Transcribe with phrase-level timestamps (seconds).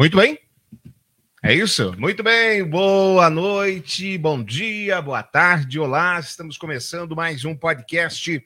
[0.00, 0.38] Muito bem.
[1.42, 1.94] É isso?
[1.98, 2.64] Muito bem.
[2.64, 6.18] Boa noite, bom dia, boa tarde, olá.
[6.18, 8.42] Estamos começando mais um podcast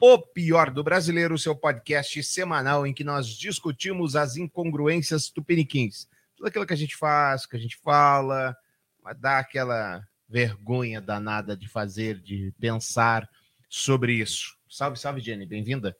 [0.00, 6.08] O Pior do Brasileiro, seu podcast semanal em que nós discutimos as incongruências tupiniquins.
[6.34, 8.56] Tudo aquilo que a gente faz, que a gente fala,
[9.02, 13.28] mas dá aquela vergonha danada de fazer, de pensar
[13.68, 14.56] sobre isso.
[14.70, 15.94] Salve, salve, Jenny, bem-vinda.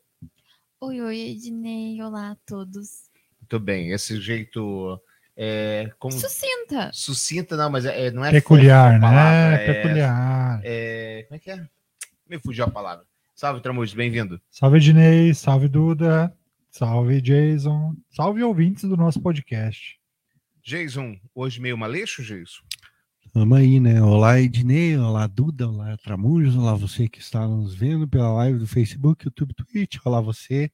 [0.80, 3.03] Oi, oi, Ednei, olá a todos.
[3.44, 4.98] Muito bem, esse jeito
[5.36, 6.14] é, como...
[6.14, 6.90] Sucinta.
[6.94, 9.54] Sucinta, não, mas é, não é peculiar, né?
[9.54, 10.60] É, peculiar.
[10.64, 11.68] É, como é que é?
[12.26, 13.04] Me fugiu a palavra.
[13.34, 14.40] Salve, Tramujo, bem-vindo.
[14.50, 16.34] Salve, Ednei, salve, Duda,
[16.70, 20.00] salve, Jason, salve, ouvintes do nosso podcast.
[20.62, 22.62] Jason, hoje meio maleixo, Jason?
[23.34, 24.00] Vamos aí, né?
[24.00, 28.66] Olá, Ednei, olá, Duda, olá, Tramujo, olá você que está nos vendo pela live do
[28.66, 30.70] Facebook, YouTube, Twitch, olá você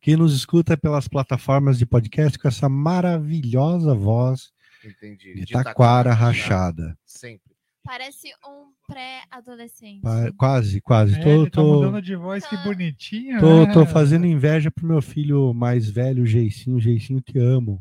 [0.00, 4.52] que nos escuta pelas plataformas de podcast com essa maravilhosa voz
[4.84, 5.34] Entendi.
[5.34, 6.96] de, de Taquara Rachada.
[7.04, 7.56] Sempre.
[7.84, 10.02] Parece um pré-adolescente.
[10.36, 11.20] Quase, quase.
[11.20, 11.74] É, tô, tá tô...
[11.74, 13.38] mudando de voz, que bonitinho.
[13.38, 13.72] Tô, né?
[13.72, 16.80] tô fazendo inveja pro meu filho mais velho, Geicinho.
[16.80, 17.80] Geicinho, te amo.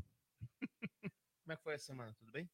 [1.43, 2.13] Como é que foi a semana?
[2.19, 2.47] Tudo bem?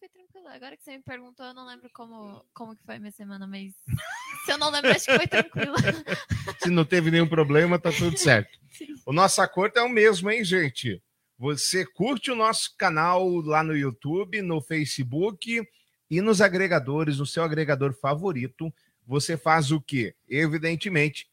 [0.00, 0.48] Foi, tranquilo.
[0.48, 3.74] Agora que você me perguntou, eu não lembro como, como que foi minha semana, mas
[4.46, 5.74] se eu não lembro, acho que foi tranquilo.
[6.58, 8.58] se não teve nenhum problema, tá tudo certo.
[8.70, 8.94] Sim.
[9.04, 11.02] O nosso acordo é o mesmo, hein, gente?
[11.36, 15.62] Você curte o nosso canal lá no YouTube, no Facebook
[16.08, 18.72] e nos agregadores, no seu agregador favorito.
[19.06, 20.14] Você faz o quê?
[20.26, 21.28] Evidentemente,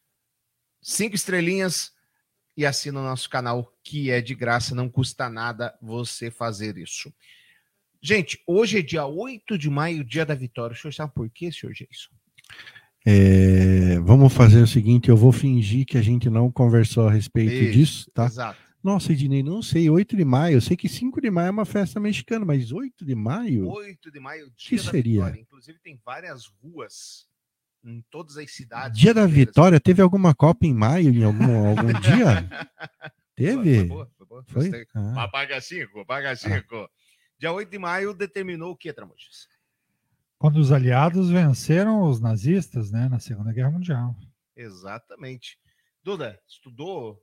[0.82, 1.90] cinco estrelinhas
[2.54, 7.10] e assina o nosso canal, que é de graça, não custa nada você fazer isso.
[8.00, 10.74] Gente, hoje é dia 8 de maio, dia da vitória.
[10.74, 12.10] O senhor sabe por quê, senhor Jason?
[13.04, 17.52] É, vamos fazer o seguinte: eu vou fingir que a gente não conversou a respeito
[17.52, 18.26] Isso, disso, tá?
[18.26, 18.68] Exato.
[18.82, 20.56] Nossa, Ednei, não sei, 8 de maio.
[20.56, 23.68] Eu sei que 5 de maio é uma festa mexicana, mas 8 de maio?
[23.68, 25.24] 8 de maio, dia que seria?
[25.24, 25.40] Vitória.
[25.40, 27.26] Inclusive, tem várias ruas
[27.84, 28.98] em todas as cidades.
[28.98, 29.80] Dia da Vitória?
[29.80, 32.48] Teve alguma Copa em maio, em algum, algum dia?
[33.34, 33.88] Teve?
[33.88, 33.88] Foi?
[33.88, 34.26] Foi?
[34.26, 34.86] Boa, foi, foi?
[34.94, 35.28] Ah.
[35.28, 36.88] Paga 5, paga 5.
[37.38, 39.48] Dia 8 de maio determinou o que, Tramujas?
[40.38, 44.16] Quando os aliados venceram os nazistas, né, na Segunda Guerra Mundial.
[44.56, 45.58] Exatamente.
[46.02, 47.22] Duda, estudou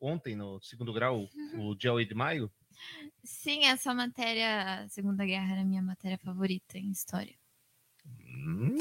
[0.00, 2.50] ontem no segundo grau o dia 8 de maio?
[3.24, 7.34] Sim, essa matéria, Segunda Guerra, era a minha matéria favorita em história.
[8.06, 8.76] Hum,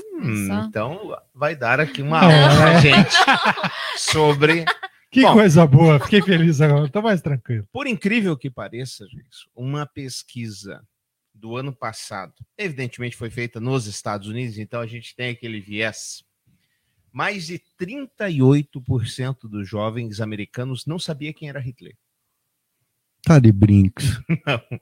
[0.66, 3.16] então vai dar aqui uma aula, gente,
[3.98, 4.64] sobre
[5.12, 7.68] que Bom, coisa boa, fiquei feliz agora, estou mais tranquilo.
[7.72, 10.86] Por incrível que pareça, gente, uma pesquisa
[11.34, 16.24] do ano passado, evidentemente foi feita nos Estados Unidos, então a gente tem aquele viés.
[17.12, 21.98] Mais de 38% dos jovens americanos não sabia quem era Hitler.
[23.24, 24.22] Tá de brincos.
[24.46, 24.80] Não.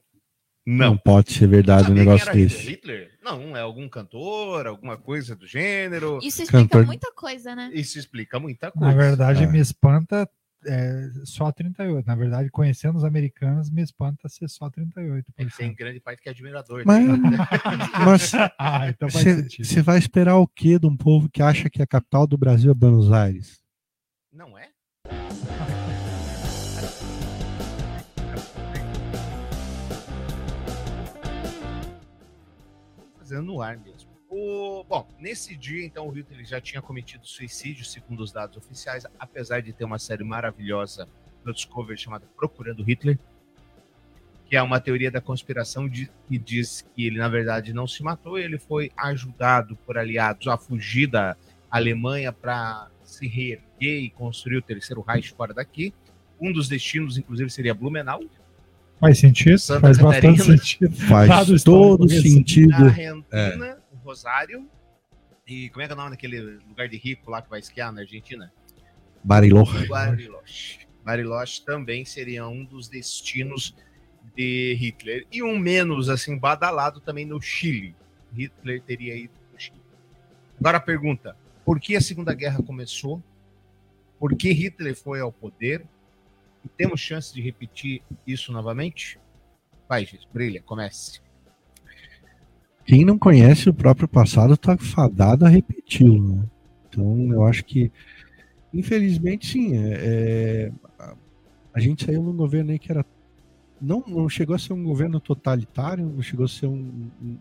[0.69, 0.89] Não.
[0.89, 2.71] Não pode ser verdade um negócio desse.
[2.71, 3.17] Hitler?
[3.23, 6.19] Não, é algum cantor, alguma coisa do gênero.
[6.21, 6.85] Isso explica cantor...
[6.85, 7.71] muita coisa, né?
[7.73, 8.85] Isso explica muita coisa.
[8.85, 9.47] Na verdade, é.
[9.47, 10.29] me espanta
[10.65, 12.05] é, só 38.
[12.05, 15.23] Na verdade, conhecendo os americanos, me espanta ser só 38%.
[15.37, 16.83] É tem grande parte que é admirador.
[16.85, 17.37] Mas, né?
[18.05, 21.87] mas ah, então você vai esperar o quê de um povo que acha que a
[21.87, 23.61] capital do Brasil é Buenos Aires?
[24.33, 24.67] Não é?
[33.27, 34.09] Fazendo no ar mesmo.
[34.29, 39.05] O, bom, nesse dia, então, o Hitler já tinha cometido suicídio, segundo os dados oficiais,
[39.19, 41.07] apesar de ter uma série maravilhosa
[41.43, 43.17] no Discovery chamada Procurando Hitler,
[44.45, 48.01] que é uma teoria da conspiração de, que diz que ele, na verdade, não se
[48.01, 51.35] matou, ele foi ajudado por aliados a fugir da
[51.69, 55.93] Alemanha para se reerguer e construir o terceiro Reich fora daqui.
[56.39, 58.23] Um dos destinos, inclusive, seria Blumenau,
[58.99, 60.95] Faz sentido, Santa faz Catarina, bastante sentido.
[61.07, 62.73] Faz todo sentido.
[62.73, 63.77] Argentina, é.
[64.03, 64.67] Rosário.
[65.45, 67.91] E como é que é o nome daquele lugar de rico lá que vai esquiar
[67.93, 68.51] na Argentina?
[69.23, 69.87] Bariloche.
[69.87, 70.79] Bariloche.
[71.05, 73.75] Bariloche também seria um dos destinos
[74.35, 75.25] de Hitler.
[75.31, 77.95] E um menos assim badalado também no Chile.
[78.33, 79.81] Hitler teria ido no Chile.
[80.59, 83.21] Agora a pergunta: por que a Segunda Guerra começou?
[84.19, 85.85] Por que Hitler foi ao poder?
[86.75, 89.19] Temos chance de repetir isso novamente?
[89.87, 91.21] Vai, Gis, brilha, comece.
[92.85, 96.35] Quem não conhece o próprio passado está fadado a repeti-lo.
[96.35, 96.43] Né?
[96.89, 97.91] Então, eu acho que,
[98.73, 99.77] infelizmente, sim.
[99.77, 100.71] É, é,
[101.73, 103.05] a gente saiu num governo aí que era.
[103.79, 107.37] Não, não chegou a ser um governo totalitário, não chegou a ser um, um,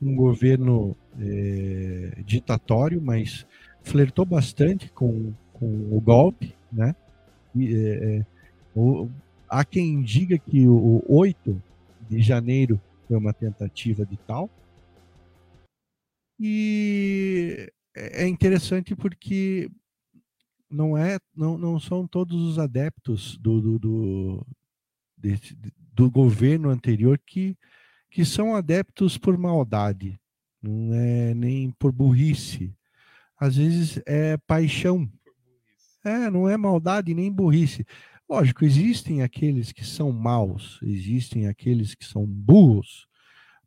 [0.00, 3.46] um governo é, ditatório, mas
[3.82, 6.94] flertou bastante com, com o golpe, né?
[7.54, 8.26] E, é, é
[8.74, 9.08] o,
[9.48, 11.62] há quem diga que o 8
[12.08, 14.50] de janeiro foi uma tentativa de tal.
[16.38, 19.70] E é interessante porque
[20.68, 24.46] não é não, não são todos os adeptos do, do, do,
[25.16, 25.56] desse,
[25.92, 27.56] do governo anterior que,
[28.10, 30.20] que são adeptos por maldade,
[30.60, 32.74] não é nem por burrice.
[33.38, 35.08] Às vezes é paixão.
[36.04, 37.86] É, não é maldade nem burrice.
[38.28, 43.06] Lógico, existem aqueles que são maus, existem aqueles que são burros,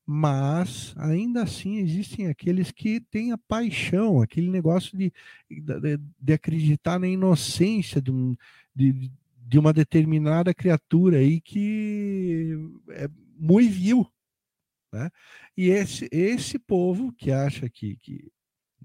[0.06, 5.12] mas ainda assim existem aqueles que têm a paixão, aquele negócio de,
[5.50, 8.36] de, de acreditar na inocência de, um,
[8.74, 12.58] de, de, uma determinada criatura aí que
[12.90, 14.12] é muito vil.
[14.92, 15.12] Né?
[15.56, 18.32] E esse, esse povo que acha que, que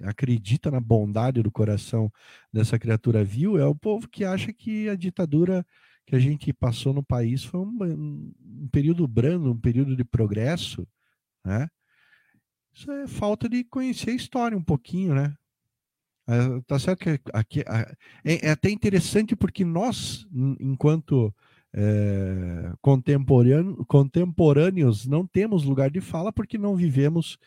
[0.04, 2.10] acredita na bondade do coração
[2.52, 5.64] dessa criatura vil é o povo que acha que a ditadura
[6.06, 10.86] que a gente passou no país foi um, um período brando, um período de progresso
[11.44, 11.68] né?
[12.72, 15.34] Isso é falta de conhecer a história um pouquinho, né?
[16.26, 17.60] É, tá certo que aqui
[18.24, 20.24] é, é, até interessante porque nós,
[20.60, 21.34] enquanto
[21.74, 27.38] é, contemporâneo, contemporâneos, não temos lugar de fala porque não vivemos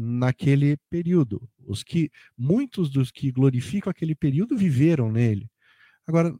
[0.00, 1.46] naquele período.
[1.66, 5.50] Os que muitos dos que glorificam aquele período viveram nele.
[6.06, 6.34] Agora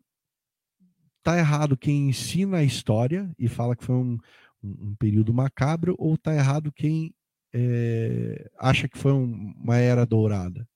[1.23, 4.19] tá errado quem ensina a história e fala que foi um,
[4.63, 7.15] um, período macabro, ou está errado quem
[7.53, 10.67] é, acha que foi um, uma era dourada?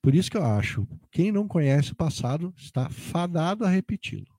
[0.00, 4.32] Por isso que eu acho, quem não conhece o passado está fadado a repeti-lo.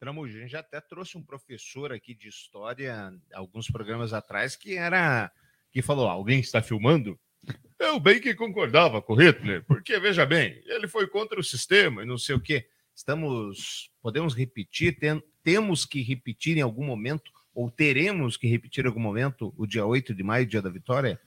[0.00, 5.30] Tramujo, a gente até trouxe um professor aqui de história alguns programas atrás que era
[5.72, 7.18] que falou: alguém está filmando?
[7.78, 12.06] Eu bem que concordava com Hitler, porque veja bem, ele foi contra o sistema e
[12.06, 12.66] não sei o quê.
[12.94, 18.88] Estamos, podemos repetir, tem, temos que repetir em algum momento ou teremos que repetir em
[18.88, 21.18] algum momento o dia 8 de maio, dia da vitória?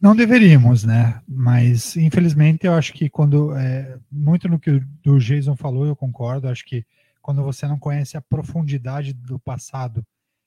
[0.00, 1.22] Não deveríamos, né?
[1.26, 6.48] Mas infelizmente eu acho que quando é, muito no que o Jason falou, eu concordo.
[6.48, 6.84] Acho que
[7.22, 10.04] quando você não conhece a profundidade do passado,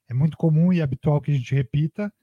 [0.07, 2.13] é muito comum e habitual que a gente repita.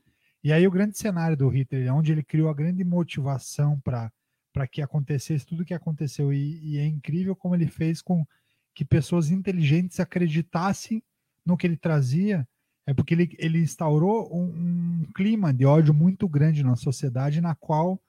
[0.47, 4.13] E aí o grande cenário do Hitler, onde ele criou a grande motivação para
[4.53, 8.25] para que acontecesse tudo o que aconteceu e, e é incrível como ele fez com
[8.73, 11.03] que pessoas inteligentes acreditassem
[11.45, 12.47] no que ele trazia
[12.87, 17.57] é porque ele, ele instaurou um, um, clima de ódio muito grande na sociedade, na
[17.57, 18.01] qual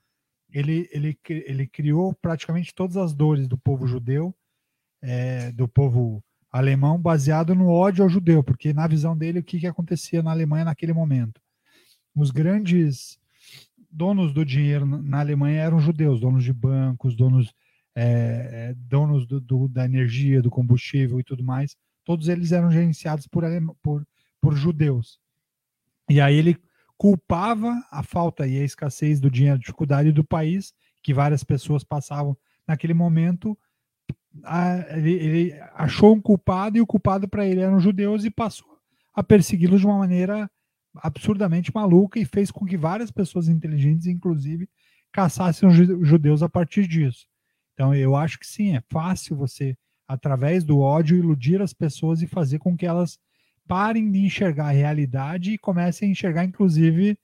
[0.51, 4.31] ele, ele, ele criou praticamente todas as dores do povo judeu,
[5.01, 9.59] é, do povo alemão, baseado no ódio ao judeu, porque na visão dele, o que,
[9.59, 11.41] que acontecia na Alemanha naquele momento?
[12.17, 13.19] Os grandes
[13.91, 17.53] donos do dinheiro na Alemanha eram judeus, donos de bancos, donos,
[17.95, 21.77] é, é donos do, do, da energia, do combustível e tudo mais.
[22.03, 23.43] Todos eles eram gerenciados por,
[23.81, 24.05] por
[24.41, 25.19] por judeus.
[26.09, 26.57] E aí ele
[26.97, 30.73] culpava a falta e a escassez do dinheiro, a dificuldade do país,
[31.03, 32.35] que várias pessoas passavam
[32.65, 33.57] naquele momento.
[34.95, 38.77] ele, ele, achou um culpado e o culpado para ele eram judeus e passou
[39.13, 40.49] a persegui-los de uma maneira
[41.01, 44.69] absurdamente maluca e fez com que várias pessoas inteligentes, inclusive,
[45.11, 47.27] caçassem os judeus a partir disso.
[47.73, 49.77] Então, eu acho que sim, é fácil você,
[50.07, 53.19] através do ódio, iludir as pessoas e fazer com que elas
[53.67, 57.17] parem de enxergar a realidade e comecem a enxergar, inclusive,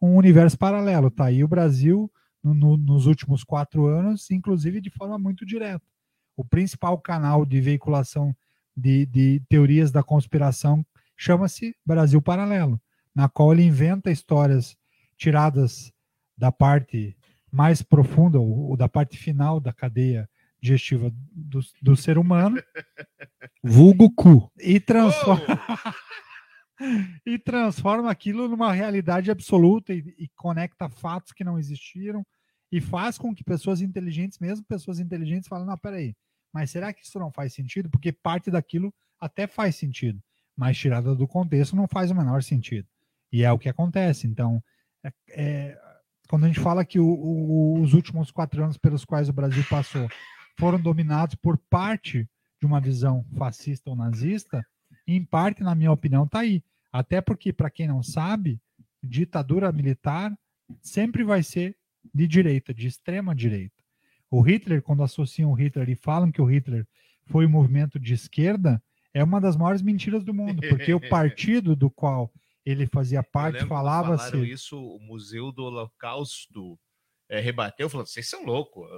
[0.00, 1.10] um universo paralelo.
[1.10, 2.10] Tá aí o Brasil,
[2.42, 5.84] no, no, nos últimos quatro anos, inclusive de forma muito direta.
[6.36, 8.34] O principal canal de veiculação
[8.76, 10.84] de, de teorias da conspiração
[11.16, 12.80] chama-se Brasil Paralelo,
[13.14, 14.76] na qual ele inventa histórias
[15.16, 15.92] tiradas
[16.36, 17.16] da parte
[17.50, 20.28] mais profunda, ou, ou da parte final da cadeia
[20.60, 22.62] digestiva do, do ser humano,
[23.62, 26.84] vulgo cu, e transforma, oh!
[27.26, 32.24] e transforma aquilo numa realidade absoluta e, e conecta fatos que não existiram
[32.70, 36.14] e faz com que pessoas inteligentes, mesmo pessoas inteligentes, falem, não, peraí,
[36.52, 37.90] mas será que isso não faz sentido?
[37.90, 40.22] Porque parte daquilo até faz sentido,
[40.56, 42.86] mas tirada do contexto não faz o menor sentido.
[43.32, 44.26] E é o que acontece.
[44.26, 44.62] Então,
[45.04, 45.78] é, é,
[46.28, 49.64] quando a gente fala que o, o, os últimos quatro anos pelos quais o Brasil
[49.68, 50.08] passou
[50.58, 52.28] foram dominados por parte
[52.60, 54.64] de uma visão fascista ou nazista,
[55.06, 56.62] em parte, na minha opinião, está aí.
[56.92, 58.60] Até porque, para quem não sabe,
[59.02, 60.36] ditadura militar
[60.82, 61.76] sempre vai ser
[62.14, 63.74] de direita, de extrema direita.
[64.30, 66.86] O Hitler, quando associam o Hitler e falam que o Hitler
[67.26, 68.82] foi um movimento de esquerda,
[69.12, 72.30] é uma das maiores mentiras do mundo, porque o partido do qual
[72.64, 74.36] ele fazia parte falava-se.
[74.50, 76.78] isso, o Museu do Holocausto
[77.28, 78.88] é, rebateu, falou: vocês são loucos,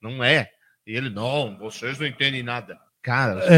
[0.00, 0.50] não é.
[0.86, 2.78] E ele, não, vocês não entendem nada.
[3.02, 3.48] Cara, os É,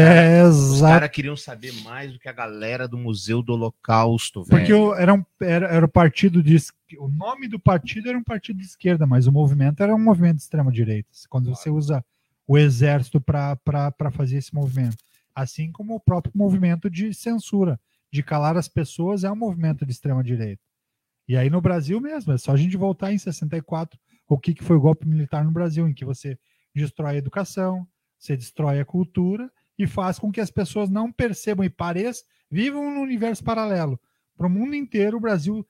[0.41, 0.93] caras exato.
[0.93, 4.59] cara queriam saber mais do que a galera do Museu do Holocausto, velho.
[4.59, 6.55] Porque o- era, um, era, era o partido de.
[6.99, 10.37] O nome do partido era um partido de esquerda, mas o movimento era um movimento
[10.37, 11.09] de extrema-direita.
[11.29, 12.03] Quando você usa
[12.47, 13.57] o exército para
[14.11, 14.97] fazer esse movimento.
[15.35, 17.79] Assim como o próprio movimento de censura,
[18.11, 20.61] de calar as pessoas, é um movimento de extrema-direita.
[21.27, 24.63] E aí no Brasil mesmo, é só a gente voltar em 64, o que, que
[24.63, 26.37] foi o golpe militar no Brasil, em que você
[26.73, 27.87] destrói a educação,
[28.17, 32.93] você destrói a cultura e faz com que as pessoas não percebam e pareçam, vivam
[32.93, 33.99] num universo paralelo.
[34.35, 35.65] Para o mundo inteiro, o Brasil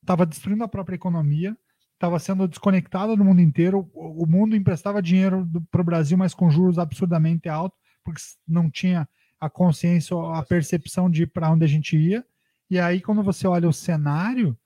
[0.00, 1.56] estava destruindo a própria economia,
[1.92, 3.90] estava sendo desconectado do mundo inteiro.
[3.94, 9.08] O, mundo emprestava dinheiro para o Brasil, mas com juros absurdamente altos, porque não tinha
[9.44, 12.24] a consciência, a percepção de para onde a gente ia.
[12.70, 14.56] E aí, quando você olha o cenário,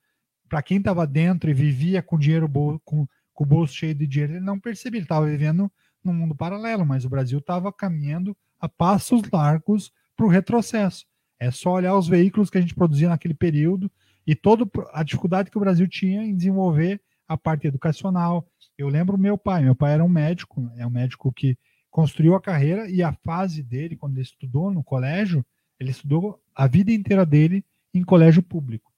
[0.49, 2.49] para quem estava dentro e vivia com dinheiro
[2.85, 5.71] com, com o bolso cheio de dinheiro, ele não percebia, ele estava vivendo
[6.03, 11.05] num mundo paralelo, mas o Brasil estava caminhando a passos largos para o retrocesso.
[11.41, 13.91] É só olhar os veículos que a gente produzia naquele período
[14.25, 18.47] e toda a dificuldade que o Brasil tinha em desenvolver a parte educacional.
[18.77, 21.59] Eu lembro meu pai, meu pai era um médico, é um médico que
[21.91, 25.45] construiu a carreira e a fase dele, quando ele estudou no colégio,
[25.79, 27.65] ele estudou a vida inteira dele
[27.95, 28.93] em colégio público.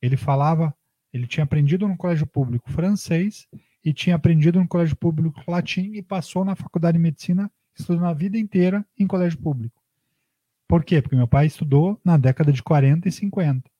[0.00, 0.74] Ele falava,
[1.12, 3.48] ele tinha aprendido no colégio público francês
[3.84, 8.12] e tinha aprendido no colégio público latim e passou na faculdade de medicina estudando a
[8.12, 9.80] vida inteira em colégio público.
[10.66, 11.00] Por quê?
[11.00, 13.70] Porque meu pai estudou na década de 40 e 50.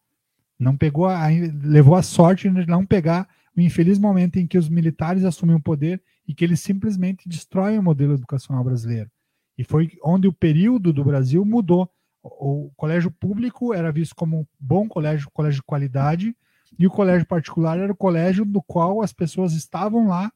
[0.59, 1.27] Não pegou a,
[1.63, 5.61] levou a sorte de não pegar o infeliz momento em que os militares assumem o
[5.61, 9.11] poder e que eles simplesmente destroem o modelo educacional brasileiro.
[9.57, 11.91] E foi onde o período do Brasil mudou.
[12.23, 16.37] O, o colégio público era visto como um bom colégio, colégio de qualidade,
[16.79, 20.31] e o colégio particular era o colégio do qual as pessoas estavam lá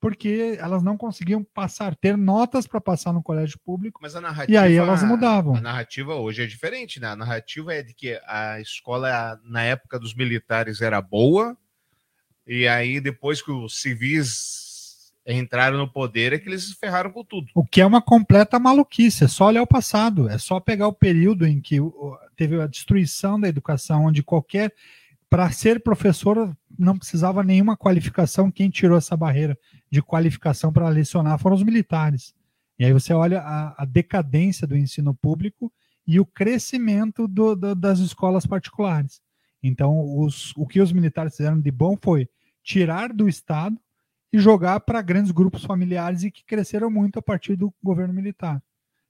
[0.00, 4.52] porque elas não conseguiam passar, ter notas para passar no colégio público, Mas a narrativa,
[4.52, 5.54] e aí elas mudavam.
[5.54, 7.06] A narrativa hoje é diferente, né?
[7.06, 11.56] A narrativa é de que a escola, na época dos militares, era boa,
[12.44, 14.71] e aí depois que os civis
[15.26, 17.46] entraram no poder, é que eles ferraram com tudo.
[17.54, 20.92] O que é uma completa maluquice, é só olhar o passado, é só pegar o
[20.92, 21.78] período em que
[22.36, 24.72] teve a destruição da educação, onde qualquer.
[25.30, 28.50] Para ser professor não precisava nenhuma qualificação.
[28.50, 29.56] Quem tirou essa barreira
[29.90, 32.34] de qualificação para lecionar foram os militares.
[32.78, 35.72] E aí você olha a, a decadência do ensino público
[36.06, 39.22] e o crescimento do- do- das escolas particulares.
[39.62, 42.28] Então, os- o que os militares fizeram de bom foi
[42.62, 43.78] tirar do Estado
[44.32, 48.62] e jogar para grandes grupos familiares e que cresceram muito a partir do governo militar,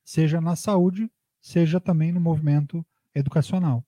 [0.04, 1.10] seja na saúde,
[1.40, 3.84] seja também no movimento educacional.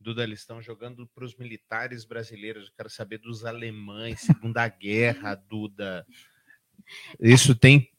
[0.00, 2.68] Duda, eles estão jogando para os militares brasileiros.
[2.68, 6.06] Eu quero saber dos alemães, Segunda Guerra, Duda.
[7.20, 7.90] Isso tem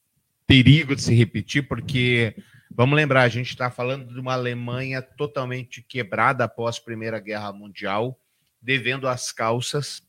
[0.47, 2.35] perigo de se repetir, porque,
[2.71, 7.53] vamos lembrar, a gente está falando de uma Alemanha totalmente quebrada após a Primeira Guerra
[7.53, 8.19] Mundial,
[8.59, 10.01] devendo as calças.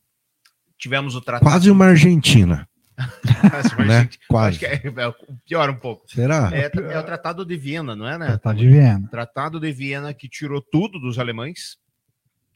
[0.83, 1.49] Tivemos o tratado.
[1.49, 2.69] Quase uma Argentina,
[3.87, 4.01] né?
[4.03, 4.57] gente- Quase.
[4.57, 5.15] Acho que é, é
[5.47, 6.11] pior um pouco.
[6.13, 6.51] Será?
[6.53, 8.27] É, é o Tratado de Viena, não é, né?
[8.27, 9.09] Tratado de Viena.
[9.09, 11.79] Tratado de Viena que tirou tudo dos alemães,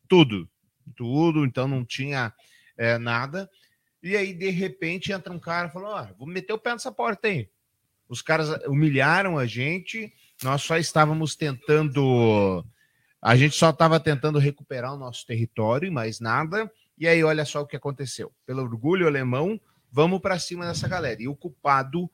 [0.09, 0.49] tudo,
[0.97, 2.33] tudo, então não tinha
[2.76, 3.49] é, nada.
[4.02, 6.90] E aí, de repente, entra um cara e falou: Ó, vou meter o pé nessa
[6.90, 7.49] porta aí.
[8.09, 12.66] Os caras humilharam a gente, nós só estávamos tentando.
[13.23, 16.68] A gente só estava tentando recuperar o nosso território e mais nada.
[16.99, 18.33] E aí, olha só o que aconteceu.
[18.45, 19.61] Pelo orgulho alemão,
[19.91, 21.23] vamos para cima dessa galera.
[21.23, 22.11] E o culpado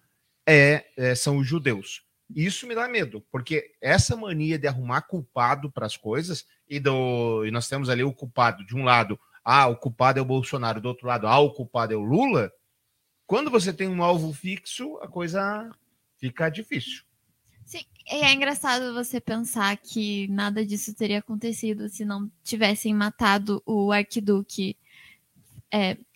[0.47, 2.05] é, é, são os judeus.
[2.35, 7.45] Isso me dá medo, porque essa mania de arrumar culpado para as coisas, e, do,
[7.45, 10.81] e nós temos ali o culpado, de um lado, ah, o culpado é o Bolsonaro,
[10.81, 12.51] do outro lado, ah, o culpado é o Lula.
[13.27, 15.71] Quando você tem um alvo fixo, a coisa
[16.17, 17.03] fica difícil.
[17.73, 23.63] Sim, e é engraçado você pensar que nada disso teria acontecido se não tivessem matado
[23.65, 24.77] o arquiduque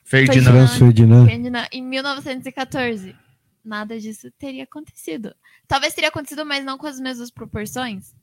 [0.05, 0.53] Ferdinand.
[0.53, 1.27] Franz Ferdinand.
[1.27, 3.17] Ferdinand em 1914.
[3.65, 5.35] Nada disso teria acontecido.
[5.67, 8.15] Talvez teria acontecido, mas não com as mesmas proporções.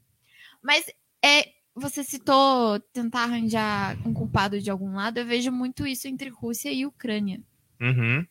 [0.62, 0.86] Mas
[1.26, 5.18] é, você citou tentar arranjar um culpado de algum lado.
[5.18, 7.42] Eu vejo muito isso entre Rússia e Ucrânia.
[7.82, 8.28] Uhum.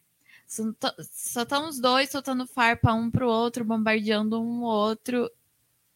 [1.00, 5.30] Só estão os dois soltando farpa um pro outro, bombardeando um o outro,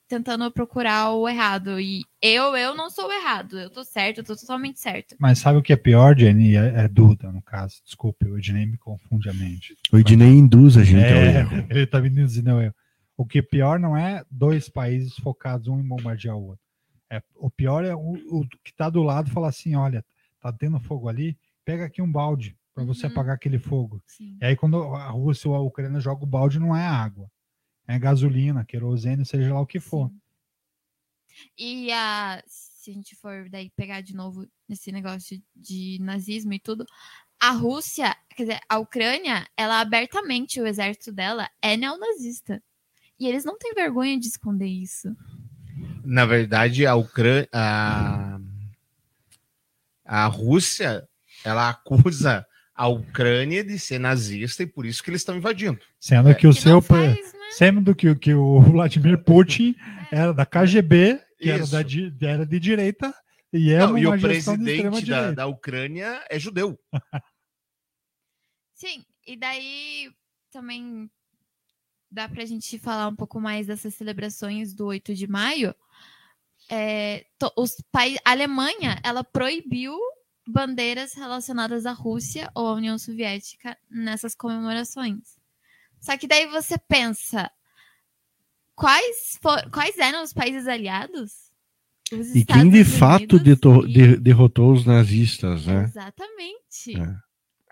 [0.09, 1.79] tentando procurar o errado.
[1.79, 3.59] E eu, eu não sou o errado.
[3.59, 5.15] Eu tô certo, eu tô totalmente certo.
[5.19, 6.57] Mas sabe o que é pior, Jenny?
[6.57, 7.83] É, é Duda, no caso.
[7.85, 9.77] Desculpe, o Ednei me confunde a mente.
[9.93, 11.67] O Ednei induz a gente ao É, erro.
[11.69, 12.75] ele tá me induzindo ao erro.
[13.15, 16.65] O que é pior não é dois países focados um em bombardear o outro.
[17.11, 20.03] É, o pior é o, o que tá do lado falar assim: olha,
[20.41, 23.13] tá tendo fogo ali, pega aqui um balde para você Uhum.
[23.13, 24.03] apagar aquele fogo.
[24.07, 24.37] Sim.
[24.39, 27.27] E aí, quando a Rússia ou a Ucrânia joga o balde, não é água,
[27.89, 30.11] é gasolina, querosene, seja lá o que for.
[30.11, 30.21] Sim.
[31.57, 36.61] E a, se a gente for daí pegar de novo nesse negócio de, nazismo e
[36.61, 36.85] tudo,
[37.41, 42.63] a Rússia, quer dizer, a Ucrânia, ela abertamente, o exército dela é neonazista.
[43.19, 45.17] E eles não têm vergonha de esconder isso.
[46.05, 47.49] Na verdade, a Ucrânia.
[47.55, 48.39] A,
[50.05, 51.09] a Rússia
[51.43, 55.81] ela acusa a Ucrânia de ser nazista e por isso que eles estão invadindo.
[55.99, 56.81] Sendo que o Que seu.
[56.83, 57.41] faz, né?
[57.51, 59.75] Sendo que, o- que o Vladimir Putin
[60.13, 61.79] era da KGB, que era, da,
[62.29, 63.15] era de direita,
[63.53, 66.79] e é Não, uma e o presidente da, da Ucrânia é judeu.
[68.75, 70.11] Sim, e daí
[70.51, 71.11] também
[72.11, 75.75] dá pra gente falar um pouco mais dessas celebrações do 8 de maio.
[76.71, 79.97] É, to- os pai- a Alemanha, ela proibiu
[80.47, 85.37] bandeiras relacionadas à Rússia ou à União Soviética nessas comemorações.
[86.01, 87.51] Só que daí você pensa,
[88.75, 91.33] quais, for- quais eram os países aliados?
[92.13, 95.85] Os E quem de Estados fato Unidos deto- e- de- derrotou os nazistas, né?
[95.85, 96.97] Exatamente.
[96.97, 97.17] É.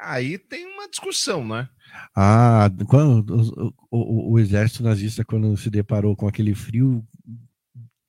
[0.00, 1.68] Aí tem uma discussão, né?
[2.16, 3.30] Ah, quando,
[3.62, 7.06] o, o- o exército nazista, quando se deparou com aquele frio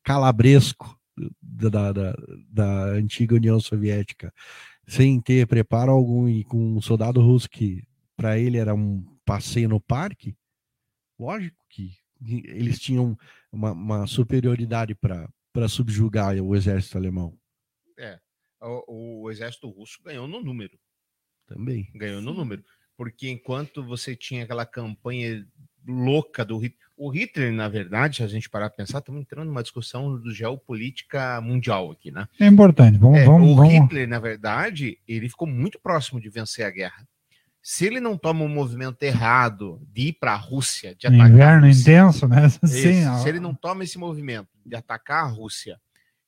[0.04, 1.00] calabresco
[1.42, 2.14] da, da,
[2.50, 4.34] da- antiga União Soviética,
[4.88, 7.84] sem ter preparo algum e com um soldado russo que
[8.16, 10.36] para ele era um passeio no parque,
[11.20, 11.92] lógico que
[12.22, 13.18] eles tinham
[13.52, 17.38] uma, uma superioridade para subjugar o exército alemão
[18.62, 20.80] O, o exército russo ganhou no número.
[21.46, 21.92] também.
[21.94, 22.64] Ganhou no número.
[22.98, 25.46] Porque enquanto você tinha aquela campanha
[25.88, 26.86] louca do Hitler.
[26.98, 30.34] O Hitler, na verdade, se a gente parar para pensar, estamos entrando numa discussão do
[30.34, 32.28] geopolítica mundial aqui, né?
[32.40, 32.98] É importante.
[32.98, 33.74] Vamos, É, vamos, o vamos.
[33.74, 37.06] Hitler, na verdade, ele ficou muito próximo de vencer a guerra.
[37.62, 41.30] Se ele não toma um movimento errado de ir para a Rússia, de atacar a
[41.30, 42.48] inverno Rússia, intenso, né?
[42.64, 45.80] Sim, se ele não toma esse movimento de atacar a Rússia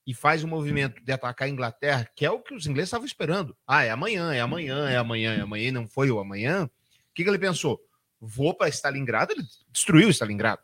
[0.05, 3.05] e faz o movimento de atacar a Inglaterra, que é o que os ingleses estavam
[3.05, 3.55] esperando.
[3.67, 6.65] Ah, é amanhã, é amanhã, é amanhã, é amanhã, e não foi o amanhã.
[6.65, 6.69] O
[7.13, 7.79] que, que ele pensou?
[8.19, 10.63] Vou para Stalingrado, ele destruiu Stalingrado.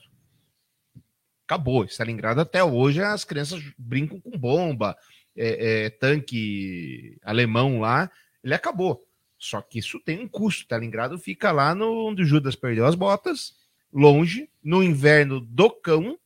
[1.46, 1.86] Acabou.
[1.86, 4.98] Stalingrado até hoje as crianças brincam com bomba,
[5.36, 8.10] é, é, tanque alemão lá,
[8.44, 9.06] ele acabou.
[9.38, 10.62] Só que isso tem um custo.
[10.62, 13.54] Stalingrado fica lá no, onde o Judas perdeu as botas,
[13.92, 16.18] longe, no inverno do cão,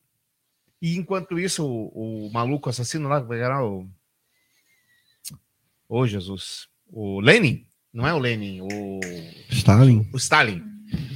[0.82, 3.88] e enquanto isso, o, o maluco assassino lá, vai era o.
[5.90, 6.68] Ô, Jesus.
[6.88, 7.66] O Lenin?
[7.92, 9.00] Não é o Lenin, o.
[9.50, 10.08] Stalin.
[10.13, 10.63] O Stalin.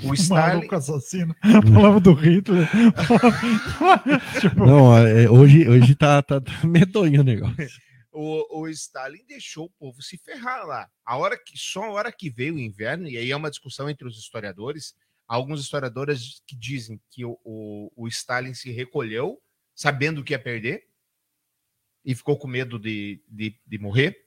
[0.04, 0.56] O O Stalin.
[0.56, 1.36] maluco assassino.
[1.74, 2.68] Falava do Hitler.
[4.40, 7.70] tipo, Não, é, hoje, hoje tá, tá, tá medonho o negócio.
[8.12, 10.90] O, o Stalin deixou o povo se ferrar lá.
[11.06, 13.90] A hora que só a hora que veio o inverno, e aí é uma discussão
[13.90, 14.94] entre os historiadores.
[15.28, 19.42] Alguns historiadores que dizem que o, o, o Stalin se recolheu,
[19.74, 20.84] sabendo que ia perder,
[22.04, 24.18] e ficou com medo de, de, de morrer.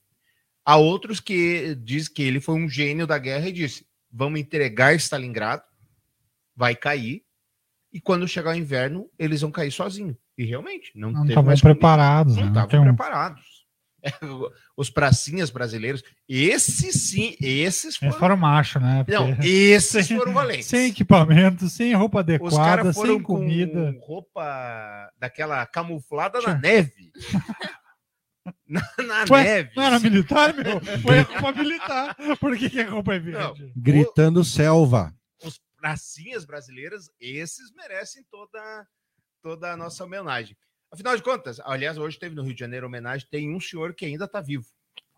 [0.64, 4.94] Há outros que dizem que ele foi um gênio da guerra e disse: vamos entregar
[4.94, 5.62] Stalingrado,
[6.54, 7.22] vai cair,
[7.92, 10.16] e quando chegar o inverno, eles vão cair sozinhos.
[10.38, 12.36] E realmente, não, não teve estavam preparados.
[12.36, 12.48] Não né?
[12.64, 13.42] estavam um- preparados.
[14.76, 18.12] Os pracinhas brasileiros, esses sim, esses Eles foram.
[18.12, 19.02] foram macho, né?
[19.04, 20.66] Porque Não, esses foram valentes.
[20.66, 23.92] sem equipamento, sem roupa Os adequada, foram sem comida.
[23.94, 27.12] com roupa daquela camuflada na neve.
[28.66, 29.70] na na Ué, neve.
[29.76, 30.80] Não era militar, meu?
[31.02, 32.16] Foi roupa militar.
[32.38, 33.54] Por que, que a roupa é Não.
[33.54, 33.72] verde?
[33.76, 35.14] Gritando selva.
[35.42, 38.86] Os pracinhas brasileiras, esses merecem toda,
[39.42, 40.56] toda a nossa homenagem.
[40.90, 44.04] Afinal de contas, aliás, hoje teve no Rio de Janeiro homenagem, tem um senhor que
[44.04, 44.66] ainda está vivo.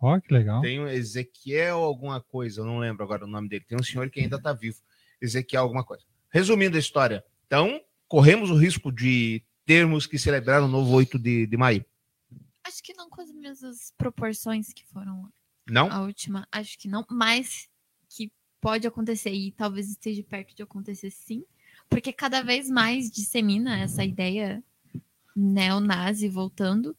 [0.01, 0.61] Ó, que legal.
[0.61, 3.65] Tem um Ezequiel alguma coisa, não lembro agora o nome dele.
[3.67, 4.79] Tem um senhor que ainda está vivo.
[5.21, 6.05] Ezequiel alguma coisa.
[6.31, 7.25] Resumindo a história.
[7.47, 11.85] Então, corremos o risco de termos que celebrar o novo 8 de, de maio.
[12.67, 15.31] Acho que não com as mesmas proporções que foram
[15.69, 15.91] Não?
[15.91, 16.47] a última.
[16.51, 17.69] Acho que não, mas
[18.09, 21.45] que pode acontecer e talvez esteja perto de acontecer sim,
[21.89, 24.63] porque cada vez mais dissemina essa ideia
[25.35, 26.97] neonazi voltando,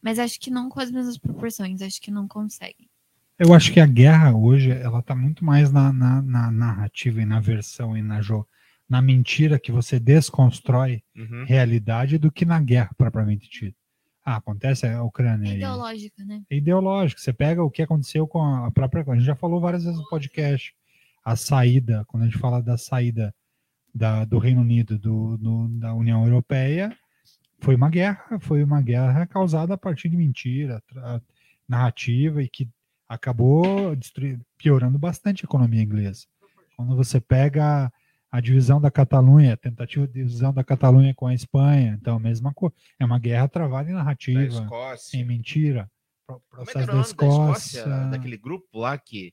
[0.00, 2.88] mas acho que não com as mesmas proporções, acho que não conseguem.
[3.38, 7.24] Eu acho que a guerra hoje, ela tá muito mais na, na, na narrativa e
[7.26, 8.46] na versão e na, jo-
[8.88, 11.44] na mentira que você desconstrói Uhum.
[11.44, 13.76] realidade do que na guerra propriamente dita.
[14.24, 16.42] Ah, acontece a Ucrânia É ideológica, né?
[16.48, 17.20] é ideológico.
[17.20, 19.02] Você pega o que aconteceu com a própria.
[19.06, 20.74] A gente já falou várias vezes no podcast.
[21.24, 23.34] A saída, quando a gente fala da saída
[23.94, 26.96] da, do Reino Unido do, do- da União Europeia,
[27.60, 30.82] foi uma guerra, foi uma guerra causada a partir de mentira,
[31.68, 32.68] narrativa e que
[33.08, 33.96] acabou
[34.56, 36.26] piorando bastante a economia inglesa.
[36.76, 37.92] Quando você pega
[38.32, 41.96] a divisão da Catalunha, a tentativa de divisão da Catalunha com a Espanha.
[42.00, 42.74] Então, a mesma coisa.
[42.98, 45.18] É uma guerra travada em Da narrativa, Escócia.
[45.18, 45.88] em mentira.
[46.26, 47.86] Pro- Como é que Processo era o da Escócia.
[48.10, 49.32] Daquele grupo lá que.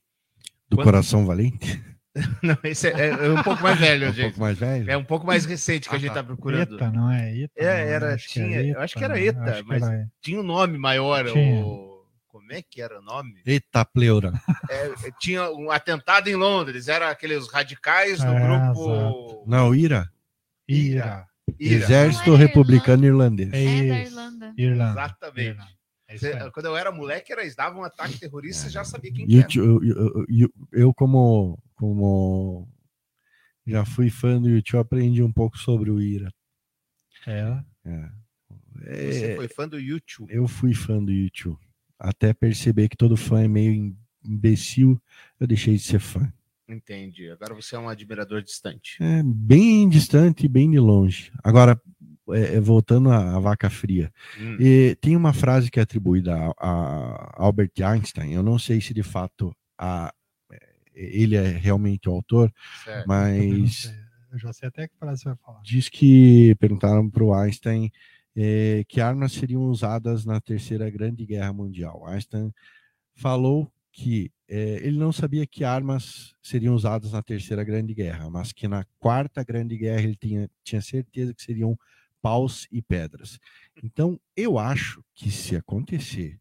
[0.68, 1.82] Do Quando- Coração Valente?
[2.42, 4.24] Não, esse é, é um pouco mais velho, um gente.
[4.26, 4.90] pouco mais velho?
[4.90, 6.14] É um pouco mais recente que a Ah, gente tá.
[6.16, 6.74] tá procurando.
[6.74, 7.52] ETA, não é ETA?
[7.56, 9.18] É, não, era- acho é tinha- eu acho que era?
[9.20, 11.24] ETA, que mas- era- Tinha um nome maior.
[11.32, 11.64] Tinha.
[11.64, 11.89] O...
[12.30, 13.42] Como é que era o nome?
[13.44, 14.32] Eita, pleura.
[14.70, 16.86] É, tinha um atentado em Londres.
[16.86, 19.44] Era aqueles radicais do É, grupo.
[19.48, 20.08] Não, Ira.
[20.68, 21.26] IRA.
[21.58, 21.84] Ira.
[21.84, 23.52] Exército é Republicano Irlandês.
[23.52, 23.98] É É da.
[23.98, 24.54] Irlanda.
[24.56, 25.00] Irlanda.
[25.00, 25.48] Exatamente.
[25.48, 26.46] Irlanda.
[26.46, 26.50] É.
[26.50, 29.48] Quando eu era moleque, era, eles davam um ataque terrorista, já sabia quem era.
[29.56, 32.68] eu, eu- eu- eu, como, como
[33.66, 36.32] já fui fã do YouTube, aprendi um pouco sobre o Ira.
[37.26, 37.62] É.
[38.82, 40.32] Você É, foi fã do YouTube.
[40.32, 41.58] eu fui fã do YouTube.
[42.00, 45.00] Até perceber que todo fã é meio im- imbecil,
[45.38, 46.32] eu deixei de ser fã.
[46.68, 47.28] Entendi.
[47.30, 48.96] Agora você é um admirador distante.
[49.02, 51.30] É bem distante, bem de longe.
[51.44, 51.80] Agora,
[52.30, 56.34] é, é, voltando à, à vaca fria, Hum, E tem uma frase que é atribuída
[56.36, 58.32] a, a Albert Einstein.
[58.32, 60.12] Eu não sei se de fato a,
[60.94, 62.52] ele é realmente o autor,
[62.84, 63.06] certo.
[63.06, 63.92] Mas.
[64.32, 65.60] Eu já sei até que frase você vai falar.
[65.64, 67.90] diz que perguntaram para o Einstein
[68.36, 72.06] eh, que armas seriam usadas na Terceira Grande Guerra Mundial.
[72.06, 72.52] Einstein
[73.14, 78.52] falou que eh, ele não sabia que armas seriam usadas na Terceira Grande Guerra, mas
[78.52, 81.78] que na Quarta Grande Guerra ele tinha, tinha certeza que seriam
[82.22, 83.38] paus e pedras.
[83.82, 86.38] Então, eu acho que se acontecer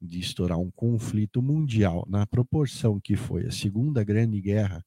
[0.00, 4.84] de estourar um conflito mundial na proporção que foi a Segunda Grande Guerra,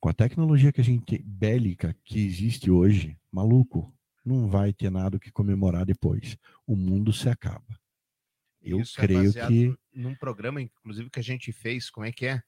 [0.00, 3.92] com a tecnologia que a gente bélica que existe hoje, maluco,
[4.28, 6.36] não vai ter nada o que comemorar depois.
[6.66, 7.78] O mundo se acaba.
[8.62, 12.12] Eu Isso é creio baseado que Num programa, inclusive, que a gente fez, como é
[12.12, 12.42] que é?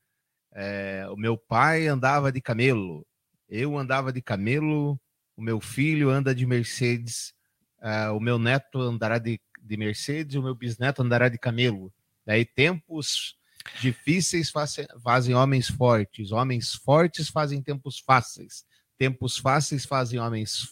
[0.52, 3.06] É, O meu pai andava de camelo,
[3.48, 5.00] eu andava de camelo,
[5.36, 7.32] o meu filho anda de Mercedes,
[7.80, 11.92] ah, o meu neto andará de, de Mercedes, o meu bisneto andará de camelo.
[12.26, 13.36] Daí tempos
[13.80, 18.64] difíceis face- fazem homens fortes, homens fortes fazem tempos fáceis,
[18.98, 20.68] tempos fáceis fazem homens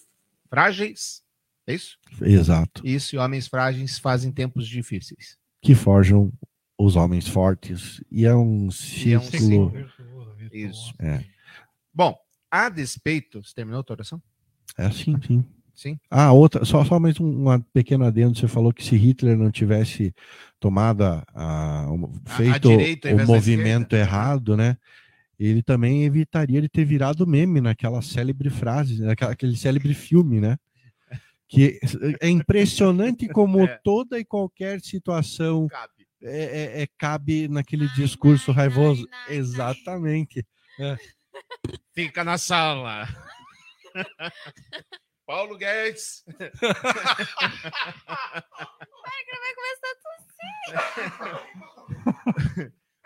[0.49, 1.23] frágeis,
[1.67, 1.97] é isso?
[2.23, 5.37] exato, Isso, e homens frágeis fazem tempos difíceis.
[5.63, 6.33] que forjam
[6.79, 8.69] os homens fortes e é um
[9.05, 9.73] E é um ciclo.
[9.73, 9.73] ciclo.
[10.53, 10.95] Isso.
[10.99, 11.25] É.
[11.93, 12.17] Bom,
[12.51, 13.43] a despeito.
[13.45, 14.23] Você terminou a tua oração?
[14.79, 15.45] É assim, sim.
[15.75, 15.99] Sim.
[16.11, 18.37] Ah, outra, só, só mais um, uma pequena adendo.
[18.39, 20.13] Você falou que se Hitler não tivesse
[20.59, 24.77] tomado a, a- o- A- a feito direita o movimento errado, né?
[25.39, 30.57] Ele também evitaria de ter virado meme naquela célebre frase, naquela, aquele célebre filme, né?
[31.47, 31.79] Que
[32.21, 33.79] é impressionante como É.
[33.85, 35.93] toda e qualquer situação Cabe.
[36.23, 39.07] é, é- é- cabe naquele Nai, discurso nai, raivoso.
[39.09, 39.37] nai.
[39.37, 40.45] Exatamente.
[41.95, 43.07] Fica na sala.
[45.27, 46.25] Paulo Guedes.
[46.39, 46.51] Vai
[49.55, 49.89] começar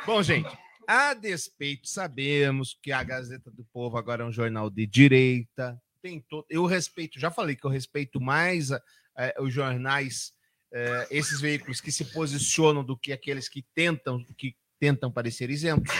[0.06, 0.48] Bom, gente,
[0.92, 5.80] a despeito, sabemos que a Gazeta do Povo agora é um jornal de direita.
[6.02, 10.32] Tem todo, eu respeito, já falei que eu respeito mais eh, os jornais,
[10.72, 15.94] eh, esses veículos que se posicionam do que aqueles que tentam, que tentam parecer isentos.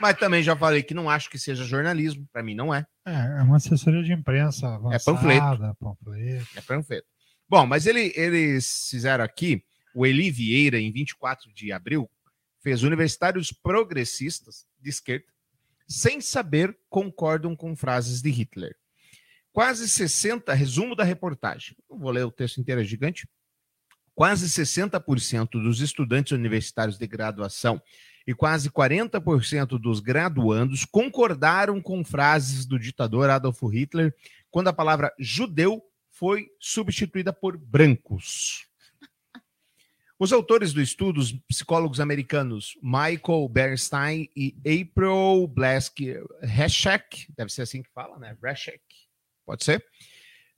[0.00, 2.86] Mas também já falei que não acho que seja jornalismo, para mim não é.
[3.06, 5.76] É, é uma assessoria de imprensa avançada, panfleto.
[5.78, 6.48] panfleto.
[6.56, 7.06] É panfleto.
[7.48, 9.62] Bom, mas ele- eles fizeram aqui,
[9.94, 12.10] o Eli Vieira, em 24 de abril,
[12.62, 15.26] fez universitários progressistas de esquerda,
[15.88, 18.76] sem saber, concordam com frases de Hitler.
[19.52, 23.28] Quase 60, resumo da reportagem, vou ler o texto inteiro, é gigante.
[24.14, 27.82] Quase 60% dos estudantes universitários de graduação
[28.26, 34.14] e quase 40% dos graduandos concordaram com frases do ditador Adolf Hitler
[34.50, 38.68] quando a palavra judeu foi substituída por brancos.
[40.22, 45.98] Os autores do estudo, os psicólogos americanos Michael Bernstein e April Blask
[46.40, 48.36] Reschek, deve ser assim que fala, né?
[48.40, 48.80] Reschek,
[49.44, 49.84] pode ser?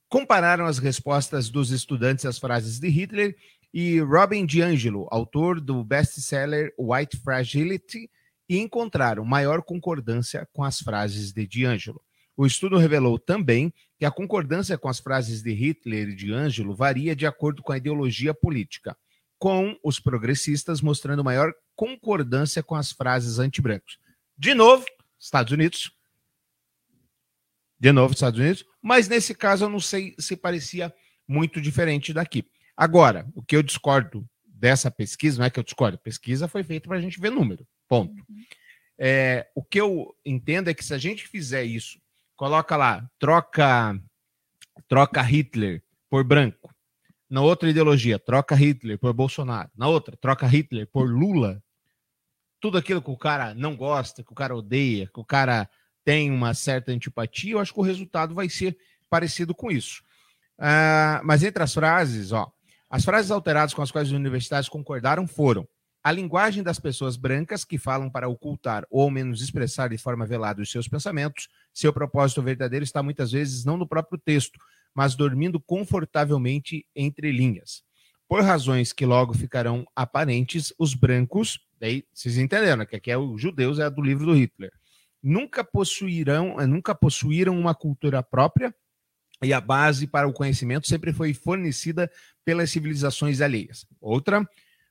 [0.07, 3.35] Compararam as respostas dos estudantes às frases de Hitler
[3.73, 8.07] e Robin DiAngelo, autor do best-seller White Fragility,
[8.47, 12.03] e encontraram maior concordância com as frases de DiAngelo.
[12.37, 16.75] O estudo revelou também que a concordância com as frases de Hitler e de Ângelo
[16.75, 18.95] varia de acordo com a ideologia política,
[19.37, 23.99] com os progressistas mostrando maior concordância com as frases anti-brancos.
[24.37, 24.85] De novo,
[25.19, 25.91] Estados Unidos.
[27.79, 28.65] De novo, Estados Unidos.
[28.81, 30.93] Mas nesse caso eu não sei se parecia
[31.27, 32.45] muito diferente daqui.
[32.75, 36.63] Agora, o que eu discordo dessa pesquisa, não é que eu discordo, a pesquisa foi
[36.63, 37.67] feita para a gente ver número.
[37.87, 38.25] Ponto.
[38.97, 41.99] É, o que eu entendo é que se a gente fizer isso
[42.35, 43.99] coloca lá, troca,
[44.87, 46.74] troca Hitler por branco.
[47.35, 49.69] Na outra ideologia, troca Hitler por Bolsonaro.
[49.75, 51.61] Na outra, troca Hitler por Lula.
[52.61, 55.69] Tudo aquilo que o cara não gosta, que o cara odeia, que o cara
[56.05, 58.77] tem uma certa antipatia, eu acho que o resultado vai ser
[59.09, 60.01] parecido com isso.
[60.57, 62.49] Uh, mas entre as frases, ó,
[62.89, 65.67] as frases alteradas com as quais os universitários concordaram foram
[66.05, 70.25] a linguagem das pessoas brancas que falam para ocultar ou ao menos expressar de forma
[70.25, 74.57] velada os seus pensamentos, seu propósito verdadeiro está muitas vezes não no próprio texto,
[74.95, 77.83] mas dormindo confortavelmente entre linhas.
[78.27, 83.17] Por razões que logo ficarão aparentes, os brancos, daí vocês entenderam, né, que aqui é
[83.17, 84.71] os judeus, é do livro do Hitler,
[85.21, 88.73] nunca possuirão, eh, nunca possuíram uma cultura própria
[89.43, 92.09] e a base para o conhecimento sempre foi fornecida
[92.43, 93.85] pelas civilizações alheias.
[93.99, 94.47] Outra,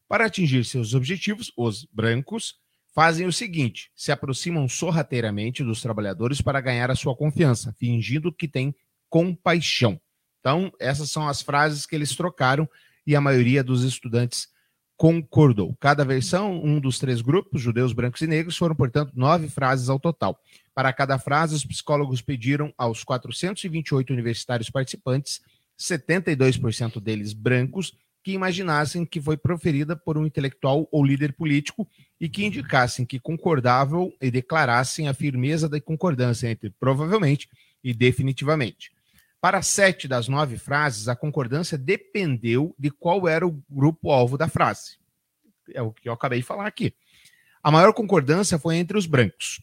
[0.07, 2.57] para atingir seus objetivos, os brancos
[2.95, 8.47] fazem o seguinte: se aproximam sorrateiramente dos trabalhadores para ganhar a sua confiança, fingindo que
[8.47, 8.75] têm
[9.15, 10.01] compaixão.
[10.41, 12.69] Então, essas são as frases que eles trocaram
[13.07, 14.49] e a maioria dos estudantes
[14.97, 15.73] concordou.
[15.79, 20.01] Cada versão, um dos três grupos, judeus, brancos e negros, foram, portanto, nove frases ao
[20.01, 20.37] total.
[20.75, 25.41] Para cada frase, os psicólogos pediram aos 428 universitários participantes,
[25.79, 31.87] 72% deles brancos, que imaginassem que foi proferida por um intelectual ou líder político
[32.21, 37.49] e que indicassem que concordavam e declarassem a firmeza da concordância entre provavelmente
[37.85, 38.94] e definitivamente.
[39.45, 44.97] Para sete das nove frases, a concordância dependeu de qual era o grupo-alvo da frase.
[45.75, 46.95] É o que eu acabei de falar aqui.
[47.63, 49.61] A maior concordância foi entre os brancos,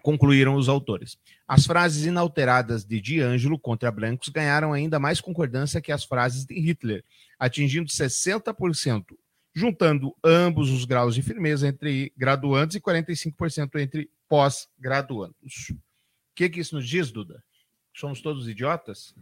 [0.00, 1.18] concluíram os autores.
[1.48, 6.54] As frases inalteradas de D'Angelo contra brancos ganharam ainda mais concordância que as frases de
[6.54, 7.04] Hitler,
[7.36, 9.06] atingindo 60%,
[9.52, 15.70] juntando ambos os graus de firmeza entre graduandos e 45% entre pós-graduandos.
[15.72, 15.76] O
[16.36, 17.42] que, que isso nos diz, Duda?
[18.00, 19.14] Somos todos idiotas?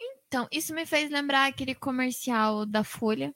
[0.00, 3.34] Então, isso me fez lembrar aquele comercial da Folha.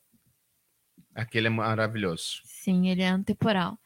[1.12, 2.40] Aquele é maravilhoso.
[2.44, 3.77] Sim, ele é antemporal.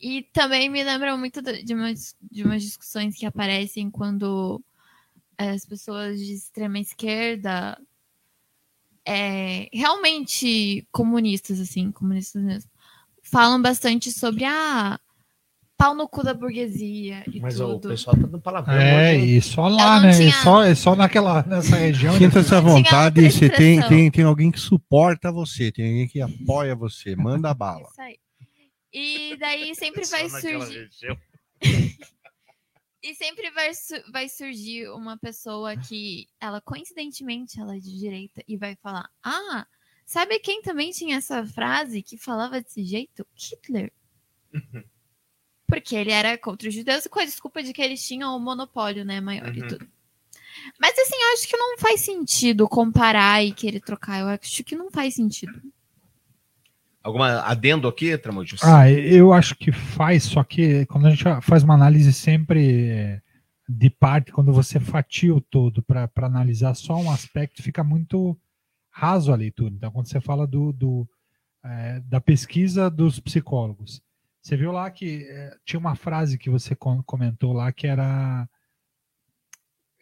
[0.00, 4.64] E também me lembra muito de umas, de umas discussões que aparecem quando
[5.36, 7.78] as pessoas de extrema esquerda
[9.04, 12.70] é, realmente comunistas, assim, comunistas mesmo,
[13.22, 15.00] falam bastante sobre a ah,
[15.82, 17.88] pau no cu da burguesia e Mas tudo.
[17.88, 18.74] o pessoal tá dando palavrão.
[18.74, 20.12] É, e só lá, né?
[20.12, 20.32] Tinha...
[20.32, 22.16] Só, é só naquela, nessa região.
[22.16, 26.76] Sinta-se à vontade, você tem, tem, tem alguém que suporta você, tem alguém que apoia
[26.76, 27.88] você, manda bala.
[27.90, 28.18] Isso aí.
[28.92, 30.88] E daí sempre vai surgir.
[33.02, 33.70] e sempre vai,
[34.12, 39.66] vai surgir uma pessoa que ela, coincidentemente, ela é de direita e vai falar: Ah,
[40.04, 43.26] sabe quem também tinha essa frase que falava desse jeito?
[43.34, 43.92] Hitler.
[45.72, 48.38] Porque ele era contra os judeus e com a desculpa de que eles tinham o
[48.38, 49.54] monopólio, né, maior uhum.
[49.54, 49.88] e tudo.
[50.78, 54.20] Mas assim, eu acho que não faz sentido comparar e querer trocar.
[54.20, 55.52] Eu acho que não faz sentido.
[57.02, 58.62] Alguma adendo aqui, Tramujas?
[58.62, 63.22] Ah, eu acho que faz, só que quando a gente faz uma análise sempre é,
[63.66, 68.38] de parte, quando você fatia o todo para analisar só um aspecto, fica muito
[68.90, 69.72] raso a leitura.
[69.74, 71.08] Então, quando você fala do, do
[71.64, 74.02] é, da pesquisa dos psicólogos,
[74.42, 78.48] você viu lá que é, tinha uma frase que você comentou lá que era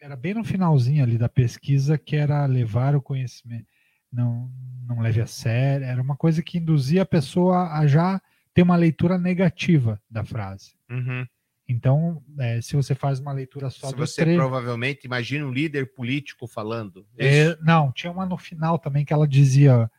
[0.01, 3.67] era bem no finalzinho ali da pesquisa que era levar o conhecimento
[4.11, 4.51] não
[4.87, 8.19] não leve a sério era uma coisa que induzia a pessoa a já
[8.53, 11.25] ter uma leitura negativa da frase uhum.
[11.67, 14.35] então é, se você faz uma leitura só se você tre...
[14.35, 19.27] provavelmente imagina um líder político falando é, não tinha uma no final também que ela
[19.27, 19.89] dizia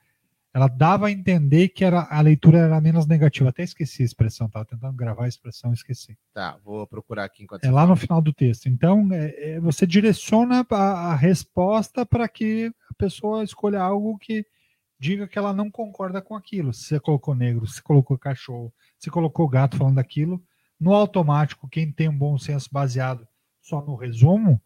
[0.55, 3.49] ela dava a entender que era, a leitura era menos negativa.
[3.49, 6.17] Até esqueci a expressão, estava tentando gravar a expressão e esqueci.
[6.35, 8.69] Tá, vou procurar aqui enquanto É lá no final do texto.
[8.69, 14.45] Então, é, é, você direciona a, a resposta para que a pessoa escolha algo que
[15.01, 16.75] diga que ela não concorda com aquilo.
[16.75, 20.43] Se você colocou negro, se colocou cachorro, se colocou gato falando daquilo,
[20.79, 23.27] no automático, quem tem um bom senso baseado
[23.63, 24.61] só no resumo,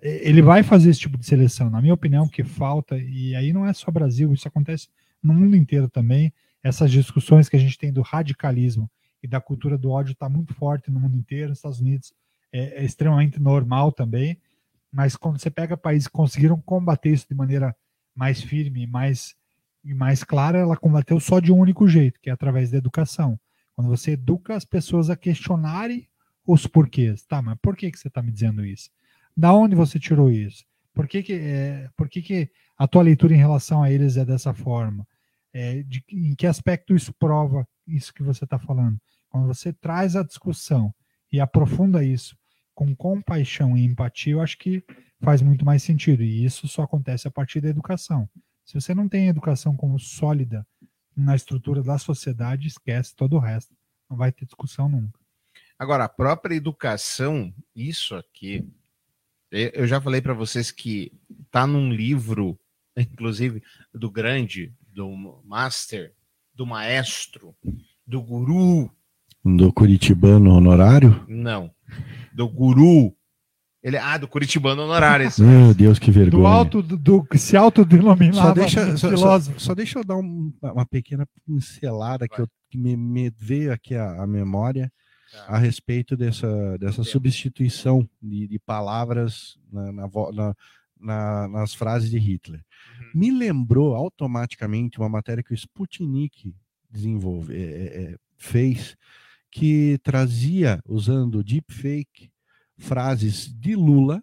[0.00, 1.68] é, ele vai fazer esse tipo de seleção.
[1.68, 4.86] Na minha opinião, que falta, e aí não é só Brasil, isso acontece
[5.26, 6.32] no mundo inteiro também.
[6.62, 8.90] Essas discussões que a gente tem do radicalismo
[9.22, 11.48] e da cultura do ódio está muito forte no mundo inteiro.
[11.48, 12.12] Nos Estados Unidos
[12.52, 14.38] é, é, extremamente normal também.
[14.92, 17.74] Mas quando você pega países que conseguiram combater isso de maneira
[18.14, 19.34] mais firme mais,
[19.82, 23.38] e mais clara, ela combateu só de um único jeito, que é através da educação.
[23.74, 26.08] Quando você educa as pessoas a questionarem
[26.46, 27.24] os porquês.
[27.24, 28.90] Tá, mas por que, que você está me dizendo isso?
[29.36, 30.64] Da onde você tirou isso?
[30.92, 34.24] Por que, que, é, por que, que a tua leitura em relação a eles é
[34.24, 35.06] dessa forma?
[35.54, 38.98] É, de, em que aspecto isso prova isso que você está falando?
[39.30, 40.92] Quando você traz a discussão
[41.30, 42.36] e aprofunda isso
[42.74, 44.84] com compaixão e empatia, eu acho que
[45.22, 46.22] faz muito mais sentido.
[46.22, 48.28] E isso só acontece a partir da educação.
[48.64, 50.66] Se você não tem educação como sólida
[51.16, 53.74] na estrutura da sociedade, esquece todo o resto.
[54.10, 55.20] Não vai ter discussão nunca.
[55.78, 58.66] Agora, a própria educação, isso aqui,
[59.50, 61.12] eu já falei para vocês que
[61.50, 62.58] tá num livro,
[62.96, 63.62] inclusive
[63.92, 66.12] do grande, do master,
[66.54, 67.54] do maestro,
[68.06, 68.90] do guru.
[69.44, 71.24] Do curitibano honorário?
[71.28, 71.70] Não.
[72.32, 73.14] Do guru.
[73.82, 75.26] Ele, ah, do curitibano honorário.
[75.26, 76.42] Esse Meu Deus, que vergonha.
[76.42, 79.60] Do alto, do, do se autodenominava só deixa, só, filósofo.
[79.60, 82.28] Só, só, deixa eu dar um, uma pequena pincelada Vai.
[82.28, 84.90] que, eu, que me, me, veio aqui à, à memória
[85.30, 85.44] tá.
[85.48, 90.56] a respeito dessa, dessa substituição de, de palavras na, na, na,
[91.04, 92.60] nas frases de Hitler.
[92.98, 93.10] Uhum.
[93.14, 96.54] Me lembrou automaticamente uma matéria que o Sputnik
[96.90, 98.96] desenvolve, é, é, fez,
[99.50, 102.30] que trazia, usando deepfake,
[102.76, 104.22] frases de Lula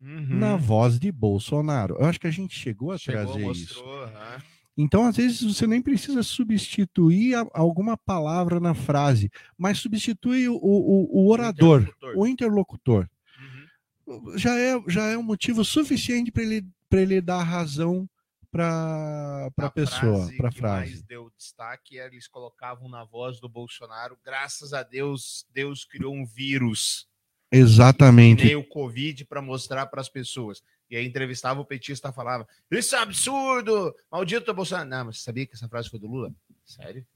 [0.00, 0.38] uhum.
[0.38, 1.96] na voz de Bolsonaro.
[1.98, 4.14] Eu acho que a gente chegou a chegou, trazer mostrou, isso.
[4.76, 10.54] Então, às vezes, você nem precisa substituir a, alguma palavra na frase, mas substitui o,
[10.54, 12.16] o, o orador, interlocutor.
[12.16, 13.08] o interlocutor.
[14.36, 18.08] Já, é, já é um motivo suficiente para ele, ele dar razão
[18.50, 20.90] para a pessoa, para a frase.
[20.92, 26.24] mais deu destaque, eles colocavam na voz do Bolsonaro, graças a Deus, Deus criou um
[26.24, 27.08] vírus
[27.50, 28.44] Exatamente.
[28.44, 30.62] Nem o Covid para mostrar para as pessoas.
[30.90, 33.94] E aí entrevistava o petista falava: Isso é absurdo!
[34.10, 34.88] Maldito Bolsonaro.
[34.88, 36.32] Não, mas você sabia que essa frase foi do Lula?
[36.64, 37.06] Sério?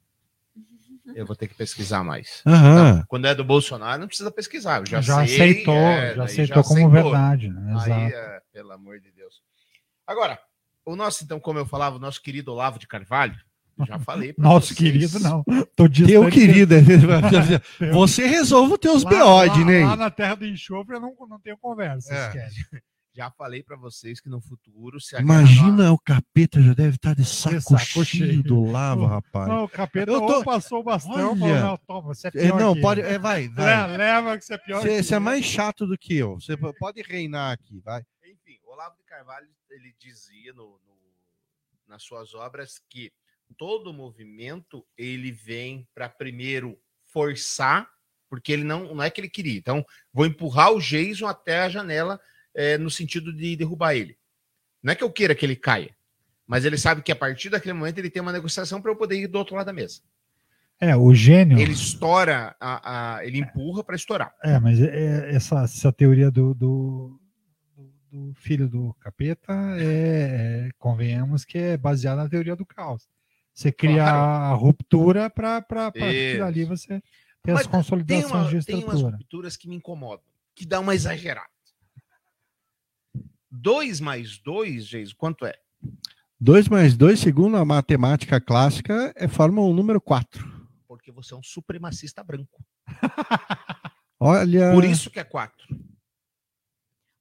[1.15, 2.43] Eu vou ter que pesquisar mais.
[2.47, 3.03] Uhum.
[3.09, 4.81] quando é do Bolsonaro, não precisa pesquisar.
[4.81, 7.11] Eu já, já sei, aceitou, é, já aceitou já como aceitou.
[7.11, 7.49] verdade.
[7.49, 7.75] Né?
[7.81, 9.43] Aí, é, pelo amor de Deus.
[10.07, 10.39] Agora,
[10.85, 13.37] o nosso, então, como eu falava, o nosso querido Olavo de Carvalho,
[13.87, 14.35] já falei.
[14.39, 14.79] Nosso vocês.
[14.79, 15.43] querido, não.
[15.75, 16.75] Tô Teu querido.
[17.93, 19.85] Você resolve os teus BO, né?
[19.85, 22.15] Lá na terra do enxofre eu não, não tenho conversa.
[22.15, 22.53] É.
[23.15, 24.99] Já falei para vocês que no futuro.
[25.01, 29.49] Se Imagina o capeta já deve estar tá de saco, saco cheio do lava, rapaz.
[29.49, 30.43] Não, o capeta eu tô...
[30.43, 31.13] passou o bastão.
[31.13, 31.39] Olha...
[31.39, 32.59] Falou, não, toma, você é, é pior.
[32.59, 33.03] não, pode.
[33.03, 33.97] É, vai, vai.
[33.97, 34.81] leva que você é pior.
[34.81, 36.41] Você, você é mais chato do que eu.
[36.41, 38.03] Você pode reinar aqui, vai.
[38.25, 40.93] Enfim, Olavo de Carvalho ele dizia no, no
[41.87, 43.13] nas suas obras que
[43.59, 46.81] todo movimento ele vem para primeiro
[47.13, 47.87] forçar,
[48.31, 49.59] porque ele não, não é que ele queria.
[49.59, 52.19] Então, vou empurrar o Jason até a janela
[52.55, 54.17] é, no sentido de derrubar ele.
[54.83, 55.95] Não é que eu queira que ele caia,
[56.47, 59.17] mas ele sabe que a partir daquele momento ele tem uma negociação para eu poder
[59.17, 60.01] ir do outro lado da mesa.
[60.81, 61.59] É, o gênio.
[61.59, 64.35] Ele estoura, a, a ele empurra para estourar.
[64.43, 67.21] É, mas é, é, essa, essa teoria do, do,
[68.11, 69.85] do filho do capeta é,
[70.67, 73.09] é, convenhamos que é baseada na teoria do caos.
[73.55, 74.19] Você cria claro.
[74.19, 77.01] a ruptura para partir dali você
[77.43, 78.93] ter Mas as consolidações uma, de estrutura.
[78.93, 81.52] Tem umas rupturas que me incomodam, que dá uma exagerada.
[83.53, 85.55] 2 mais 2, Geis, quanto é?
[86.41, 90.67] 2 mais 2, segundo a matemática clássica, é forma um número 4.
[90.89, 92.65] Porque você é um supremacista branco.
[94.19, 94.73] Olha.
[94.73, 95.69] Por isso que é 4.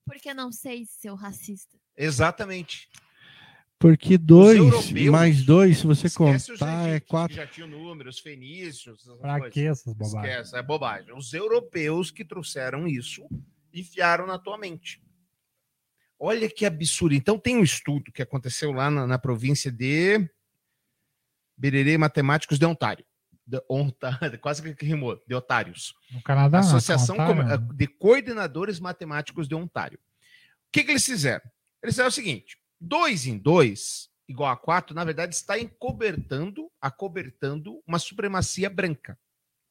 [0.06, 1.78] Porque não sei, seu racista.
[1.98, 2.90] Exatamente.
[3.78, 7.36] Porque dois mais dois, se você contar, é quatro.
[7.36, 9.04] Já tinha números, fenícios.
[9.20, 10.34] Pra que essas bobagens?
[10.34, 11.14] Esquece, é bobagem.
[11.16, 13.28] Os europeus que trouxeram isso
[13.74, 15.02] enfiaram na tua mente.
[16.24, 17.16] Olha que absurdo.
[17.16, 20.30] Então, tem um estudo que aconteceu lá na, na província de
[21.58, 23.04] Bererê Matemáticos de Ontário.
[23.44, 25.96] De, onta, quase que rimou, de Otários.
[26.12, 26.60] No Canadá.
[26.60, 27.18] Associação
[27.74, 29.98] de Coordenadores Matemáticos de Ontário.
[29.98, 31.42] O que, que eles fizeram?
[31.82, 37.82] Eles fizeram o seguinte: 2 em 2 igual a 4, na verdade, está encobertando, acobertando
[37.86, 39.18] uma supremacia branca.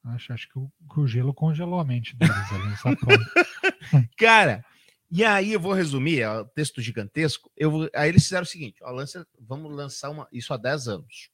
[0.04, 2.34] Acho, acho que, o, que o gelo congelou a mente deles
[4.18, 4.64] Cara,
[5.10, 7.50] e aí eu vou resumir, é um texto gigantesco.
[7.56, 10.88] Eu vou, aí eles fizeram o seguinte: ó, lança, vamos lançar uma, isso há 10
[10.88, 11.30] anos.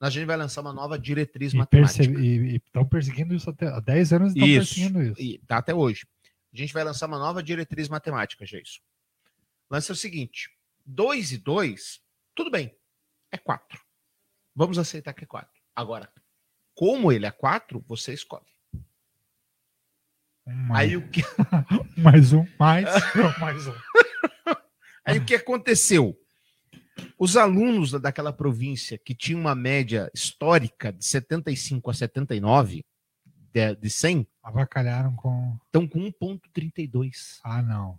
[0.00, 2.04] A gente vai lançar uma nova diretriz e matemática.
[2.04, 5.20] E estão perseguindo isso até há 10 anos estão perseguindo isso.
[5.20, 6.06] E tá até hoje.
[6.52, 8.80] A gente vai lançar uma nova diretriz matemática, isso.
[9.70, 10.50] Lança o seguinte:
[10.84, 12.00] 2 e 2,
[12.34, 12.76] tudo bem,
[13.32, 13.80] é 4.
[14.54, 15.48] Vamos aceitar que é 4.
[15.74, 16.12] Agora,
[16.74, 18.57] como ele é 4, você escolhe.
[20.54, 20.88] Mais.
[20.90, 21.22] Aí o que.
[21.96, 22.86] mais um, mais,
[23.38, 23.74] mais um.
[25.04, 26.16] Aí o que aconteceu?
[27.18, 32.84] Os alunos daquela província que tinham uma média histórica de 75 a 79
[33.52, 37.40] de, de 100 avacalharam com estão com 1.32.
[37.44, 37.98] Ah, não.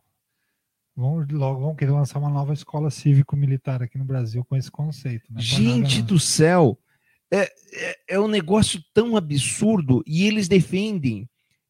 [0.95, 5.31] Vão, logo vão querer lançar uma nova escola cívico-militar aqui no Brasil com esse conceito.
[5.31, 5.41] Né?
[5.41, 6.77] Gente do céu!
[7.31, 7.43] É,
[7.73, 11.29] é, é um negócio tão absurdo e eles defendem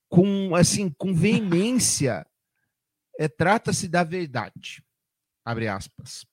[0.09, 2.25] com assim, com veemência,
[3.17, 4.83] é, trata-se da verdade.
[5.45, 6.25] Abre aspas.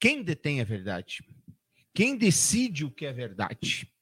[0.00, 1.22] Quem detém a verdade?
[1.94, 3.92] Quem decide o que é verdade?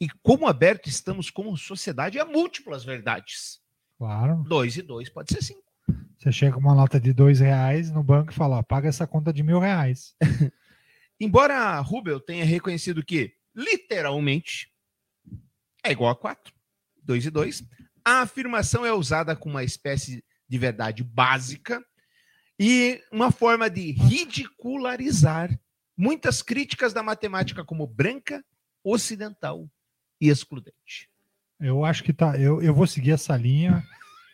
[0.00, 3.60] E como aberto estamos como sociedade a múltiplas verdades.
[3.96, 4.44] Claro.
[4.46, 5.62] Dois e dois pode ser cinco.
[6.18, 9.06] Você chega com uma nota de dois reais no banco e fala, ó, paga essa
[9.06, 10.14] conta de mil reais.
[11.20, 14.72] Embora Rubel tenha reconhecido que, literalmente,
[15.84, 16.52] é igual a 4,
[17.04, 17.64] 2 e 2,
[18.04, 21.82] a afirmação é usada como uma espécie de verdade básica
[22.58, 25.50] e uma forma de ridicularizar
[25.96, 28.44] muitas críticas da matemática como branca,
[28.84, 29.68] ocidental
[30.20, 31.08] e excludente.
[31.60, 32.36] Eu acho que tá.
[32.38, 33.82] Eu, eu vou seguir essa linha.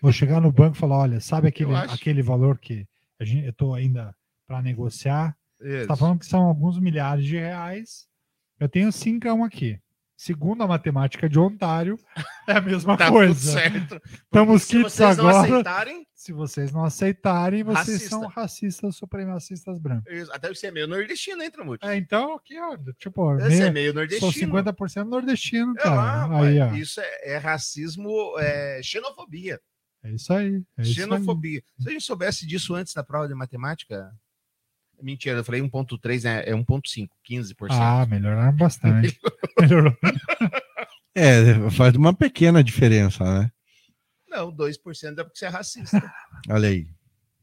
[0.00, 2.86] Vou chegar no banco e falar: olha, sabe aquele, aquele valor que
[3.20, 4.14] a gente, eu estou ainda
[4.46, 5.36] para negociar?
[5.60, 8.06] Você está falando que são alguns milhares de reais.
[8.58, 9.78] Eu tenho cinco aqui.
[10.20, 11.96] Segundo a matemática de Ontário,
[12.48, 13.60] é a mesma Tá coisa.
[13.64, 15.46] Estamos Se quites vocês não agora.
[15.46, 18.08] aceitarem, Se vocês não aceitarem, vocês Racista.
[18.08, 20.12] são racistas supremacistas brancos.
[20.12, 21.86] isso- até você é meio nordestino, hein, Tramute?
[21.86, 24.32] É, então, aqui, ó, tipo, Você é meio- meio sou nordestino.
[24.32, 26.38] 50% nordestino, É cara.
[26.40, 26.72] aí, ó.
[26.74, 29.60] isso é, é racismo, é xenofobia.
[30.02, 30.54] É isso aí.
[30.76, 30.94] É isso aí.
[30.94, 31.62] xenofobia.
[31.78, 34.10] Se a gente soubesse disso antes da prova de matemática.
[35.00, 36.42] Mentira, eu falei 1,3, né?
[36.46, 37.68] é 1,5, 15%.
[37.70, 39.18] Ah, melhoraram bastante.
[39.60, 39.96] Melhorou.
[41.14, 43.52] É, faz uma pequena diferença, né?
[44.28, 46.14] Não, 2% é porque você é racista.
[46.50, 46.86] Olha aí.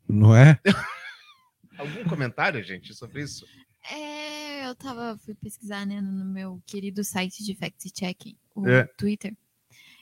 [0.07, 0.59] Não é?
[1.77, 3.45] Algum comentário, gente, sobre isso?
[3.91, 8.85] É, eu tava, fui pesquisar, né, no meu querido site de fact-checking, o É.
[8.97, 9.35] Twitter.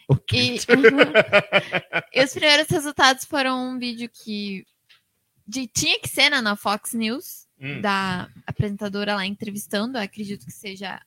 [0.07, 0.17] O E,
[0.59, 0.77] Twitter.
[2.13, 4.65] e os primeiros resultados foram um vídeo que
[5.47, 7.79] de, tinha que ser né, na Fox News, Hum.
[7.81, 10.99] da apresentadora lá entrevistando, eu acredito que seja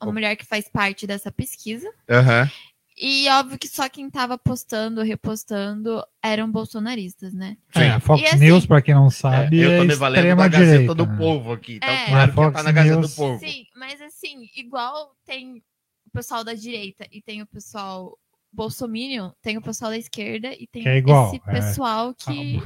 [0.00, 0.12] uma Oh.
[0.12, 1.90] mulher que faz parte dessa pesquisa.
[2.08, 2.50] Aham.
[2.98, 7.56] E óbvio que só quem tava postando, repostando, eram bolsonaristas, né?
[7.74, 10.36] É, a Fox E assim- News, para quem não sabe, eu é, tô me valendo
[10.36, 10.94] da Gazeta direita.
[10.94, 11.16] do né?
[11.18, 11.74] Povo aqui.
[11.76, 12.06] Então, É.
[12.06, 13.38] claro A que tá Fox na Gazeta News- do Povo.
[13.38, 15.62] Sim, mas assim, igual tem
[16.06, 18.18] o pessoal da direita e tem o pessoal
[18.52, 21.52] bolsominion, tem o pessoal da esquerda e tem é igual, esse é.
[21.52, 22.62] pessoal que.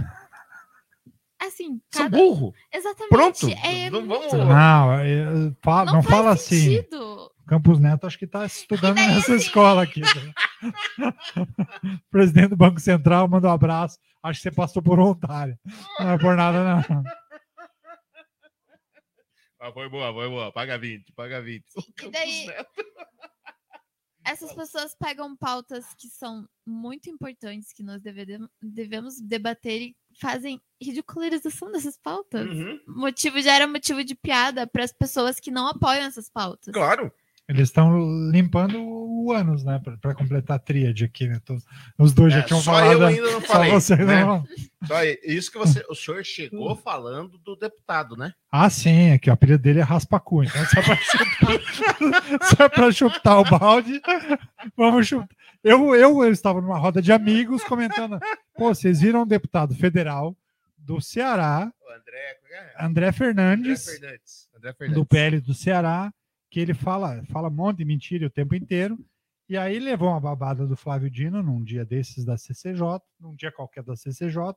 [1.40, 2.16] Assim, São cada.
[2.18, 2.54] burro.
[2.72, 3.08] Exatamente.
[3.10, 3.48] Pronto.
[3.64, 6.60] É Não vamos- Não, é, fa- não, não, faz fala assim.
[6.76, 7.30] sentido.
[7.46, 10.00] Campos Neto acho que está estudando daí, nessa assim- escola aqui.
[10.02, 10.34] né?
[12.10, 13.98] Presidente do Banco Central, manda um abraço.
[14.22, 15.58] Acho que você passou por Ontário.
[15.98, 17.02] Não é por nada, não.
[19.58, 20.52] Ah, foi boa, foi boa.
[20.52, 21.64] Paga 20, paga 20.
[22.02, 22.46] E daí-
[24.24, 28.00] Essas pessoas pegam pautas que são muito importantes, que nós
[28.62, 32.46] devemos debater e fazem ridicularização dessas pautas.
[32.48, 36.72] Uhum, motivo já era motivo de piada para as pessoas que não apoiam essas pautas.
[36.72, 37.10] Claro.
[37.48, 39.80] Eles estão limpando o ânus, né?
[40.00, 41.40] Para completar a tríade aqui, né?
[41.44, 41.64] Todos-
[41.98, 42.92] os dois já É, tinham só falado.
[42.92, 43.70] eu ainda não Só falei.
[43.72, 44.24] você né?
[44.24, 44.44] não.
[44.86, 48.32] Só isso que você, o senhor chegou falando do deputado, né?
[48.52, 50.44] Ah, sim, aqui o apelido dele é Raspacu.
[50.44, 50.96] Então, se é pra
[52.46, 54.00] chutar, é chutar o balde,
[54.76, 55.28] vamos chutar.
[55.62, 58.18] Eu, eu, eu estava numa roda de amigos comentando:
[58.60, 60.36] pô, vocês viram um deputado federal
[60.76, 62.58] do Ceará, André, como é?
[62.60, 64.48] André André Fernandes, Fernandes.
[64.54, 64.94] André Fernandes.
[65.02, 66.12] do PL do Ceará,
[66.50, 68.98] que ele fala, fala um monte de mentira o tempo inteiro.
[69.48, 73.50] E aí levou uma babada do Flávio Dino num dia desses da CCJ, num dia
[73.50, 74.54] qualquer da CCJ,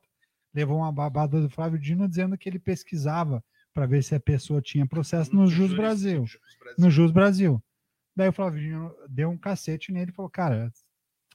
[0.52, 3.42] levou uma babada do Flávio Dino dizendo que ele pesquisava
[3.72, 6.84] para ver se a pessoa tinha processo no Jus Jus- Brasil, Jus Brasil.
[6.84, 7.64] no Jus Brasil.
[8.14, 10.72] Daí o Flávio Dino deu um cacete nele e falou, cara,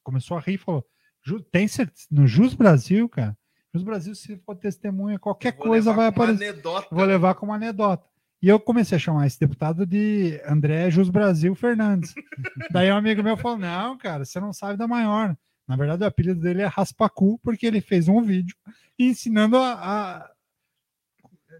[0.03, 0.89] começou a rir e falou, "Ju-
[1.37, 3.37] tem certeza, no Jus Brasil, cara,
[3.73, 6.87] Jus Brasil, se for testemunha, qualquer coisa vai aparecer Anedota.
[6.91, 8.07] vou levar como anedota.
[8.41, 12.13] E eu comecei a chamar esse deputado de André Jus Brasil Fernandes.
[12.71, 15.35] Daí um amigo meu falou: Não, cara, você não sabe da maior.
[15.67, 18.55] Na verdade, o apelido dele é Raspacu, porque ele fez um vídeo
[18.97, 20.31] ensinando a, a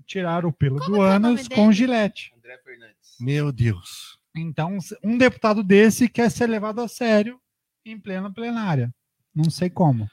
[0.06, 1.56] tirar o pelo Como do é ânus dele?
[1.56, 2.34] com gilete.
[2.38, 3.18] André Fernandes.
[3.20, 4.18] Meu Deus.
[4.36, 7.40] Então, um deputado desse quer ser levado a sério
[7.86, 8.94] em plena plenária.
[9.42, 10.08] Não sei como.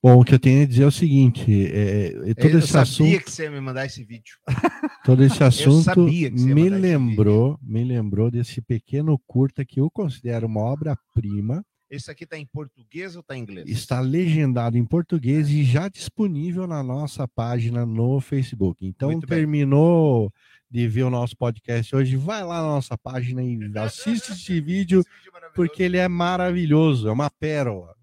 [0.00, 2.68] Bom, o que eu tenho a dizer é o seguinte: é, é, todo eu esse
[2.68, 4.36] sabia assunto, que você ia me mandar esse vídeo.
[5.04, 9.80] todo esse assunto sabia que você ia me lembrou, me lembrou desse pequeno curta que
[9.80, 11.64] eu considero uma obra-prima.
[11.90, 13.66] Esse aqui tá em português ou tá em inglês?
[13.68, 18.86] Está legendado em português e já disponível na nossa página no Facebook.
[18.86, 19.38] Então, Muito bem.
[19.38, 20.30] terminou
[20.70, 25.00] de ver o nosso podcast hoje, vai lá na nossa página e assiste esse vídeo,
[25.00, 25.54] Esse vídeo maravilhoso.
[25.54, 27.97] porque ele é maravilhoso, é uma pérola.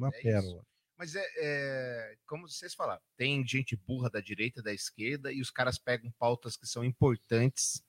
[0.00, 0.22] Uma é isso.
[0.22, 0.62] pérola.
[0.98, 5.50] Mas é, é, como vocês falaram, tem gente burra da direita, da esquerda, e os
[5.50, 7.82] caras pegam pautas que são importantes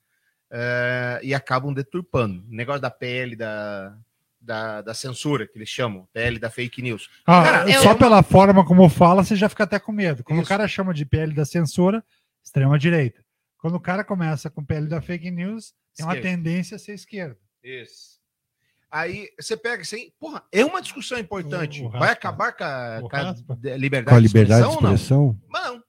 [0.49, 2.45] é, e acabam deturpando.
[2.47, 3.97] O negócio da pele da,
[4.39, 7.09] da, da censura, que eles chamam, PL da fake news.
[7.26, 10.24] Ah, Cara, só eu- pela forma como fala, você já fica até com medo.
[10.24, 10.45] Quando Isso.
[10.45, 12.03] o cara chama de PL da censura,
[12.43, 13.24] extrema direita.
[13.57, 17.38] Quando o cara começa com PL da fake news, tem uma tendência a ser esquerda.
[17.62, 18.20] Isso.
[18.92, 21.82] Aí você pega assim, porra, é uma discussão importante.
[21.82, 22.14] O- o Vai raspa.
[22.14, 25.74] acabar com a, com a de- liberdade, Com a liberdade de expressão, ou não?
[25.76, 25.84] não.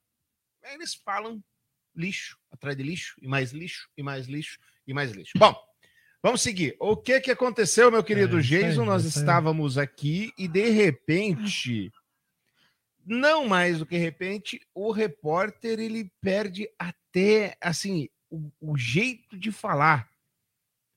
[0.73, 1.43] Eles falam
[1.95, 5.33] lixo, atrás de lixo, e mais lixo, e mais lixo, e mais lixo.
[5.37, 5.55] Bom,
[6.23, 6.77] vamos seguir.
[6.79, 8.85] O que que aconteceu, meu querido É, aí, Jason?
[8.85, 11.93] Nós estávamos aqui e de repente,
[13.05, 19.37] não mais do que de repente, o repórter ele perde até assim o, o jeito
[19.37, 20.09] de falar.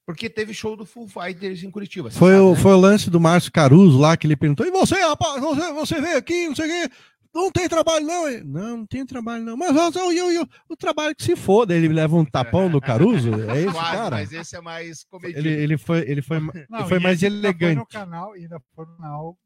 [0.05, 2.11] Porque teve show do Full Fighters em Curitiba.
[2.11, 2.61] Foi sabe, o, né?
[2.61, 6.01] foi o lance do Márcio Caruso lá que ele perguntou: e você, rapaz, você, você
[6.01, 6.95] veio aqui, não sei o quê,
[7.35, 8.29] não tem trabalho, não?
[8.29, 9.57] Ele, não, não tem trabalho, não.
[9.57, 13.29] Mas ó, o, o, o, trabalho que se foda, ele leva um tapão do Caruso,
[13.49, 14.15] é esse, Quase, cara.
[14.15, 16.39] mas esse é mais comedido, Ele, ele foi, ele foi,
[16.69, 17.77] Não, foi e mais esse ainda Foi elegante.
[17.77, 19.37] no canal, ainda foi no canal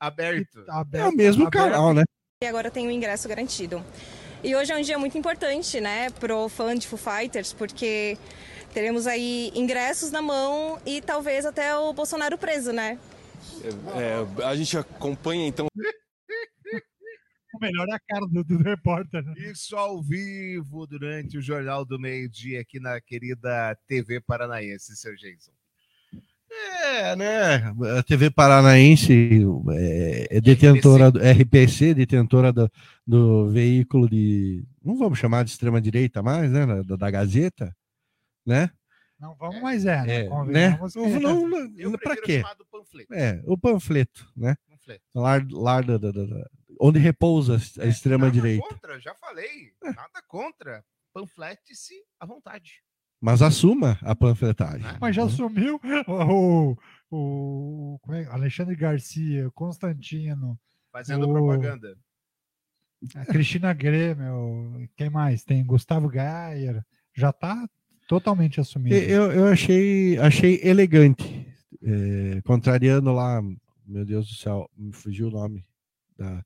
[0.00, 0.64] aberto.
[0.68, 1.04] aberto.
[1.04, 1.64] É o mesmo aberto.
[1.64, 2.04] canal, né?
[2.42, 3.84] E agora tem o ingresso garantido.
[4.42, 8.16] E hoje é um dia muito importante, né, pro fã de Foo Fighters, porque
[8.76, 12.98] teremos aí ingressos na mão e talvez até o Bolsonaro preso, né?
[13.94, 15.70] É, a gente acompanha então O
[17.58, 19.24] melhor é a cara do, do repórter.
[19.24, 19.32] Né?
[19.50, 25.52] Isso ao vivo durante o Jornal do Meio-Dia aqui na querida TV Paranaense, seu Jason.
[26.84, 27.54] É, né?
[27.98, 32.70] A TV Paranaense é, é detentora do RPC, detentora do,
[33.06, 34.66] do veículo de.
[34.84, 36.66] Não vamos chamar de extrema-direita mais, né?
[36.84, 37.74] Da, da Gazeta,
[38.46, 38.70] né?
[39.18, 40.16] Não vamos mais é, né?
[40.26, 40.76] É, né?
[40.92, 42.42] Que- Não, não, Eu prefiro quê?
[42.70, 43.14] panfleto.
[43.14, 44.56] É, o panfleto, né?
[44.68, 45.04] panfleto.
[45.14, 48.68] Lá, lá da, da- da- da- onde repousa a Nada extrema-direita.
[48.68, 49.72] contra, já falei.
[49.82, 50.84] Nada contra.
[51.14, 52.82] Panflete-se à vontade.
[53.18, 54.82] Mas assuma a panfletagem.
[54.82, 54.98] Né?
[55.00, 56.76] Mas já sumiu o,
[57.10, 58.26] o como é?
[58.26, 60.60] Alexandre Garcia, Constantino,
[60.92, 61.96] Fazendo O- propaganda.
[63.14, 65.42] a Cristina Grêmio, quem mais?
[65.42, 66.84] Tem Gustavo Gayer,
[67.14, 67.66] já tá
[68.06, 68.94] totalmente assumido.
[68.96, 71.46] Eu, eu achei, achei elegante,
[71.82, 73.40] é, contrariando lá,
[73.86, 75.64] meu Deus do céu, me fugiu o nome
[76.16, 76.44] da.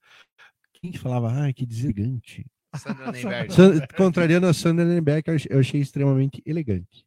[0.75, 2.47] Quem que falava, ai, que deselegante.
[2.77, 3.55] Sandra Nemberg.
[3.97, 7.05] Contrariando a Sandra Nembeck, eu achei- extremamente elegante.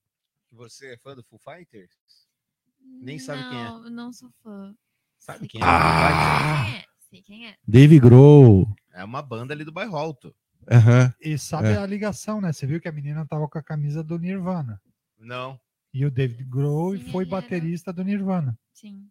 [0.52, 1.92] Você é fã do Full Fighters?
[3.02, 3.64] Nem sabe quem é.
[3.64, 4.76] Não, não sou fã.
[5.18, 5.64] Sabe quem é?
[5.64, 6.66] Ah!
[6.66, 6.86] Sei quem é.
[7.10, 7.56] Sei quem é.
[7.68, 8.68] Dave Grohl.
[8.94, 10.36] É uma banda ali do bairro Alto.
[10.72, 11.14] Aham.
[11.22, 11.78] E sabe É.
[11.78, 12.52] a ligação, né?
[12.54, 14.80] Você viu que a menina tava com a camisa do Nirvana.
[15.20, 15.60] Não.
[15.94, 17.42] E o David Grohl Sim, foi ele era.
[17.42, 18.58] baterista do Nirvana.
[18.74, 19.06] Sim.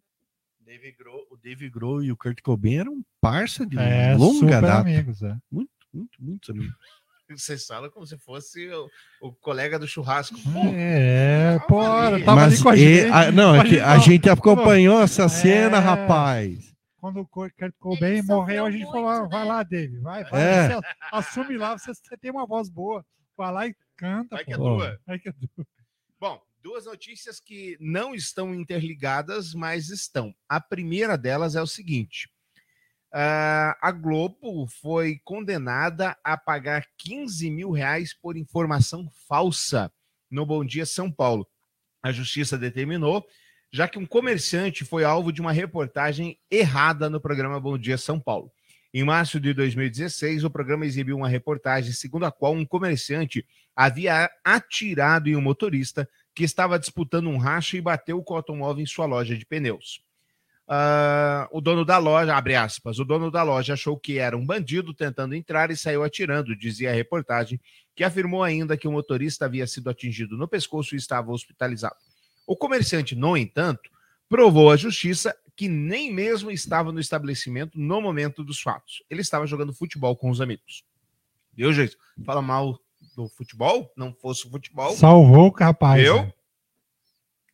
[0.65, 4.61] Dave Grohl, o Dave Grohl e o Kurt Cobain eram parça de É, longa super
[4.61, 4.79] data.
[4.79, 5.35] amigos, é.
[5.51, 6.73] Muito, muito, muitos amigos.
[7.29, 8.89] Vocês falam como se fosse o,
[9.21, 10.37] o colega do churrasco.
[10.75, 12.13] É, pô, aí.
[12.19, 13.11] eu tava Mas ali com a e- gente.
[13.11, 15.79] a- não, é que a Imagina, gente acompanhou essa cena, É.
[15.79, 16.72] rapaz.
[17.03, 19.49] Quando o Kurt Cobain Ele morreu, a gente falou: ah, muito, vai né?
[19.49, 20.41] lá, Dave, vai, vai.
[20.41, 20.69] É.
[20.69, 23.05] Você assume lá, você, você tem uma voz boa.
[23.35, 24.37] Vai lá e canta.
[24.37, 25.01] Vai que é tua.
[25.05, 25.67] Vai que é tua.
[26.17, 30.33] Bom, duas notícias que não estão interligadas, mas estão.
[30.47, 32.31] A primeira delas é o seguinte:
[33.11, 39.91] ah, a Globo foi condenada a pagar 15 mil reais por informação falsa
[40.31, 41.45] no Bom Dia São Paulo.
[42.01, 43.27] A justiça determinou,
[43.73, 48.19] já que um comerciante foi alvo de uma reportagem errada no programa Bom Dia São
[48.19, 48.51] Paulo.
[48.93, 53.43] Em março de 2016, o programa exibiu uma reportagem segundo a qual um comerciante
[53.75, 58.85] havia atirado em um motorista que estava disputando um racha e bateu o automóvel em
[58.85, 60.03] sua loja de pneus.
[60.67, 64.45] Ah, o dono da loja, abre aspas, o dono da loja achou que era um
[64.45, 67.59] bandido tentando entrar e saiu atirando, dizia a reportagem,
[67.95, 72.12] que afirmou ainda que o motorista havia sido atingido no pescoço e estava hospitalizado.
[72.45, 73.89] O comerciante, no entanto,
[74.27, 79.03] provou à justiça que nem mesmo estava no estabelecimento no momento dos fatos.
[79.09, 80.83] Ele estava jogando futebol com os amigos.
[81.53, 81.95] Viu, gente?
[82.25, 82.79] Fala mal
[83.15, 84.95] do futebol, não fosse o futebol.
[84.95, 86.03] Salvou o rapaz.
[86.03, 86.23] Eu?
[86.23, 86.33] né?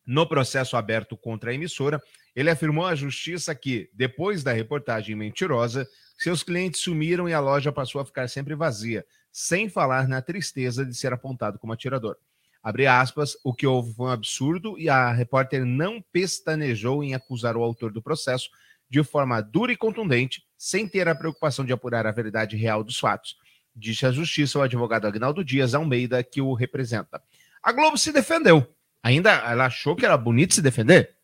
[0.06, 2.02] No processo aberto contra a emissora,
[2.34, 5.86] ele afirmou à justiça que, depois da reportagem mentirosa,
[6.18, 10.84] seus clientes sumiram e a loja passou a ficar sempre vazia, sem falar na tristeza
[10.84, 12.16] de ser apontado como atirador.
[12.62, 17.56] Abre aspas, o que houve foi um absurdo e a repórter não pestanejou em acusar
[17.56, 18.50] o autor do processo
[18.88, 22.98] de forma dura e contundente, sem ter a preocupação de apurar a verdade real dos
[22.98, 23.36] fatos,
[23.74, 27.22] disse a justiça o advogado Agnaldo Dias Almeida, que o representa.
[27.62, 28.66] A Globo se defendeu.
[29.02, 31.14] Ainda ela achou que era bonito se defender?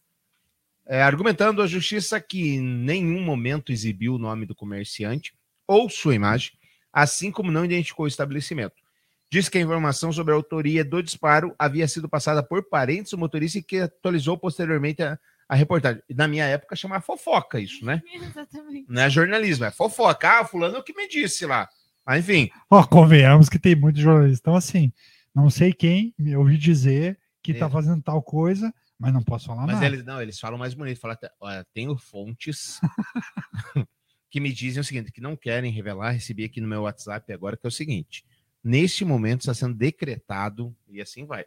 [0.87, 5.35] É, argumentando a justiça que em nenhum momento exibiu o nome do comerciante
[5.67, 6.53] ou sua imagem,
[6.93, 8.86] assim como não identificou o estabelecimento.
[9.31, 13.19] Diz que a informação sobre a autoria do disparo havia sido passada por parentes do
[13.19, 15.19] motorista e que atualizou posteriormente a,
[15.49, 16.01] a reportagem.
[16.11, 18.01] Na minha época chamava fofoca isso, né?
[18.15, 18.87] Exatamente.
[18.89, 20.41] Não é jornalismo, é fofoca.
[20.41, 21.69] Ah, fulano é o que me disse lá.
[22.07, 24.39] Mas enfim, Ó, convenhamos que tem muitos jornalistas.
[24.39, 24.93] Então, assim,
[25.35, 27.71] não sei quem me ouvi dizer que tá É.
[27.71, 29.87] fazendo tal coisa, mas não posso falar mas nada.
[29.87, 31.01] eles não, eles falam mais bonito.
[31.01, 32.79] Falam, até, olha, tenho fontes
[34.31, 37.57] que me dizem o seguinte, que não querem revelar, recebi aqui no meu WhatsApp agora,
[37.57, 38.25] que é o seguinte:
[38.67, 41.45] neste momento está sendo decretado, e assim vai.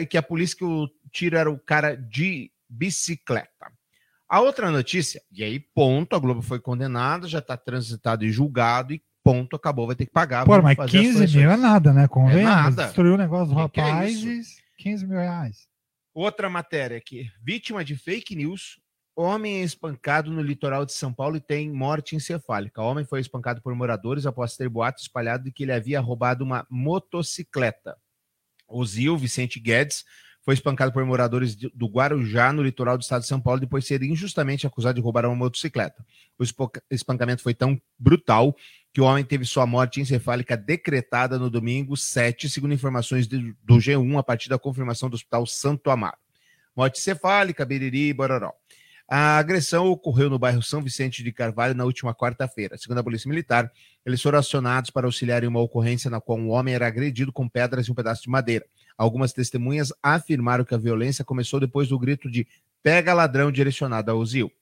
[0.00, 3.70] e que a polícia que o tiro era o cara de bicicleta.
[4.26, 8.92] A outra notícia, e aí, ponto, a Globo foi condenada, já está transitado e julgado,
[8.92, 10.44] e ponto, acabou, vai ter que pagar.
[10.44, 11.34] Pô, mas fazer as 15 correções.
[11.34, 12.08] mil é nada, né?
[12.08, 12.44] Convenhamos.
[12.44, 12.84] nada.
[12.84, 14.42] Destruiu o negócio do é rapaz e
[14.78, 15.68] 15 mil reais.
[16.14, 17.30] Outra matéria aqui.
[17.42, 18.80] Vítima de fake news.
[19.20, 22.80] Homem é espancado no litoral de São Paulo e tem morte encefálica.
[22.80, 26.44] O homem foi espancado por moradores após ter boato espalhado de que ele havia roubado
[26.44, 27.96] uma motocicleta.
[28.68, 30.04] O Zil Vicente Guedes
[30.44, 33.88] foi espancado por moradores do Guarujá, no litoral do estado de São Paulo, depois de
[33.88, 36.06] ser injustamente acusado de roubar uma motocicleta.
[36.38, 36.44] O
[36.88, 38.54] espancamento foi tão brutal
[38.92, 44.16] que o homem teve sua morte encefálica decretada no domingo 7, segundo informações do G1,
[44.16, 46.16] a partir da confirmação do Hospital Santo Amaro.
[46.76, 48.52] Morte cefálica, biriri, bororó.
[49.10, 52.76] A agressão ocorreu no bairro São Vicente de Carvalho na última quarta-feira.
[52.76, 53.72] Segundo a Polícia Militar,
[54.04, 57.48] eles foram acionados para auxiliar em uma ocorrência na qual um homem era agredido com
[57.48, 58.66] pedras e um pedaço de madeira.
[58.98, 62.46] Algumas testemunhas afirmaram que a violência começou depois do grito de
[62.82, 64.52] pega ladrão direcionado ao Zil.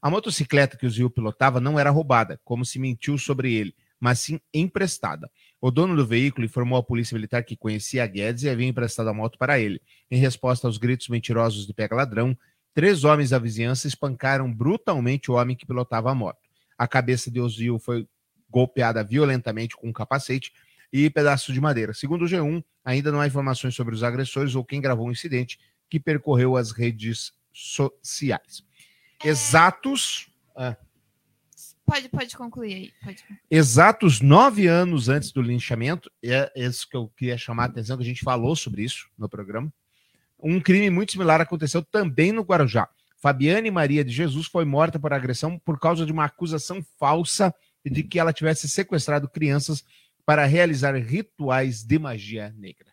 [0.00, 4.20] A motocicleta que o Zil pilotava não era roubada, como se mentiu sobre ele, mas
[4.20, 5.28] sim emprestada.
[5.60, 9.08] O dono do veículo informou à Polícia Militar que conhecia a Guedes e havia emprestado
[9.08, 9.82] a moto para ele.
[10.08, 12.38] Em resposta aos gritos mentirosos de pega ladrão,
[12.76, 16.38] três homens da vizinhança espancaram brutalmente o homem que pilotava a moto.
[16.76, 18.06] A cabeça de Ozil foi
[18.50, 20.52] golpeada violentamente com um capacete
[20.92, 21.94] e pedaços de madeira.
[21.94, 25.58] Segundo o G1, ainda não há informações sobre os agressores ou quem gravou o incidente
[25.88, 28.62] que percorreu as redes sociais.
[29.24, 30.28] Exatos,
[31.86, 32.92] Pode, pode concluir aí.
[33.02, 33.24] Pode.
[33.50, 38.02] exatos nove anos antes do linchamento, é isso que eu queria chamar a atenção, que
[38.02, 39.72] a gente falou sobre isso no programa.
[40.38, 42.88] Um crime muito similar aconteceu também no Guarujá.
[43.18, 48.02] Fabiane Maria de Jesus foi morta por agressão por causa de uma acusação falsa de
[48.02, 49.84] que ela tivesse sequestrado crianças
[50.24, 52.92] para realizar rituais de magia negra.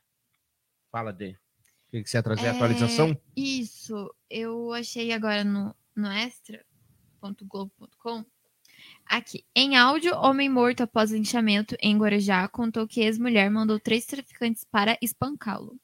[0.92, 1.32] Fala, Dê.
[1.32, 1.38] O
[1.92, 2.46] que você ia trazer?
[2.46, 3.20] É, Atualização?
[3.36, 8.24] Isso, eu achei agora no, no extra.globo.com.
[9.06, 14.64] Aqui, em áudio, homem morto após linchamento em Guarujá contou que ex-mulher mandou três traficantes
[14.64, 15.78] para espancá-lo.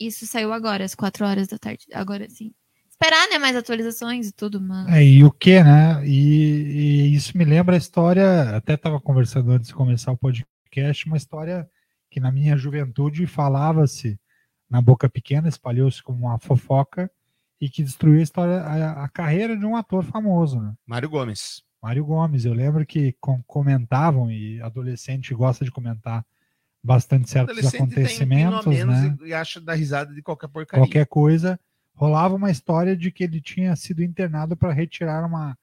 [0.00, 1.84] Isso saiu agora, às quatro horas da tarde.
[1.92, 2.52] Agora sim.
[2.88, 3.38] Esperar, né?
[3.38, 4.88] Mais atualizações e tudo, mano.
[4.90, 6.02] É, e o que, né?
[6.06, 11.06] E, e isso me lembra a história, até estava conversando antes de começar o podcast,
[11.06, 11.68] uma história
[12.10, 14.18] que na minha juventude falava-se
[14.68, 17.10] na boca pequena, espalhou-se como uma fofoca
[17.60, 20.72] e que destruiu a história, a, a carreira de um ator famoso, né?
[20.86, 21.62] Mário Gomes.
[21.82, 22.44] Mário Gomes.
[22.44, 26.24] Eu lembro que com- comentavam, e adolescente gosta de comentar
[26.82, 29.16] bastante certos tem um acontecimentos, menos né?
[29.22, 30.84] e, e acha da risada de qualquer porcaria.
[30.84, 31.58] Qualquer coisa.
[31.94, 35.56] Rolava uma história de que ele tinha sido internado para retirar uma,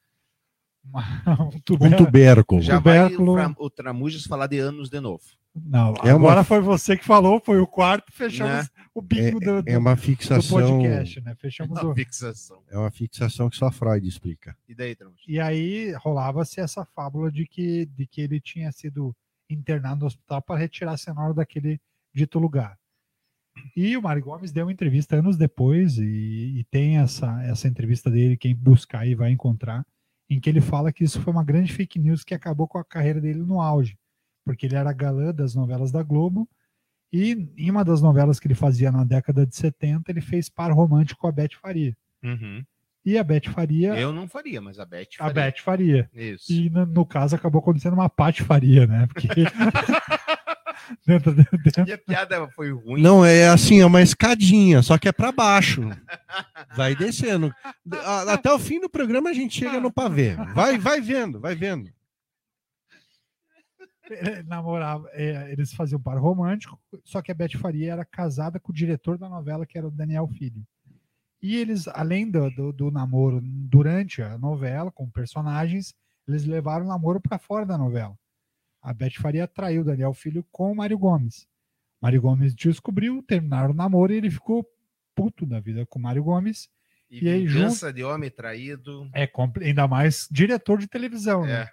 [0.84, 1.01] uma-
[1.41, 2.05] um Um tubérculo.
[2.05, 2.61] tubérculo.
[2.61, 3.65] Já vai o, tubérculo.
[3.65, 5.24] O Tramujas falar de anos de novo.
[5.55, 8.68] Não, É uma- agora foi você que falou, foi o quarto, fechamos Né?
[8.93, 10.59] o bingo do, do- É uma do fixação.
[10.61, 11.34] podcast, né?
[11.39, 11.86] Fechamos o...
[11.88, 12.61] Uma fixação.
[12.70, 14.55] É uma fixação que só Freud explica.
[14.70, 15.24] E daí, Tramujas?
[15.28, 19.15] E aí rolava-se essa fábula de que, de que ele tinha sido
[19.50, 21.80] internado no hospital para retirar a cenoura daquele
[22.14, 22.78] dito lugar.
[23.76, 28.10] E o Mário Gomes deu uma entrevista anos depois, e, e tem essa, essa entrevista
[28.10, 29.86] dele, quem buscar aí vai encontrar,
[30.30, 32.86] em que ele fala que isso foi uma grande fake news que acabou com a
[32.86, 33.98] carreira dele no auge,
[34.45, 36.48] porque ele era galã das novelas da Globo,
[37.12, 40.72] e em uma das novelas que ele fazia na década de 70, ele fez par
[40.72, 41.95] romântico com a Beth Faria.
[42.24, 42.64] Uhum.
[43.10, 45.34] E a Beth Faria, Eu não faria, mas a Beth a faria.
[45.34, 46.10] Beth Faria.
[46.14, 46.51] Isso.
[46.51, 49.08] E no, no caso acabou acontecendo uma patifaria, né?
[49.08, 49.28] Porque
[51.08, 53.01] dentro, dentro, E a piada foi ruim.
[53.01, 55.89] Não, é assim, é uma escadinha, só que é para baixo.
[56.76, 57.53] Vai descendo.
[58.03, 60.36] A- Até o fim do programa a gente chega no pavê.
[60.53, 61.89] Vai, vai vendo, vai vendo.
[64.10, 68.72] ele namorava, é, eles faziam par romântico, só que a Beth Faria era casada com
[68.72, 70.62] o diretor da novela, que era o Daniel Filho.
[71.41, 75.93] E eles, além do, do, do namoro durante a novela, com personagens,
[76.27, 78.17] eles levaram o namoro para fora da novela.
[78.81, 81.47] A Beth Faria traiu Daniel Filho com o Mário Gomes.
[82.01, 84.65] Mário Gomes descobriu, terminaram o namoro e ele ficou
[85.15, 86.69] puto da vida com o Mário Gomes.
[87.09, 89.09] E, E aí, vingança de homem traído.
[89.13, 89.29] É
[89.61, 91.63] ainda mais diretor de televisão, né?
[91.63, 91.69] É.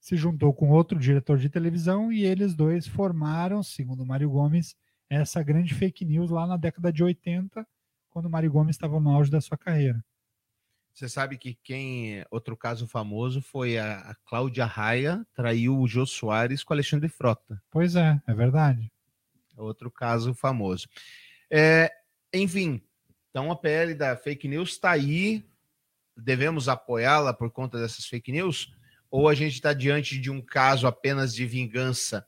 [0.00, 4.76] Se juntou com outro diretor de televisão e eles dois formaram, segundo o Mário Gomes,
[5.10, 7.66] essa grande fake news lá na década de 80,
[8.18, 10.04] quando o Mário Gomes estava no auge da sua carreira.
[10.92, 12.24] Você sabe que quem.
[12.32, 17.08] Outro caso famoso foi a, a Cláudia Raia traiu o Jô Soares com o Alexandre
[17.08, 17.62] Frota.
[17.70, 18.90] Pois é, é verdade.
[19.56, 20.88] Outro caso famoso.
[21.48, 21.92] É,
[22.34, 22.82] enfim,
[23.30, 25.48] então a PL da fake news está aí.
[26.16, 28.74] Devemos apoiá-la por conta dessas fake news?
[29.08, 32.26] Ou a gente está diante de um caso apenas de vingança,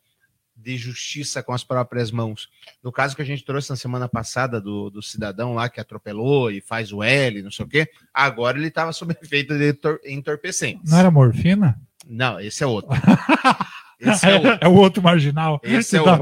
[0.63, 2.49] de justiça com as próprias mãos?
[2.83, 6.51] No caso que a gente trouxe na semana passada do, do cidadão lá que atropelou
[6.51, 10.01] e faz o L, não sei o quê, agora ele estava sob efeito de entor-
[10.05, 10.91] entorpecentes.
[10.91, 11.81] Não era morfina?
[12.07, 12.91] Não, esse é outro.
[14.03, 14.59] Esse é outro.
[14.63, 15.61] É o outro marginal.
[15.63, 16.19] Esse é mor-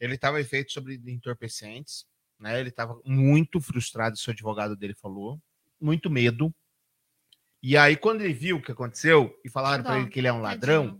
[0.00, 2.06] Ele estava efeito sobre entorpecentes,
[2.40, 2.58] né?
[2.58, 5.38] Ele estava muito frustrado, seu advogado dele falou,
[5.78, 6.50] muito medo.
[7.62, 10.32] E aí, quando ele viu o que aconteceu e falaram para ele que ele é
[10.32, 10.98] um ladrão,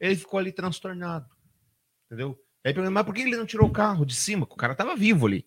[0.00, 1.26] ele ficou ali transtornado.
[2.12, 2.38] Entendeu?
[2.62, 4.44] Aí perguntou, mas por que ele não tirou o carro de cima?
[4.44, 5.46] O cara tava vivo ali.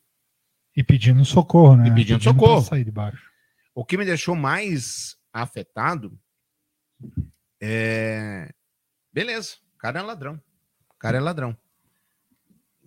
[0.75, 1.89] E pedindo socorro, né?
[1.89, 2.61] E pedindo pra socorro.
[2.63, 3.29] sair de baixo.
[3.75, 6.19] O que me deixou mais afetado
[7.61, 8.51] é.
[9.13, 10.41] Beleza, o cara é ladrão.
[10.89, 11.55] O cara é ladrão.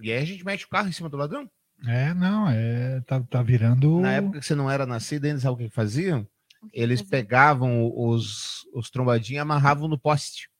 [0.00, 1.48] E aí a gente mete o carro em cima do ladrão.
[1.86, 4.00] É, não, é, tá, tá virando.
[4.00, 6.26] Na época que você não era nascido, ainda sabe o que faziam?
[6.72, 10.50] Eles pegavam os, os trombadinhos e amarravam no poste.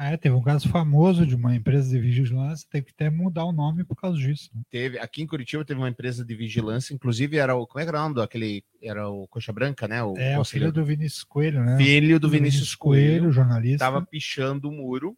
[0.00, 3.52] É, teve um caso famoso de uma empresa de vigilância, teve que até mudar o
[3.52, 4.50] nome por causa disso.
[4.54, 4.62] né?
[4.70, 7.66] Teve, aqui em Curitiba teve uma empresa de vigilância, inclusive era o.
[7.66, 8.64] Como é que era o nome do aquele.
[8.82, 10.02] Era o Coxa Branca, né?
[10.02, 11.76] O É, o filho do Vinícius Coelho, né?
[11.76, 13.30] filho do Vinícius Coelho.
[13.30, 13.74] jornalista.
[13.74, 15.14] Estava pichando o muro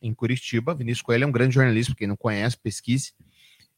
[0.00, 0.72] em Curitiba.
[0.72, 3.12] Vinícius Coelho é um grande jornalista, quem não conhece, pesquise.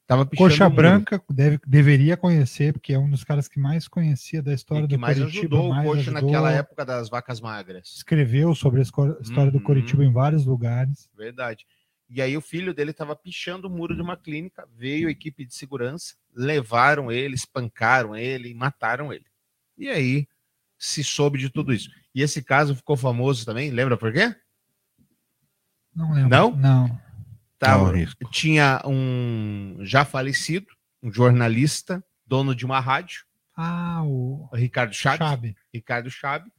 [0.07, 4.42] Tava Coxa o Branca deve, deveria conhecer, porque é um dos caras que mais conhecia
[4.42, 5.40] da história e que do mais Curitiba.
[5.40, 7.94] ajudou o mais Coxa ajudou, naquela época das vacas magras.
[7.96, 9.64] Escreveu sobre a história do Uhum.
[9.64, 11.09] Curitiba em vários lugares.
[11.16, 11.64] Verdade.
[12.11, 15.46] E aí o filho dele estava pichando o muro de uma clínica, veio a equipe
[15.46, 19.24] de segurança, levaram ele, espancaram ele e mataram ele.
[19.78, 20.28] E aí
[20.76, 21.88] se soube de tudo isso.
[22.14, 24.34] E esse caso ficou famoso também, lembra por quê?
[25.94, 26.28] Não lembro.
[26.28, 26.57] Não?
[26.57, 27.00] Não.
[27.66, 28.28] Tava- risco.
[28.30, 30.66] tinha um já falecido,
[31.02, 33.24] um jornalista, dono de uma rádio,
[33.56, 35.56] Ah, o o Ricardo Chaves, Chabe.
[35.72, 36.50] Ricardo Chabe,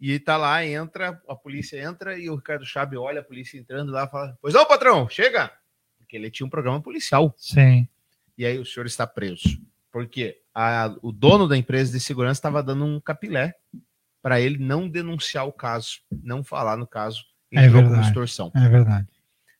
[0.00, 3.92] e tá lá, entra, a polícia entra e o Ricardo Chabe olha a polícia entrando
[3.92, 5.50] lá e fala: Pois não, patrão, chega!
[5.98, 7.32] Porque ele tinha um programa policial.
[7.38, 7.86] Sim.
[8.36, 9.60] E aí o senhor está preso.
[9.92, 13.54] Porque a- o dono da empresa de segurança estava dando um capilé
[14.22, 17.24] para ele não denunciar o caso, não falar no caso.
[17.52, 18.08] É como verdade.
[18.08, 18.50] extorsão.
[18.56, 19.06] É verdade.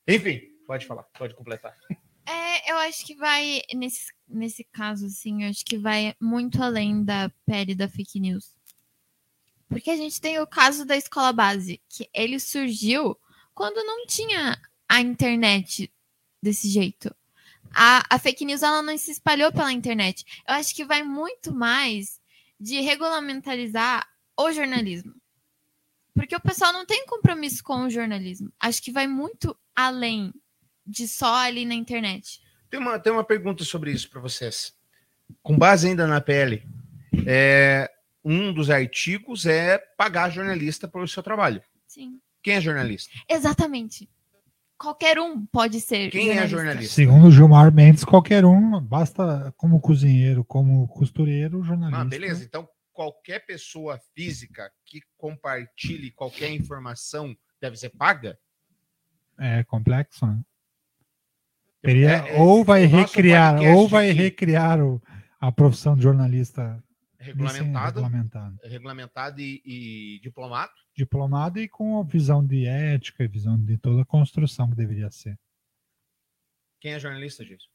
[0.08, 0.40] Enfim,
[0.70, 1.76] pode falar, pode completar.
[2.24, 7.02] É, eu acho que vai, nesse, nesse caso, assim, eu acho que vai muito além
[7.02, 8.54] da pele da fake news.
[9.68, 13.18] Porque a gente tem o caso da escola base, que ele surgiu
[13.52, 14.56] quando não tinha
[14.88, 15.92] a internet
[16.40, 17.12] desse jeito.
[17.74, 20.24] A, a fake news ela não se espalhou pela internet.
[20.46, 22.20] Eu acho que vai muito mais
[22.60, 24.08] de regulamentarizar
[24.38, 25.16] o jornalismo.
[26.14, 28.52] Porque o pessoal não tem compromisso com o jornalismo.
[28.60, 30.32] Acho que vai muito além
[30.90, 32.40] de só ali na internet.
[32.68, 34.74] Tem uma, tem uma pergunta sobre isso para vocês.
[35.42, 36.62] Com base ainda na PL,
[37.26, 37.90] é,
[38.24, 41.62] um dos artigos é pagar jornalista pelo seu trabalho.
[41.86, 42.20] Sim.
[42.42, 43.10] Quem é jornalista?
[43.28, 44.08] Exatamente.
[44.78, 46.10] Qualquer um pode ser.
[46.10, 46.94] Quem é jornalista?
[46.94, 52.00] Segundo o Gilmar Mendes, qualquer um, basta como cozinheiro, como costureiro, jornalista.
[52.00, 52.42] Ah, beleza.
[52.42, 58.38] Então, qualquer pessoa física que compartilhe qualquer informação deve ser paga?
[59.38, 60.40] É complexo, né?
[61.82, 65.00] Teria, É, é, ou vai recriar, ou vai aqui- recriar o-
[65.40, 66.82] a profissão de jornalista
[67.18, 68.58] Regulamentado, regulamentado.
[68.64, 70.72] regulamentado e, e diplomado?
[70.96, 75.10] Diplomado e com a visão de ética e visão de toda a construção que deveria
[75.10, 75.38] ser.
[76.80, 77.68] Quem é jornalista, Gilson?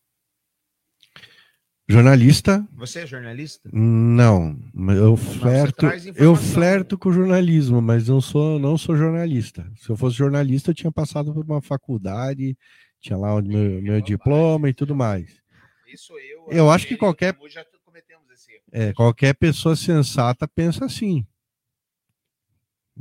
[1.88, 3.70] Jornalista, Você é jornalista?
[3.72, 4.60] não.
[4.74, 5.86] mas Eu flerto,
[6.16, 9.72] eu flerto com jornalismo, mas não sou, não sou jornalista.
[9.76, 12.58] Se eu fosse jornalista, eu tinha passado por uma faculdade,
[13.06, 15.39] tinha lá o meu, meu diploma e tudo mais.
[15.88, 16.47] Isso eu.
[16.49, 18.64] Eu a acho que qualquer- o Samu Já cometemos esse erro.
[18.72, 21.26] É, qualquer pessoa sensata pensa assim.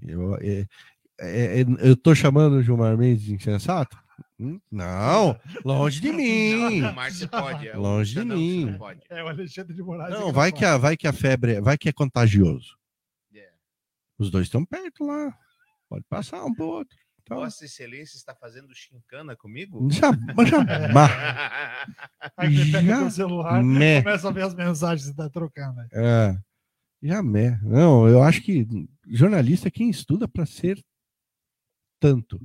[0.02, 0.66] Eu, é,
[1.20, 3.96] é, é, eu tô chamando o Gilmar Mendes de insensato?
[4.38, 6.82] Hum, Não, longe de mim.
[6.82, 7.68] O Márcio pode.
[7.68, 8.64] é Longe de que mim.
[8.66, 9.00] não pode.
[9.08, 10.12] É o Alexandre de Moraes.
[10.12, 12.76] Não, vai que, a, vai que a febre, é- vai que é contagioso.
[13.34, 13.48] É.
[14.18, 15.36] Os dois estão perto lá.
[15.88, 16.96] Pode passar um pro outro.
[17.26, 19.88] Então, Vossa Excelência está fazendo chincana comigo?
[19.90, 20.58] já, mas já,
[22.36, 24.02] Aí você pega Já- o celular Mé.
[24.02, 25.76] começa a ver as mensagens que você tá trocando.
[25.76, 25.88] né?
[25.92, 26.36] É,
[27.02, 27.62] jamais.
[27.62, 28.66] Não, eu acho que
[29.08, 30.78] jornalista é quem estuda para ser
[31.98, 32.38] tanto.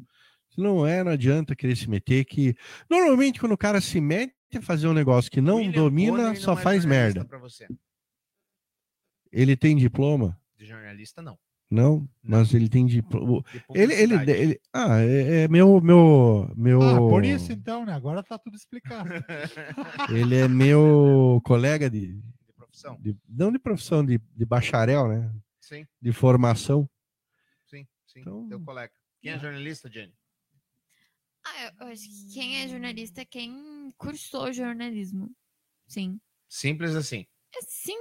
[0.49, 2.23] Se não é, não adianta querer se meter.
[2.23, 2.55] Que
[2.89, 6.39] normalmente quando o cara se mete a fazer um negócio que não William domina, Bonner
[6.41, 7.27] só não é faz merda.
[9.29, 10.39] Ele tem diploma?
[10.57, 11.37] De jornalista, não.
[11.71, 13.43] Não, mas ele tem diploma.
[13.43, 16.81] De Ele, ele, ele- ah, é, é meu, meu, meu.
[16.81, 17.93] Ah, por isso então, né?
[17.93, 19.07] Agora tá tudo explicado.
[20.09, 22.97] Ele é meu colega de, De profissão.
[22.99, 25.31] de- não de profissão, de, de bacharel, né?
[25.61, 26.89] Sim, De formação.
[27.67, 28.21] sim, sim.
[28.21, 28.91] Então- Teu colega.
[29.21, 30.13] Quem é jornalista, Jenny?
[31.45, 35.29] Ah, eu acho que quem é jornalista é quem cursou jornalismo.
[35.87, 36.19] Sim.
[36.47, 37.27] Simples assim.
[37.55, 37.97] É sim.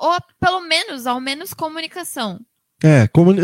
[0.00, 2.40] Ou pelo menos, ao menos comunicação.
[2.82, 3.40] É, comuni-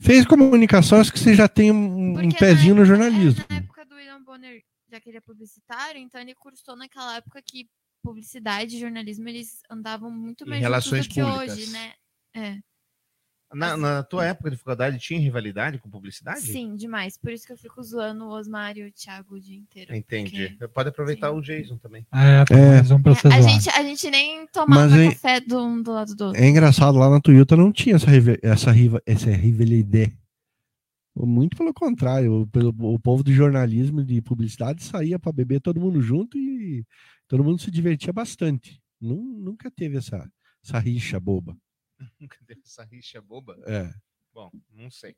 [0.00, 3.44] fez comunicação, acho que você já tem um, um pezinho na no época- jornalismo.
[3.48, 7.16] é, na época do William Bonner, já que ele é publicitário, então ele cursou naquela
[7.16, 7.66] época que
[8.02, 11.58] publicidade e jornalismo eles andavam muito mais relações juntos do que públicas.
[11.58, 11.92] hoje, né?
[12.36, 12.58] É.
[13.54, 16.40] Na, na tua época de faculdade tinha rivalidade com publicidade?
[16.40, 17.16] Sim, demais.
[17.16, 19.94] Por isso que eu fico zoando o Osmar e o Thiago o dia inteiro.
[19.94, 20.48] Entendi.
[20.50, 21.36] porque- Pode aproveitar Sim.
[21.36, 22.06] o Jason também.
[22.12, 22.94] É, É.
[22.94, 26.24] um É, a, gente, a gente nem tomava Mas café do um do lado do
[26.26, 26.42] outro.
[26.42, 28.06] É engraçado, lá na Toyota não tinha essa,
[28.42, 30.16] essa, riva- essa rivalidade.
[31.16, 35.60] Muito pelo contrário, o, pelo- o povo do jornalismo e de publicidade saía para beber
[35.60, 36.84] todo mundo junto e
[37.28, 38.80] todo mundo se divertia bastante.
[39.00, 40.28] Nun- nunca teve essa,
[40.64, 41.56] essa rixa boba.
[42.20, 43.58] Nunca teve essa rixa boba.
[43.66, 43.92] É.
[44.32, 45.16] Bom, não sei.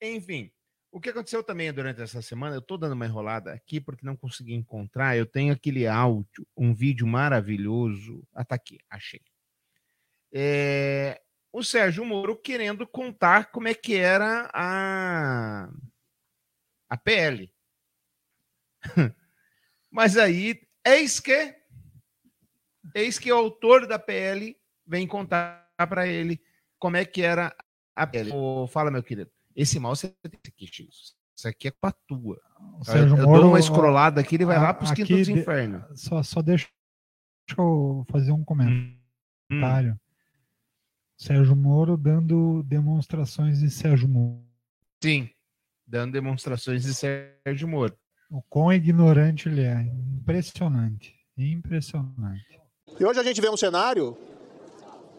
[0.00, 0.50] Enfim,
[0.94, 4.16] o que aconteceu também durante essa semana, eu tô dando uma enrolada aqui porque não
[4.16, 5.16] consegui encontrar.
[5.16, 8.22] Eu tenho aquele áudio, um vídeo maravilhoso.
[8.32, 9.20] Ah, tá aqui, achei.
[10.32, 11.20] É,
[11.52, 15.68] o Sérgio Moro querendo contar como é que era a,
[16.88, 17.52] a PL.
[19.90, 21.56] Mas aí, eis que,
[22.94, 24.56] eis que o autor da PL
[24.86, 26.40] vem contar para ele
[26.78, 27.54] como é que era
[27.96, 28.30] a pele.
[28.32, 29.30] Ô, fala, meu querido.
[29.54, 31.14] Esse mal você tem aqui, X.
[31.36, 32.40] Isso aqui é com a tua.
[32.82, 35.28] Sérgio eu Moro, dou uma escrolada aqui, ele vai lá a- para os quintos dos
[35.28, 36.00] infernos.
[36.00, 36.68] Só, só deixa
[37.58, 38.98] eu fazer um comentário.
[39.94, 39.98] Hum,
[41.16, 44.44] Sérgio Moro dando demonstrações de Sérgio Moro.
[45.02, 45.28] sim,
[45.86, 47.96] dando demonstrações de Sérgio Moro.
[48.30, 49.82] O quão ignorante ele é.
[49.82, 51.14] Impressionante.
[51.36, 52.60] Impressionante.
[52.98, 54.16] E hoje a gente vê um cenário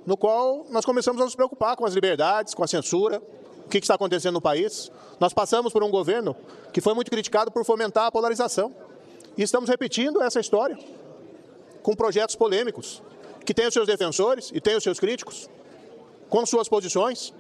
[0.06, 3.22] no qual nós começamos a nos preocupar com as liberdades, com a censura,
[3.66, 4.92] o que está acontecendo no país.
[5.20, 6.36] Nós passamos por um governo
[6.72, 8.74] que foi muito criticado por fomentar a polarização.
[9.38, 10.78] E estamos repetindo essa história
[11.82, 13.02] com projetos polêmicos,
[13.46, 15.50] que têm os seus defensores e têm os seus críticos,
[16.30, 17.34] com suas posições.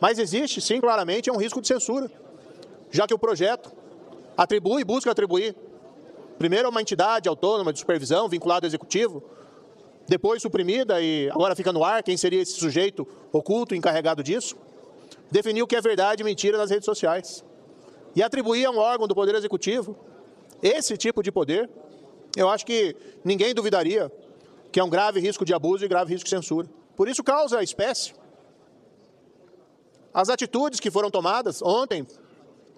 [0.00, 2.10] Mas existe, sim, claramente, um risco de censura,
[2.90, 3.70] já que o projeto
[4.36, 5.54] atribui, busca atribuir,
[6.38, 9.22] primeiro a uma entidade autônoma de supervisão vinculada ao executivo,
[10.08, 14.56] depois suprimida e agora fica no ar quem seria esse sujeito oculto encarregado disso,
[15.30, 17.44] definir o que é verdade e mentira nas redes sociais.
[18.14, 19.96] E atribuir a um órgão do Poder Executivo
[20.62, 21.68] esse tipo de poder,
[22.36, 22.94] eu acho que
[23.24, 24.10] ninguém duvidaria
[24.70, 26.68] que é um grave risco de abuso e grave risco de censura.
[26.96, 28.14] Por isso causa a espécie.
[30.14, 32.06] As atitudes que foram tomadas ontem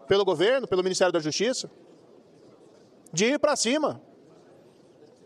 [0.09, 1.70] pelo governo, pelo Ministério da Justiça,
[3.12, 4.01] de ir para cima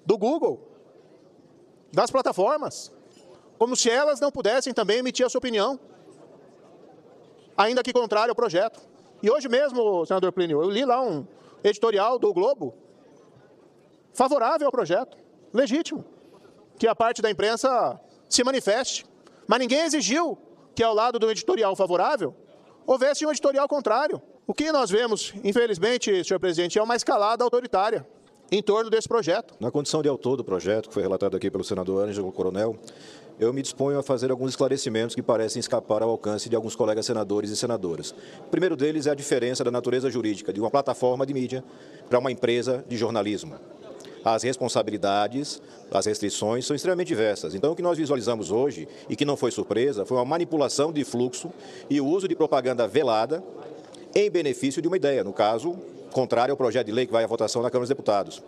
[0.05, 0.68] do Google,
[1.93, 2.93] das plataformas,
[3.59, 5.79] como se elas não pudessem também emitir a sua opinião,
[7.57, 8.81] ainda que contrário ao projeto.
[9.23, 11.27] E hoje mesmo, senador Plínio, eu li lá um
[11.65, 12.75] editorial do Globo
[14.13, 15.17] favorável ao projeto,
[15.53, 16.05] legítimo,
[16.79, 19.07] que a parte da imprensa se manifeste.
[19.47, 20.39] Mas ninguém exigiu
[20.75, 22.35] que, ao lado do editorial favorável,
[22.87, 24.23] houvesse um editorial contrário.
[24.47, 28.07] O que nós vemos, infelizmente, senhor presidente, é uma escalada autoritária
[28.51, 29.55] em torno desse projeto.
[29.61, 32.77] Na condição de autor do projeto, que foi relatado aqui pelo senador Ângelo Coronel,
[33.39, 37.07] eu me disponho a fazer alguns esclarecimentos que parecem escapar ao alcance de alguns colegas
[37.07, 38.11] senadores e senadoras.
[38.41, 41.63] O primeiro deles é a diferença da natureza jurídica de uma plataforma de mídia
[42.09, 43.55] para uma empresa de jornalismo.
[44.25, 47.55] As responsabilidades, as restrições são extremamente diversas.
[47.55, 51.05] Então, o que nós visualizamos hoje, e que não foi surpresa, foi uma manipulação de
[51.05, 51.53] fluxo
[51.89, 53.43] e o uso de propaganda velada
[54.15, 55.79] em benefício de uma ideia, no caso,
[56.13, 58.43] contrário ao projeto de lei que vai à votação na Câmara dos Deputados.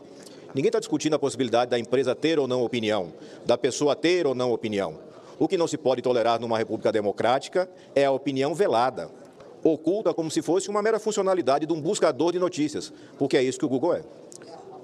[0.55, 3.13] Ninguém está discutindo a possibilidade da empresa ter ou não opinião,
[3.47, 4.99] da pessoa ter ou não opinião.
[5.39, 9.11] O que não se pode tolerar numa república democrática é a opinião velada,
[9.63, 13.59] oculta como se fosse uma mera funcionalidade de um buscador de notícias, porque é isso
[13.59, 14.03] que o Google é.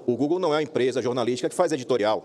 [0.05, 2.23] O Google não é uma empresa jornalística que faz editorial.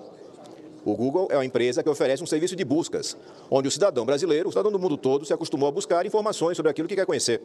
[0.84, 3.16] O Google é uma empresa que oferece um serviço de buscas,
[3.50, 6.70] onde o cidadão brasileiro, o cidadão do mundo todo, se acostumou a buscar informações sobre
[6.70, 7.40] aquilo que quer conhecer.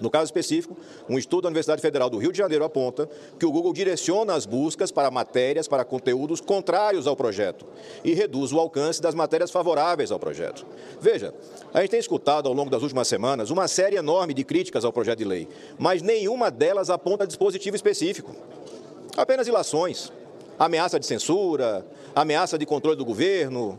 [0.00, 0.76] No caso específico,
[1.08, 4.46] um estudo da Universidade Federal do Rio de Janeiro aponta que o Google direciona as
[4.46, 7.66] buscas para matérias, para conteúdos contrários ao projeto
[8.04, 10.64] e reduz o alcance das matérias favoráveis ao projeto.
[11.00, 11.34] Veja,
[11.74, 14.92] a gente tem escutado ao longo das últimas semanas uma série enorme de críticas ao
[14.92, 18.34] projeto de lei, mas nenhuma delas aponta dispositivo específico.
[19.16, 20.12] Apenas ilações,
[20.58, 21.84] ameaça de censura,
[22.14, 23.78] ameaça de controle do governo.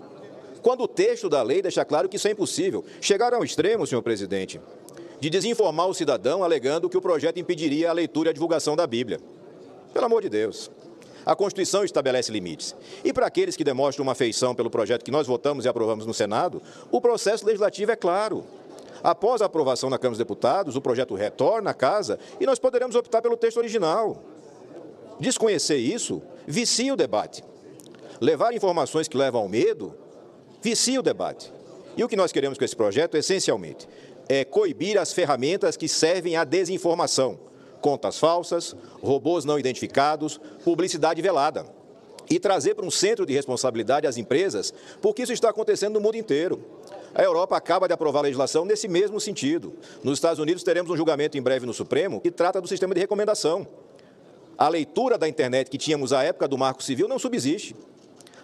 [0.62, 2.84] quando o texto da lei deixa claro que isso é impossível.
[3.00, 4.60] Chegaram ao extremo, senhor presidente,
[5.20, 8.88] de desinformar o cidadão alegando que o projeto impediria a leitura e a divulgação da
[8.88, 9.20] Bíblia.
[9.94, 10.72] Pelo amor de Deus.
[11.26, 12.76] A Constituição estabelece limites.
[13.04, 16.14] E para aqueles que demonstram uma afeição pelo projeto que nós votamos e aprovamos no
[16.14, 16.62] Senado,
[16.92, 18.46] o processo legislativo é claro.
[19.04, 22.96] Após a aprovação na Câmara dos Deputados, o projeto retorna à casa e nós poderemos
[22.96, 24.24] optar pelo texto original.
[25.20, 27.44] Desconhecer isso vicia o debate.
[28.20, 29.94] Levar informações que levam ao medo
[30.62, 31.52] vicia o debate.
[31.96, 33.88] E o que nós queremos com esse projeto, essencialmente,
[34.30, 37.40] é coibir as ferramentas que servem à desinformação.
[37.82, 41.66] Contas falsas, robôs não identificados, publicidade velada.
[42.30, 44.72] E trazer para um centro de responsabilidade as empresas,
[45.02, 46.64] porque isso está acontecendo no mundo inteiro.
[47.16, 49.74] A Europa acaba de aprovar legislação nesse mesmo sentido.
[50.04, 53.02] Nos Estados Unidos teremos um julgamento em breve no Supremo que trata do sistema de
[53.02, 53.68] recomendação.
[54.56, 57.76] A leitura da internet que tínhamos à época do Marco Civil não subsiste.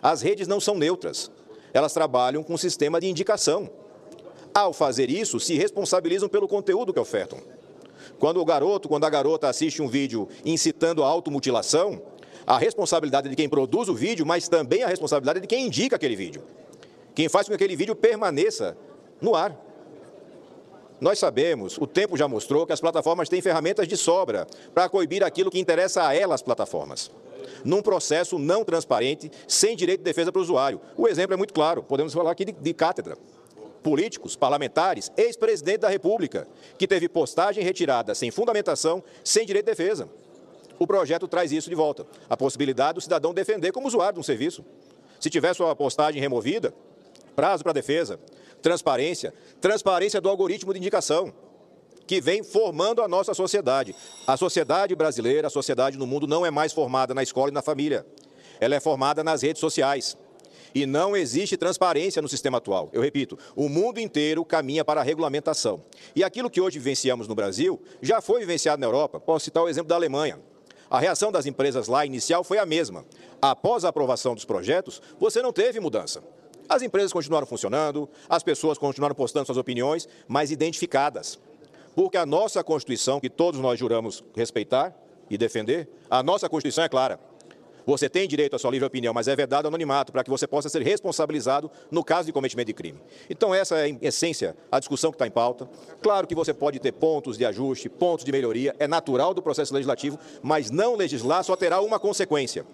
[0.02, 1.30] As redes não são neutras.
[1.72, 3.70] Elas trabalham com um sistema de indicação.
[4.56, 7.40] Ao fazer isso, se responsabilizam pelo conteúdo que ofertam.
[8.18, 12.02] Quando o garoto, quando a garota assiste um vídeo incitando a automutilação,
[12.48, 15.66] a responsabilidade é de quem produz o vídeo, mas também a responsabilidade é de quem
[15.66, 16.42] indica aquele vídeo.
[17.14, 18.78] Quem faz com que aquele vídeo permaneça
[19.20, 19.60] no ar.
[21.02, 25.22] Nós sabemos, o tempo já mostrou que as plataformas têm ferramentas de sobra para coibir
[25.22, 27.12] aquilo que interessa a elas, plataformas.
[27.66, 30.80] Num processo não transparente, sem direito de defesa para o usuário.
[30.96, 33.18] O exemplo é muito claro, podemos falar aqui de, de cátedra.
[33.86, 40.10] Políticos, parlamentares, ex-presidente da República, que teve postagem retirada sem fundamentação, sem direito de defesa.
[40.80, 44.24] O projeto traz isso de volta, a possibilidade do cidadão defender como usuário de um
[44.24, 44.66] serviço.
[45.20, 46.74] Se tiver sua postagem removida,
[47.36, 48.20] prazo para defesa,
[48.60, 49.32] transparência,
[49.62, 51.32] transparência do algoritmo de indicação,
[52.08, 53.96] que vem formando a nossa sociedade.
[54.26, 57.62] A sociedade brasileira, a sociedade no mundo não é mais formada na escola e na
[57.62, 58.04] família.
[58.60, 60.18] Ela é formada nas redes sociais.
[60.76, 62.90] E não existe transparência no sistema atual.
[62.92, 65.82] Eu repito, o mundo inteiro caminha para a regulamentação.
[66.14, 69.18] E aquilo que hoje vivenciamos no Brasil já foi vivenciado na Europa.
[69.18, 70.38] Posso citar o exemplo da Alemanha.
[70.90, 73.06] A reação das empresas lá inicial foi a mesma.
[73.42, 76.22] Após a aprovação dos projetos, você não teve mudança.
[76.68, 81.40] As empresas continuaram funcionando, as pessoas continuaram postando suas opiniões, mas identificadas.
[81.96, 84.94] Porque a nossa Constituição, que todos nós juramos respeitar
[85.30, 87.18] e defender, a nossa Constituição é clara.
[87.86, 90.70] Você tem direito à sua livre opinião, mas é vedado anonimato para que você possa
[90.70, 93.00] ser responsabilizado no caso de cometimento de crime.
[93.30, 95.70] Então, essa é, em essência, a discussão que está em pauta.
[96.02, 99.74] Claro que você pode ter pontos de ajuste, pontos de melhoria, é natural do processo
[99.74, 102.66] legislativo, mas não legislar só terá uma consequência: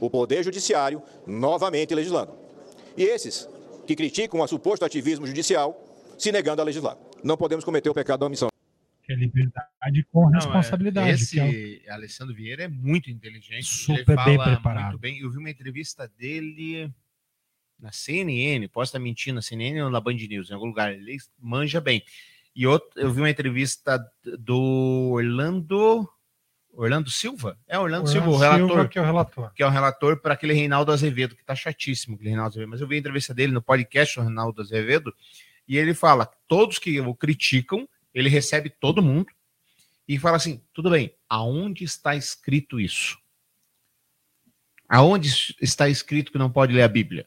[0.00, 2.40] o Poder Judiciário novamente legislando
[2.96, 3.48] e esses
[3.86, 5.82] que criticam o suposto ativismo judicial
[6.18, 6.96] se negando a legislar.
[7.22, 8.49] Não podemos cometer o pecado da omissão.
[9.10, 11.10] Que é liberdade com Não, é, responsabilidade.
[11.10, 13.64] esse é o- Alessandro Vieira é muito inteligente.
[13.64, 14.90] Super ele fala bem preparado.
[14.90, 15.18] Muito bem.
[15.18, 16.88] Eu vi uma entrevista dele
[17.76, 20.92] na CNN, posso estar mentindo, na CNN ou na Band News, em algum lugar.
[20.92, 22.04] Ele manja bem.
[22.54, 23.98] E outro, eu vi uma entrevista
[24.38, 26.08] do Orlando.
[26.72, 27.58] Orlando Silva?
[27.66, 29.54] É Orlando, Silva, o Silva, relator que é o relator.
[29.54, 32.70] que é o relator para aquele Reinaldo Azevedo, que tá chatíssimo, aquele Reinaldo Azevedo.
[32.70, 35.12] Mas eu vi a entrevista dele no podcast do Reinaldo Azevedo,
[35.66, 39.26] e ele fala: todos que o criticam, ele recebe todo mundo
[40.08, 43.18] e fala assim: tudo bem, aonde está escrito isso?
[44.88, 47.26] Aonde está escrito que não pode ler a Bíblia?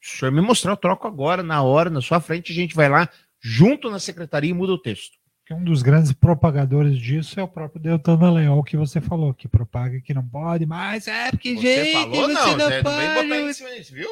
[0.00, 2.74] Se o senhor me mostrar, eu troco agora, na hora, na sua frente, a gente
[2.74, 3.08] vai lá,
[3.40, 5.16] junto na secretaria e muda o texto.
[5.50, 10.00] Um dos grandes propagadores disso é o próprio Deltano Leal, que você falou, que propaga
[10.00, 13.08] que não pode, mas é porque, Você gente, falou, você não, não Zé, não vem
[13.08, 13.54] botar em pode.
[13.54, 14.08] cima disso, viu?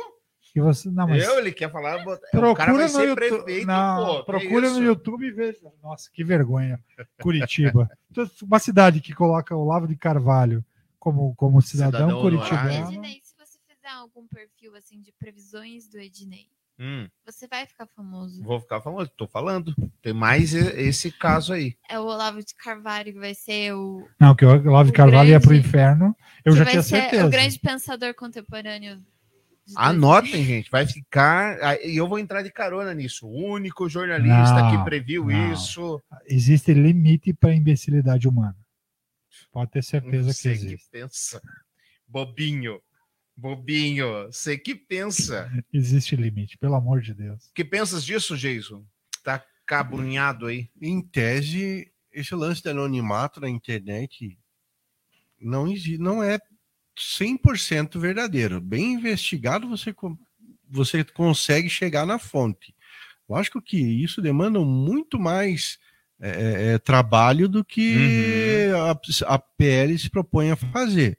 [0.52, 3.14] Que você, não, mas Eu, ele quer falar, o procura cara vai no ser YouTube,
[3.44, 5.58] prefeito, não, pô, procura no YouTube e veja.
[5.82, 6.78] Nossa, que vergonha.
[7.22, 7.88] Curitiba.
[8.10, 10.64] Então, Uma cidade que coloca o Olavo de Carvalho
[10.98, 12.92] como, como cidadão, Cidadão curitibano.
[12.92, 16.48] Ednei, se você fizer algum perfil assim de previsões do Ednei,
[16.82, 18.42] Hum, você vai ficar famoso.
[18.42, 19.74] vou ficar falando, tô falando.
[20.02, 21.76] Tem mais esse caso aí.
[21.88, 25.28] É o Olavo de Carvalho que vai ser o, Não, que o Olavo de Carvalho
[25.28, 26.16] ia pro grande- inferno.
[26.44, 27.26] Eu que já vai tinha ser certeza.
[27.26, 28.98] o grande pensador contemporâneo.
[29.76, 31.58] Anotem, gente, vai ficar.
[31.62, 33.26] ah, E eu vou entrar de carona nisso.
[33.26, 35.52] O único jornalista Não, que previu não.
[35.52, 36.02] isso.
[36.26, 38.56] Existe limite para a imbecilidade humana.
[39.52, 40.88] Pode ter certeza que Você que existe.
[40.90, 41.42] pensa.
[42.06, 42.80] Bobinho.
[43.36, 44.26] Bobinho.
[44.26, 45.50] Você que pensa.
[45.72, 47.50] Existe limite, pelo amor de Deus.
[47.54, 48.84] que pensas disso, Jason?
[49.24, 50.68] Tá cabrunhado aí.
[50.80, 54.36] Em tese, esse lance de anonimato na internet
[55.40, 55.66] não,
[55.98, 56.38] não é
[57.00, 58.60] 100% verdadeiro.
[58.60, 59.94] Bem investigado, você,
[60.68, 62.74] você consegue chegar na fonte.
[63.28, 65.78] Lógico que isso demanda muito mais
[66.20, 71.18] é, é, é, trabalho do que a, a PL se propõe a fazer,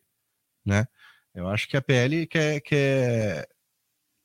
[0.63, 0.85] né?
[1.33, 3.47] Eu acho que a PL quer, quer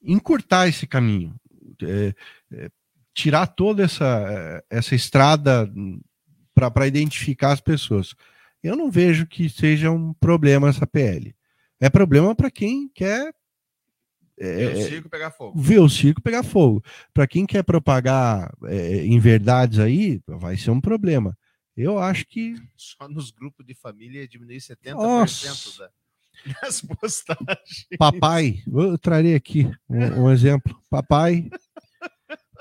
[0.02, 1.34] encurtar esse caminho,
[1.82, 2.14] é,
[2.52, 2.70] é,
[3.14, 5.72] tirar toda essa, essa estrada
[6.54, 8.14] para identificar as pessoas.
[8.62, 11.34] Eu não vejo que seja um problema essa PL.
[11.80, 13.34] É problema para quem quer
[14.38, 15.58] é, o circo pegar fogo.
[15.58, 16.84] Ver o circo pegar fogo.
[17.14, 21.36] Para quem quer propagar é, em verdades aí, vai ser um problema.
[21.76, 22.54] Eu acho que.
[22.76, 25.90] Só nos grupos de família diminui 70% Nossa.
[26.60, 27.86] das postagens.
[27.98, 30.78] Papai, eu trarei aqui um, um exemplo.
[30.90, 31.48] Papai.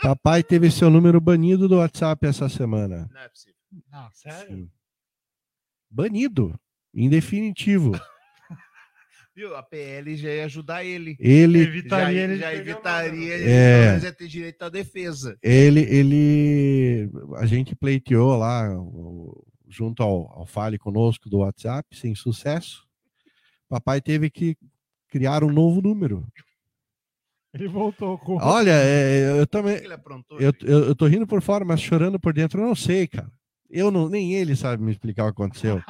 [0.02, 3.10] Papai teve seu número banido do WhatsApp essa semana.
[3.12, 3.56] Não é possível.
[3.92, 4.56] Não, sério?
[4.56, 4.72] Sim.
[5.90, 6.58] Banido.
[6.94, 7.92] Em definitivo.
[9.36, 9.54] Viu?
[9.54, 11.18] A PL já ia ajudar ele.
[11.20, 11.60] Ele.
[11.60, 13.52] Evitaria já, ele já evitaria, nome.
[13.52, 14.00] É.
[14.02, 15.38] ia ter direito à defesa.
[15.44, 18.66] Ele, ele, a gente pleiteou lá
[19.68, 22.88] junto ao, ao Fale Conosco do WhatsApp, sem sucesso.
[23.68, 24.56] Papai teve que
[25.10, 26.26] criar um novo número.
[27.54, 28.38] Ele voltou com.
[28.38, 29.96] Olha, é, eu O também, ele
[30.40, 33.30] eu, eu, eu tô rindo por fora, mas chorando por dentro, eu não sei, cara.
[33.70, 35.82] Eu não, nem ele sabe me explicar o que aconteceu.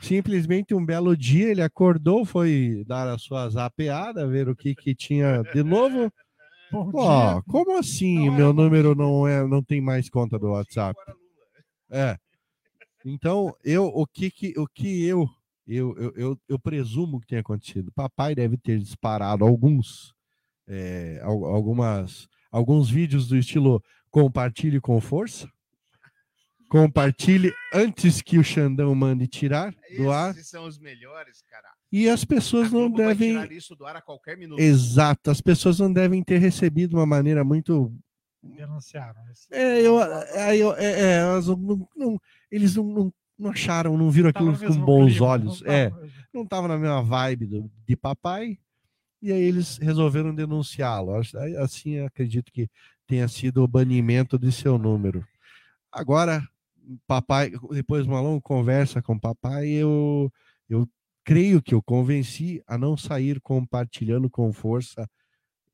[0.00, 4.94] Simplesmente um belo dia ele acordou, foi dar a sua zapeada, ver o que que
[4.94, 6.10] tinha de novo.
[6.70, 7.42] Dia.
[7.48, 8.26] como assim?
[8.26, 10.98] Não Meu bom número não é, não tem mais conta do WhatsApp.
[11.90, 12.16] É.
[13.04, 15.28] Então, eu, o que que, o que eu,
[15.66, 17.90] eu, eu, eu, eu presumo que tenha acontecido?
[17.92, 20.14] Papai deve ter disparado alguns,
[20.68, 25.48] é, al- algumas, alguns vídeos do estilo compartilhe com força.
[26.70, 30.30] Compartilhe antes que o Xandão mande tirar do ar.
[30.30, 31.66] Esses são os melhores, cara.
[31.90, 33.32] E as A pessoas não Globo vai devem.
[33.32, 34.60] tirar isso do ar a qualquer minuto.
[34.60, 37.92] Exato, as pessoas não devem ter recebido de uma maneira muito
[38.42, 39.20] Denunciaram.
[39.50, 42.18] É, eu, aí eu- é, é, elas não- não-
[42.50, 45.60] eles não, não, não acharam, não viram aquilo com bons clima, olhos.
[45.60, 45.90] não tava É,
[46.32, 48.56] não estava na mesma vibe do- de papai,
[49.20, 51.16] e aí eles resolveram denunciá-lo.
[51.58, 52.66] Assim, eu acredito que
[53.06, 55.26] tenha sido o banimento de seu número.
[55.92, 56.42] Agora,
[57.06, 60.32] papai, depois de uma longa conversa com papai, eu,
[60.68, 60.88] eu
[61.24, 65.08] creio que eu convenci a não sair compartilhando com força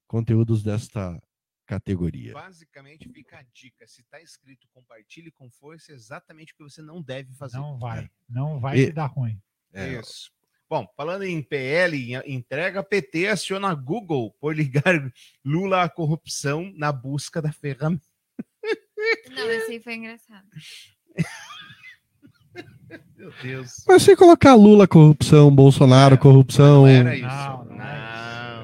[0.07, 1.21] conteúdos desta
[1.67, 2.33] categoria.
[2.33, 3.87] Basicamente, fica a dica.
[3.87, 7.59] Se tá escrito compartilhe com força, é exatamente o que você não deve fazer.
[7.59, 8.09] Não vai.
[8.29, 9.41] Não vai E- te dar ruim.
[9.73, 10.31] É, Isso.
[10.69, 14.83] Bom, falando em PL, em entrega, PT aciona Google por ligar
[15.45, 18.05] Lula à corrupção na busca da ferramenta.
[19.31, 20.47] Não, esse aí foi engraçado.
[23.17, 23.85] Meu Deus.
[23.89, 27.27] Mas se colocar Lula corrupção, Bolsonaro corrupção, Não era isso.
[27.27, 27.75] Não, Não,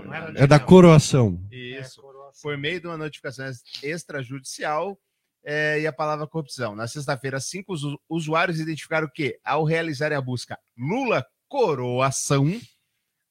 [0.05, 0.67] não era não, era é da não.
[0.67, 1.41] coroação.
[1.51, 2.01] Isso.
[2.01, 2.43] É, coroação.
[2.43, 3.51] Por meio de uma notificação
[3.83, 4.99] extrajudicial
[5.45, 6.77] é, e a palavra corrupção.
[6.77, 12.61] Na sexta-feira, cinco usu- usuários identificaram que, ao realizarem a busca Lula coroação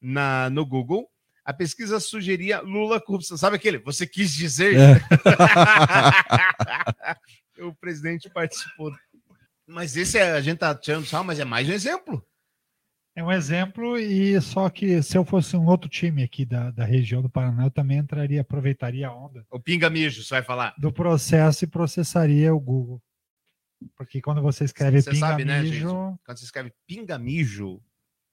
[0.01, 1.07] na, no Google,
[1.45, 3.37] a pesquisa sugeria Lula corrupção.
[3.37, 3.77] Sabe aquele?
[3.79, 4.75] Você quis dizer?
[4.77, 5.01] É.
[7.63, 8.91] o presidente participou.
[9.71, 12.23] Mas esse é, a gente tá tirando sal, mas é mais um exemplo.
[13.15, 16.85] É um exemplo, e só que se eu fosse um outro time aqui da, da
[16.85, 20.73] região do Paraná, eu também entraria, aproveitaria a onda O pinga mijo, você vai falar.
[20.77, 23.01] do processo e processaria o Google.
[23.97, 26.19] Porque quando você escreve Você sabe, né, pingamijo, gente?
[26.25, 27.81] Quando você escreve pinga mijo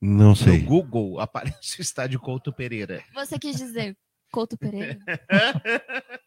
[0.01, 0.61] Não no sei.
[0.61, 3.03] Google, aparece o estádio Couto Pereira.
[3.15, 3.97] Você quis dizer
[4.31, 4.97] Couto Pereira?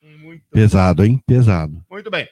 [0.00, 1.20] Muito, Pesado, hein?
[1.26, 1.84] Pesado.
[1.90, 2.28] muito bem.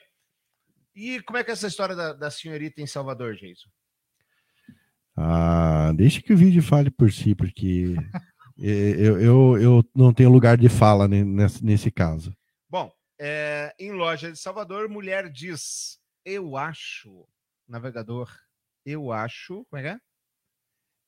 [0.99, 3.69] E como é que é essa história da, da senhorita em Salvador, Jason?
[5.15, 7.93] Ah, deixa que o vídeo fale por si, porque
[8.57, 12.35] eh, eu, eu, eu não tenho lugar de fala ne- nesse, nesse caso.
[12.67, 17.27] Bom, é, em loja de Salvador, mulher diz: Eu acho,
[17.67, 18.35] navegador,
[18.83, 19.65] eu acho.
[19.65, 19.99] Como é que é?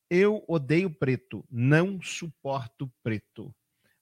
[0.07, 3.51] Eu odeio preto, não suporto preto.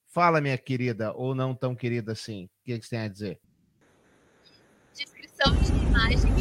[0.06, 2.44] Fala, minha querida, ou não tão querida assim.
[2.44, 3.40] O que, que você tem a dizer?
[4.98, 6.32] Descrição de imagem.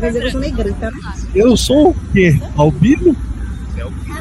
[0.00, 0.98] Quer dizer que eu negrita, né?
[1.34, 2.36] Eu sou o quê?
[2.56, 3.14] Albino?
[3.14, 4.12] Você é o quê?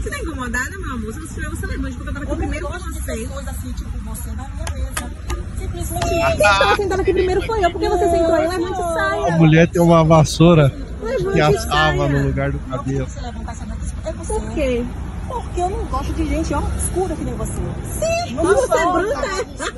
[0.00, 1.12] Você tá incomodada, meu amor?
[1.12, 3.26] Você não se você lembra porque eu tava aqui primeiro com você.
[3.26, 5.10] coisa assim, tipo, você na minha mesa.
[5.58, 8.92] Simplesmente Quem tava sentando aqui primeiro foi eu, porque você sentou aí, levante e A
[8.94, 9.36] saia.
[9.36, 10.72] mulher tem uma vassoura
[11.02, 13.06] Levante que e assava no lugar do cabelo.
[14.04, 14.12] É.
[14.12, 14.84] Por quê?
[15.32, 17.52] Porque eu não gosto de gente ó, escura que nem você.
[17.52, 19.28] Sim, Não mas você é branca.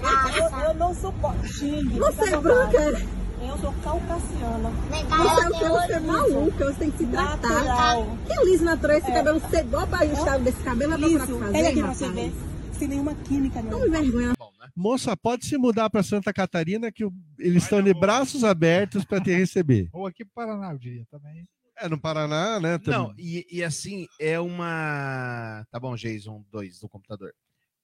[0.02, 1.46] Ah, eu, eu não suporto.
[1.46, 1.98] Xingue.
[1.98, 2.42] Você é vontade.
[2.42, 3.06] branca.
[3.46, 4.70] Eu sou caucasiana.
[4.90, 5.68] Você é o que?
[5.68, 7.36] Você é maluca, você tem que se hidratar.
[7.50, 8.18] Natural.
[8.26, 11.18] Que liso natural, esse cabelo cegou pra ajustar desse cabelo, é pra Liso.
[11.38, 12.32] fazer, Pega aqui pra você ver.
[12.78, 13.70] Sem nenhuma química, não.
[13.70, 14.32] Tome vergonha.
[14.38, 14.68] Bom, né?
[14.74, 19.20] Moça, pode se mudar para Santa Catarina que o- eles estão de braços abertos para
[19.20, 19.88] te receber.
[19.92, 21.44] ou aqui pro Paraná, eu diria também.
[21.76, 22.78] É, no Paraná, né?
[22.86, 25.66] Não, e, e assim, é uma.
[25.70, 27.32] Tá bom, Jason 2 do computador.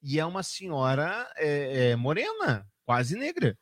[0.02, 3.56] E é uma senhora é, é, morena, quase negra.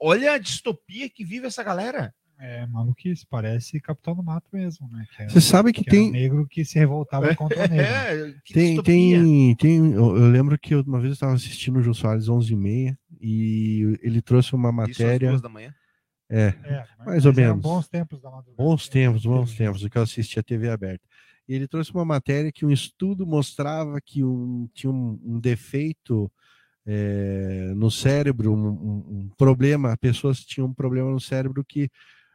[0.00, 2.14] Olha a distopia que vive essa galera.
[2.38, 5.06] É maluquice, parece Capitão do Mato mesmo, né?
[5.18, 7.76] É- Você sabe que que tem- um negro que se revoltava contra o negro.
[7.86, 9.92] É, que Tem, tem, tem.
[9.92, 14.20] Eu eu lembro que uma vez eu estava assistindo o Jô Soares 11h30 e ele
[14.20, 15.28] trouxe uma Isso às matéria.
[15.30, 15.74] duas da manhã.
[16.28, 17.62] É, É, mais ou menos.
[17.62, 18.56] Bons tempos da madrugada.
[18.56, 21.04] Bons tempos, bons tempos, o que eu assisti a TV aberta.
[21.48, 26.30] E ele trouxe uma matéria que um estudo mostrava que um, tinha um, um defeito
[26.86, 31.88] eh, no cérebro, um, um- um problema, pessoas tinham um problema no cérebro que,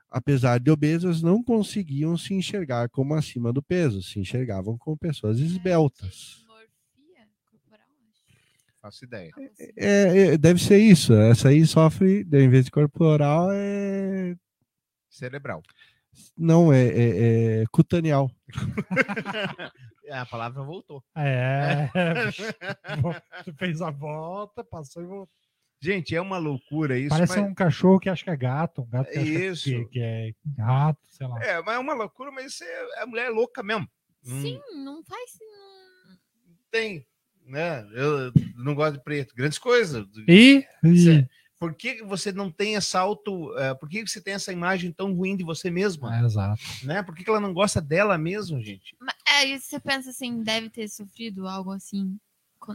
[0.09, 5.39] apesar de obesas, não conseguiam se enxergar como acima do peso, se enxergavam como pessoas
[5.39, 6.40] esbeltas.
[8.81, 9.31] Faço ideia.
[9.35, 9.49] Assim.
[9.77, 11.13] É, é, deve ser isso.
[11.13, 14.35] Essa aí sofre, em vez de corporal, é.
[15.09, 15.61] Cerebral.
[16.37, 18.31] Não, é, é, é cutaneal.
[20.03, 21.01] É, a palavra voltou.
[21.15, 21.87] É.
[23.45, 25.33] tu fez a volta, passou e voltou.
[25.79, 27.09] Gente, é uma loucura isso.
[27.09, 27.49] Parece mas...
[27.49, 29.63] um cachorro que acha que é gato, um gato que, acha Isso.
[29.63, 31.41] que, que é rato, sei lá.
[31.41, 33.89] É, mas é uma loucura, mas isso é, a mulher é louca mesmo.
[34.21, 35.31] Sim, não faz.
[35.39, 36.17] Não...
[36.69, 37.07] tem,
[37.51, 37.85] né?
[37.93, 39.35] Eu não gosto de preto.
[39.35, 40.05] Grandes coisas.
[40.27, 41.27] E, e
[41.59, 43.55] Por que você não tem essa auto.
[43.57, 46.17] eh, por que você tem essa imagem tão ruim de você mesma?
[46.17, 46.61] É, exato.
[46.83, 47.03] Né?
[47.03, 48.95] Por que, que ela não gosta dela mesmo, gente?
[48.99, 52.17] Mas, é, e você pensa assim, deve ter sofrido algo assim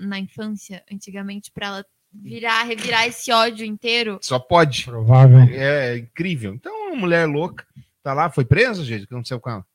[0.00, 4.18] na infância, antigamente, pra ela virar, revirar esse ódio inteiro.
[4.22, 4.84] Só pode.
[4.84, 5.40] Provável.
[5.50, 6.54] É incrível.
[6.54, 7.66] Então, uma mulher louca
[8.02, 9.04] tá lá, foi presa, gente?
[9.04, 9.66] O que aconteceu com ela?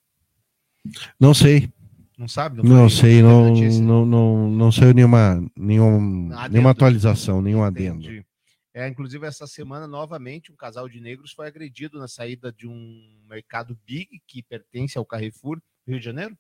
[1.19, 1.72] Não sei.
[2.17, 2.61] Não sabe?
[2.61, 6.53] Não foi- sei, não, não, não, não saiu nenhuma, nenhum, Adendo.
[6.53, 8.01] nenhuma atualização, nenhum adendo.
[8.01, 8.25] Entendi.
[8.73, 13.19] É, inclusive, essa semana, novamente, um casal de negros foi agredido na saída de um
[13.29, 16.38] mercado big que pertence ao Carrefour, Rio de Janeiro?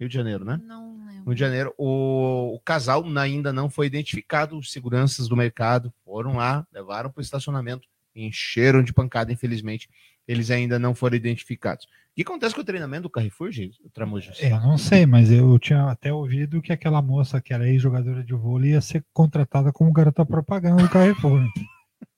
[0.00, 0.60] Rio de Janeiro, né?
[0.64, 1.24] Não lembro.
[1.26, 1.74] Rio de Janeiro.
[1.76, 4.56] O, o casal ainda não foi identificado.
[4.56, 9.88] Os seguranças do mercado foram lá, levaram para o estacionamento, encheram de pancada, infelizmente.
[10.26, 11.84] Eles ainda não foram identificados.
[11.84, 13.78] O que acontece com o treinamento do Carrefour, gente?
[13.92, 14.40] Tramujas?
[14.40, 18.32] Eu não sei, mas eu tinha até ouvido que aquela moça que era ex-jogadora de
[18.32, 21.42] vôlei ia ser contratada como garota propaganda do Carrefour.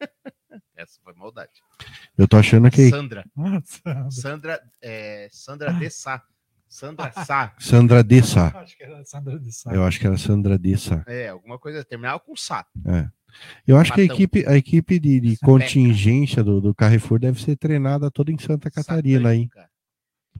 [0.76, 1.50] Essa foi maldade.
[2.18, 3.24] Eu tô achando que Sandra.
[3.34, 6.22] Nossa, Sandra, é, Sandra de Sá.
[6.68, 7.54] Sandra Sá.
[7.58, 8.48] Sandra Dessa.
[8.58, 9.72] acho que era Sandra de Sá.
[9.72, 11.02] Eu acho que era Sandra Dessa.
[11.06, 12.66] É, alguma coisa terminal com Sá.
[12.84, 13.08] É.
[13.66, 17.56] Eu acho que a equipe, a equipe de, de contingência do, do Carrefour deve ser
[17.56, 19.48] treinada toda em Santa Catarina aí.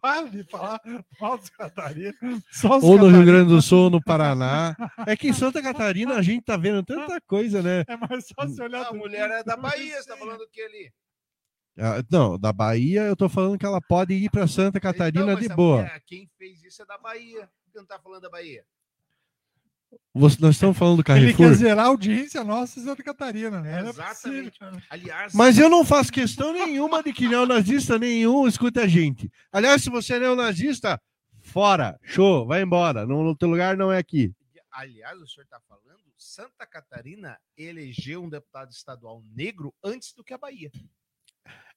[0.01, 0.81] Para de falar
[1.21, 2.13] mal dos Catarina.
[2.51, 3.25] Só Ou no Rio.
[3.25, 4.77] Grande do Sul, ou no Paraná.
[5.07, 7.83] É que em Santa Catarina a gente tá vendo tanta coisa, né?
[7.89, 8.87] É mais fácil olhar.
[8.87, 10.93] A do- mulher é da Bahia, você tá falando o que ali?
[11.79, 15.35] Ah, Não, da Bahia eu tô falando que ela pode ir para Santa Catarina Então,
[15.35, 15.77] mas de a boa.
[15.83, 17.49] mulher, quem fez isso é da Bahia.
[17.65, 18.65] Por que não tá falando da Bahia?
[20.15, 21.55] Você- nós estamos falando do Ele quer Carrefour.
[21.55, 23.61] zerar a audiência nossa em Santa Catarina.
[23.61, 23.81] Né?
[23.85, 24.59] É Exatamente.
[24.59, 24.83] possível.
[24.91, 29.31] Aliás, Mas eu não faço questão nenhuma de que neonazista nenhum escute a gente.
[29.53, 31.01] Aliás, se você é neonazista,
[31.43, 33.07] fora, show, vai embora.
[33.07, 34.33] Não, no teu lugar não é aqui.
[34.73, 40.35] aliás, o senhor está falando, Santa Catarina elegeu um deputado estadual negro antes do que
[40.35, 40.71] a Bahia.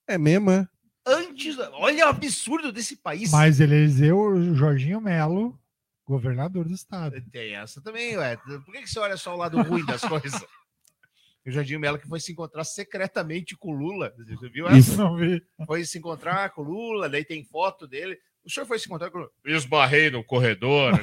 [0.08, 0.68] É mesmo, é?
[1.06, 3.32] Antes, olha o absurdo desse país.
[3.32, 5.58] Mas ele elegeu o Jorginho Melo,
[6.10, 7.22] governador do estado.
[7.32, 8.36] Tem essa também, ué.
[8.38, 10.44] Por que, que você olha só o lado ruim das coisas?
[11.46, 14.14] O Jardim Mello que foi se encontrar secretamente com o Lula.
[14.18, 14.78] Você viu essa?
[14.78, 14.98] Isso.
[14.98, 15.42] Não vi.
[15.66, 18.18] Foi se encontrar com o Lula, daí tem foto dele.
[18.44, 19.32] O senhor foi se encontrar com o Lula.
[19.46, 20.94] Esbarrei no corredor.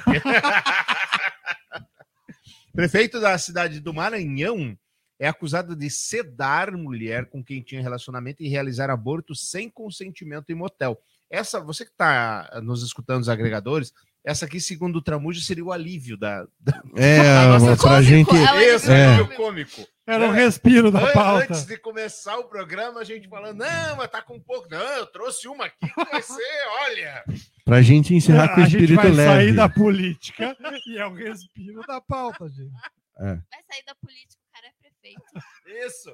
[2.73, 4.77] Prefeito da cidade do Maranhão
[5.19, 10.55] é acusado de sedar mulher com quem tinha relacionamento e realizar aborto sem consentimento em
[10.55, 11.01] motel.
[11.31, 13.93] Essa, você que está nos escutando, os agregadores,
[14.27, 16.45] essa aqui, segundo o Tramujo, seria o alívio da.
[16.61, 16.83] da...
[16.97, 17.19] É,
[17.77, 18.31] pra cômico, gente.
[18.37, 19.17] é Esse É.
[19.19, 19.87] é o cômico.
[20.07, 21.47] Era o respiro da pauta.
[21.53, 24.69] Antes de começar o programa, a gente falando, não, mas tá com pouco.
[24.71, 27.25] Não, eu trouxe uma aqui que vai ser, olha.
[27.65, 29.31] Pra gente encerrar com o a gente espírito vai leve.
[29.31, 32.71] sair da política e é o respiro da pauta, gente.
[33.19, 35.87] Vai sair da política, o cara é prefeito.
[35.87, 36.11] Isso.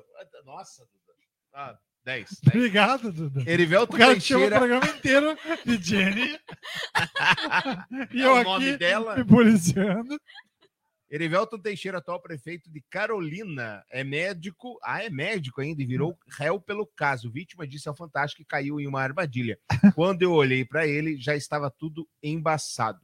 [0.47, 1.12] Nossa, Duda.
[1.55, 2.28] Ah, 10.
[2.42, 2.54] 10.
[2.54, 3.42] Obrigado, Duda.
[3.50, 4.58] Erivelto O cara chama o Teixeira.
[4.58, 6.38] programa inteiro de Jenny.
[8.12, 9.16] e É eu o nome aqui dela.
[9.16, 10.20] me policiando.
[11.10, 16.58] Erivelton Teixeira, atual prefeito de Carolina, é médico, ah, é médico ainda, e virou réu
[16.58, 17.30] pelo caso.
[17.30, 19.58] Vítima disse ao Fantástico que caiu em uma armadilha.
[19.94, 23.00] Quando eu olhei para ele, já estava tudo embaçado.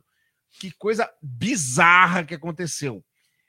[0.58, 3.04] Que coisa bizarra que aconteceu.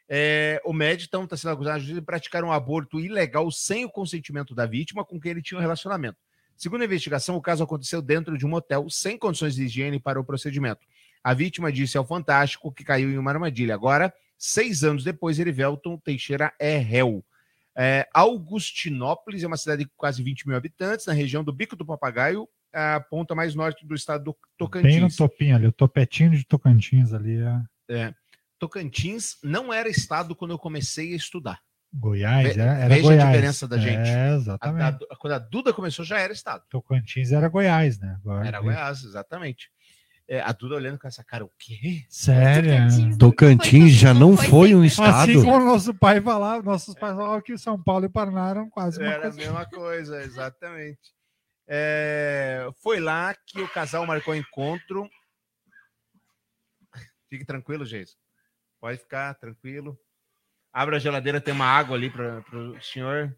[0.10, 4.56] É, o médico então está sendo acusado de praticar um aborto ilegal sem o consentimento
[4.56, 6.18] da vítima com quem ele tinha um relacionamento.
[6.57, 10.19] Segundo a investigação, o caso aconteceu dentro de um motel sem condições de higiene para
[10.19, 10.81] o procedimento.
[11.23, 13.76] A vítima disse ao Fantástico que caiu em uma armadilha.
[13.76, 17.26] Agora, Seis anos depois, Erivelton Teixeira é réu.
[17.77, 21.86] É, Augustinópolis é uma cidade com quase 20 mil habitantes, na região do Bico do
[21.86, 24.94] Papagaio, a ponta mais norte do estado do Tocantins.
[24.94, 28.14] Bem no topinho ali, o topetinho de Tocantins ali é É,
[28.60, 31.60] Tocantins não era estado quando eu comecei a estudar.
[31.91, 33.27] Goiás, Ve- era, era veja a Goiás.
[33.30, 34.10] diferença da gente.
[34.10, 35.06] É, A- exatamente.
[35.10, 36.64] a- quando a Duda começou, já era estado.
[36.69, 38.15] Tocantins era Goiás, né?
[38.19, 39.72] Agora, Era Goiás, exatamente.
[40.27, 42.06] É, a Duda olhando com essa cara, o quê?
[42.07, 42.72] Sério?
[42.73, 45.44] Tocantins Tocantins já não foi um Assim estado.
[45.44, 49.07] como nosso pai falava, nossos pais falavam que São Paulo e Paraná eram quase uma
[49.07, 49.38] Era a coisa.
[49.38, 50.99] mesma coisa, exatamente.
[51.68, 55.10] É, foi lá que o casal marcou encontro.
[57.27, 58.15] Fique tranquilo, Geis.
[58.80, 59.99] Pode ficar tranquilo.
[60.72, 63.35] Abra a geladeira, tem uma água ali para o senhor.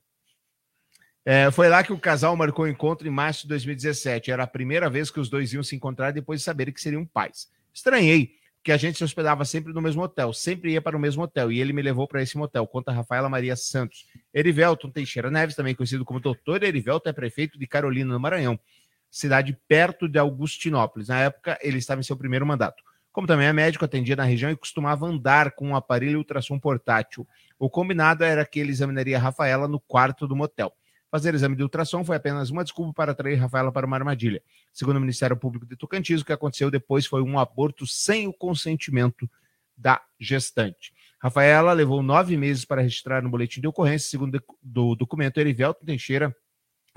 [1.23, 4.31] É, foi lá que o casal marcou encontro em março de 2017.
[4.31, 7.05] Era a primeira vez que os dois iam se encontrar depois de saberem que seriam
[7.05, 7.49] pais.
[7.73, 11.23] Estranhei, porque a gente se hospedava sempre no mesmo hotel, sempre ia para o mesmo
[11.23, 14.07] hotel, e ele me levou para esse motel, conta Rafaela Maria Santos.
[14.34, 18.59] Erivelton Teixeira Neves, também conhecido como Doutor Erivelton, é prefeito de Carolina, no Maranhão,
[19.09, 21.07] cidade perto de Augustinópolis.
[21.07, 22.84] Na época, ele estava em seu primeiro mandato.
[23.11, 27.27] Como também é médico, atendia na região e costumava andar com um aparelho ultrassom portátil.
[27.59, 30.73] O combinado era que ele examinaria Rafaela no quarto do motel.
[31.11, 34.41] Fazer exame de ultrassom foi apenas uma desculpa para atrair Rafaela para uma armadilha.
[34.71, 38.33] Segundo o Ministério Público de Tocantins, o que aconteceu depois foi um aborto sem o
[38.33, 39.29] consentimento
[39.75, 40.93] da gestante.
[41.21, 44.09] Rafaela levou nove meses para registrar no boletim de ocorrência.
[44.09, 46.33] Segundo do documento, Erivelto Teixeira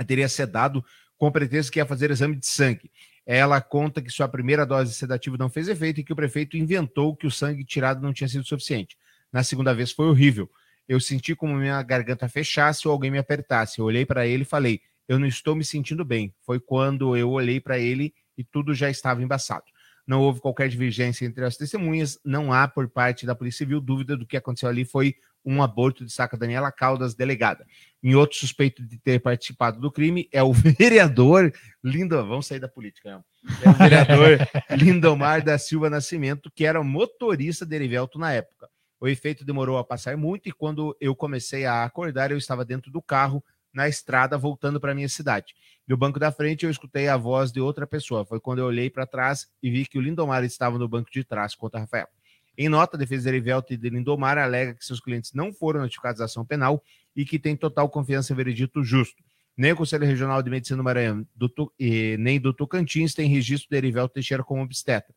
[0.07, 0.85] teria sedado
[1.19, 2.91] com pretexto que ia fazer exame de sangue.
[3.27, 6.57] Ela conta que sua primeira dose de sedativo não fez efeito e que o prefeito
[6.57, 8.99] inventou que o sangue tirado não tinha sido suficiente.
[9.33, 10.51] Na segunda vez foi horrível.
[10.87, 13.79] Eu senti como minha garganta fechasse ou alguém me apertasse.
[13.79, 16.35] Eu olhei para ele e falei: Eu não estou me sentindo bem.
[16.43, 19.65] Foi quando eu olhei para ele e tudo já estava embaçado.
[20.07, 24.17] Não houve qualquer divergência entre as testemunhas, não há por parte da Polícia Civil dúvida
[24.17, 27.67] do que aconteceu ali foi um aborto, destaca Daniela Caldas, delegada.
[28.03, 31.53] Em outro suspeito de ter participado do crime é o vereador
[31.83, 33.25] Lindo, vamos sair da política, né?
[33.63, 34.39] É o vereador
[34.71, 38.69] Lindomar da Silva Nascimento, que era motorista de Erivelto na época.
[38.99, 42.91] O efeito demorou a passar muito e quando eu comecei a acordar, eu estava dentro
[42.91, 43.45] do carro,
[43.75, 45.55] na estrada, voltando para minha cidade.
[45.87, 48.25] No banco da frente, eu escutei a voz de outra pessoa.
[48.25, 51.25] Foi quando eu olhei para trás e vi que o Lindomar estava no banco de
[51.25, 52.09] trás, conta Rafael.
[52.57, 55.81] Em nota, a defesa de Erivelto e de Lindomar alega que seus clientes não foram
[55.81, 56.83] notificados da ação penal
[57.15, 59.23] e que tem total confiança em veredito justo.
[59.57, 63.29] Nem o Conselho Regional de Medicina do Maranhão do Tu- e nem do Tocantins tem
[63.29, 65.15] registro de Erivelto Teixeira como obstetra.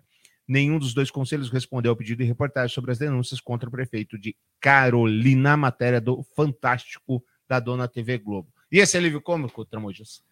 [0.48, 4.18] Nenhum dos dois conselhos respondeu ao pedido de reportagem sobre as denúncias contra o prefeito
[4.18, 8.48] de Carolina, matéria do Fantástico da Dona TV Globo.
[8.72, 10.24] E esse alívio cômico, Tramujas?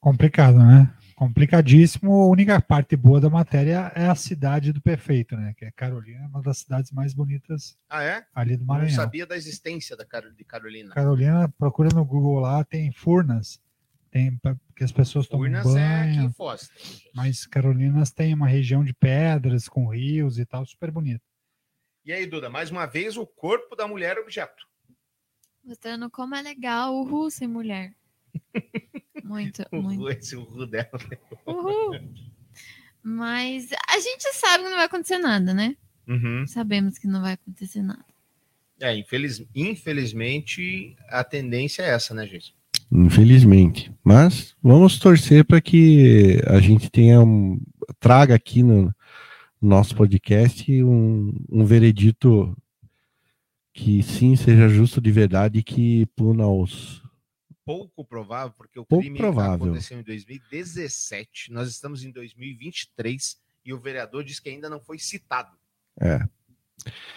[0.00, 0.92] Complicado, né?
[1.16, 2.12] Complicadíssimo.
[2.12, 5.54] A única parte boa da matéria é a cidade do prefeito, né?
[5.56, 8.26] Que é Carolina, uma das cidades mais bonitas Ah, é?
[8.34, 8.94] ali do Não Maranhão.
[8.94, 10.94] sabia da existência da de Carolina.
[10.94, 13.58] Carolina, procura no Google lá, tem Furnas,
[14.10, 14.38] tem
[14.76, 16.28] que as pessoas tomam Furnas é aqui banho.
[16.28, 16.70] em Foz.
[17.14, 21.24] Mas Carolinas tem uma região de pedras com rios e tal, super bonito.
[22.04, 24.64] E aí, Duda, mais uma vez, o corpo da mulher objeto.
[25.64, 27.94] Mostrando como é legal o Ru sem mulher.
[29.26, 30.00] Muito, O muito.
[30.00, 30.88] ru- esse ru dela.
[31.46, 32.00] Uhul.
[33.02, 35.76] Mas a gente sabe que não vai acontecer nada, né?
[36.08, 36.46] Uhum.
[36.46, 38.04] Sabemos que não vai acontecer nada.
[38.80, 42.54] É, infeliz- infelizmente, a tendência é essa, né, gente?
[42.92, 43.92] Infelizmente.
[44.04, 47.60] Mas vamos torcer para que a gente tenha um,
[47.98, 48.94] traga aqui no
[49.60, 52.56] nosso podcast um, um veredito
[53.72, 57.02] que sim seja justo de verdade e que puna os.
[57.66, 59.66] Pouco provável, porque o Pouco crime provável.
[59.66, 64.98] aconteceu em 2017, nós estamos em 2023 e o vereador diz que ainda não foi
[65.00, 65.56] citado
[66.00, 66.20] É.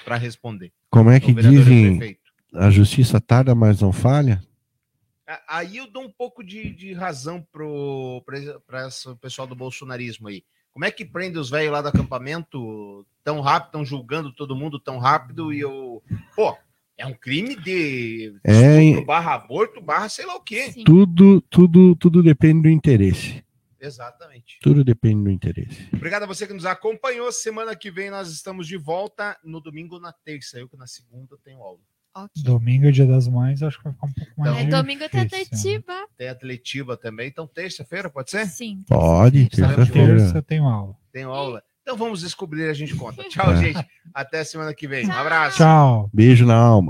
[0.03, 0.73] para responder.
[0.89, 1.97] Como é que o dizem?
[1.97, 2.31] prefeito.
[2.55, 4.43] A justiça tarda, mas não falha?
[5.47, 8.23] Aí eu dou um pouco de, de razão para o
[9.21, 10.43] pessoal do bolsonarismo aí.
[10.71, 14.80] Como é que prende os velhos lá do acampamento tão rápido, estão julgando todo mundo
[14.80, 16.01] tão rápido e eu.
[16.35, 16.57] Pô,
[16.99, 20.71] é um crime de É, estupro barra aborto, barra sei lá o quê.
[20.71, 20.84] Sim.
[20.84, 23.43] Tudo, tudo, tudo depende do interesse.
[23.80, 24.59] Exatamente.
[24.61, 25.88] Tudo depende do interesse.
[25.93, 27.31] Obrigado a você que nos acompanhou.
[27.31, 30.59] Semana que vem nós estamos de volta no domingo ou na terça.
[30.59, 31.80] Eu que na segunda tenho aula.
[32.13, 32.43] Ok.
[32.43, 35.21] Domingo é dia das mães, acho que vai ficar um pouco mais Aí domingo tem
[35.21, 35.26] né?
[35.27, 36.07] Atletiba.
[36.17, 37.30] Tem atletiva também.
[37.30, 38.45] Então, terça-feira, pode ser?
[38.47, 38.84] Sim.
[38.88, 40.17] Pode, terça-feira.
[40.17, 40.97] Terça eu tenho aula.
[41.13, 41.63] Tenho aula.
[41.90, 43.24] Então vamos descobrir, a gente conta.
[43.30, 43.56] Tchau, É.
[43.57, 43.84] gente.
[44.14, 45.07] Até semana que vem.
[45.07, 45.57] Um abraço.
[45.57, 46.07] Tchau.
[46.14, 46.88] Beijo na alma.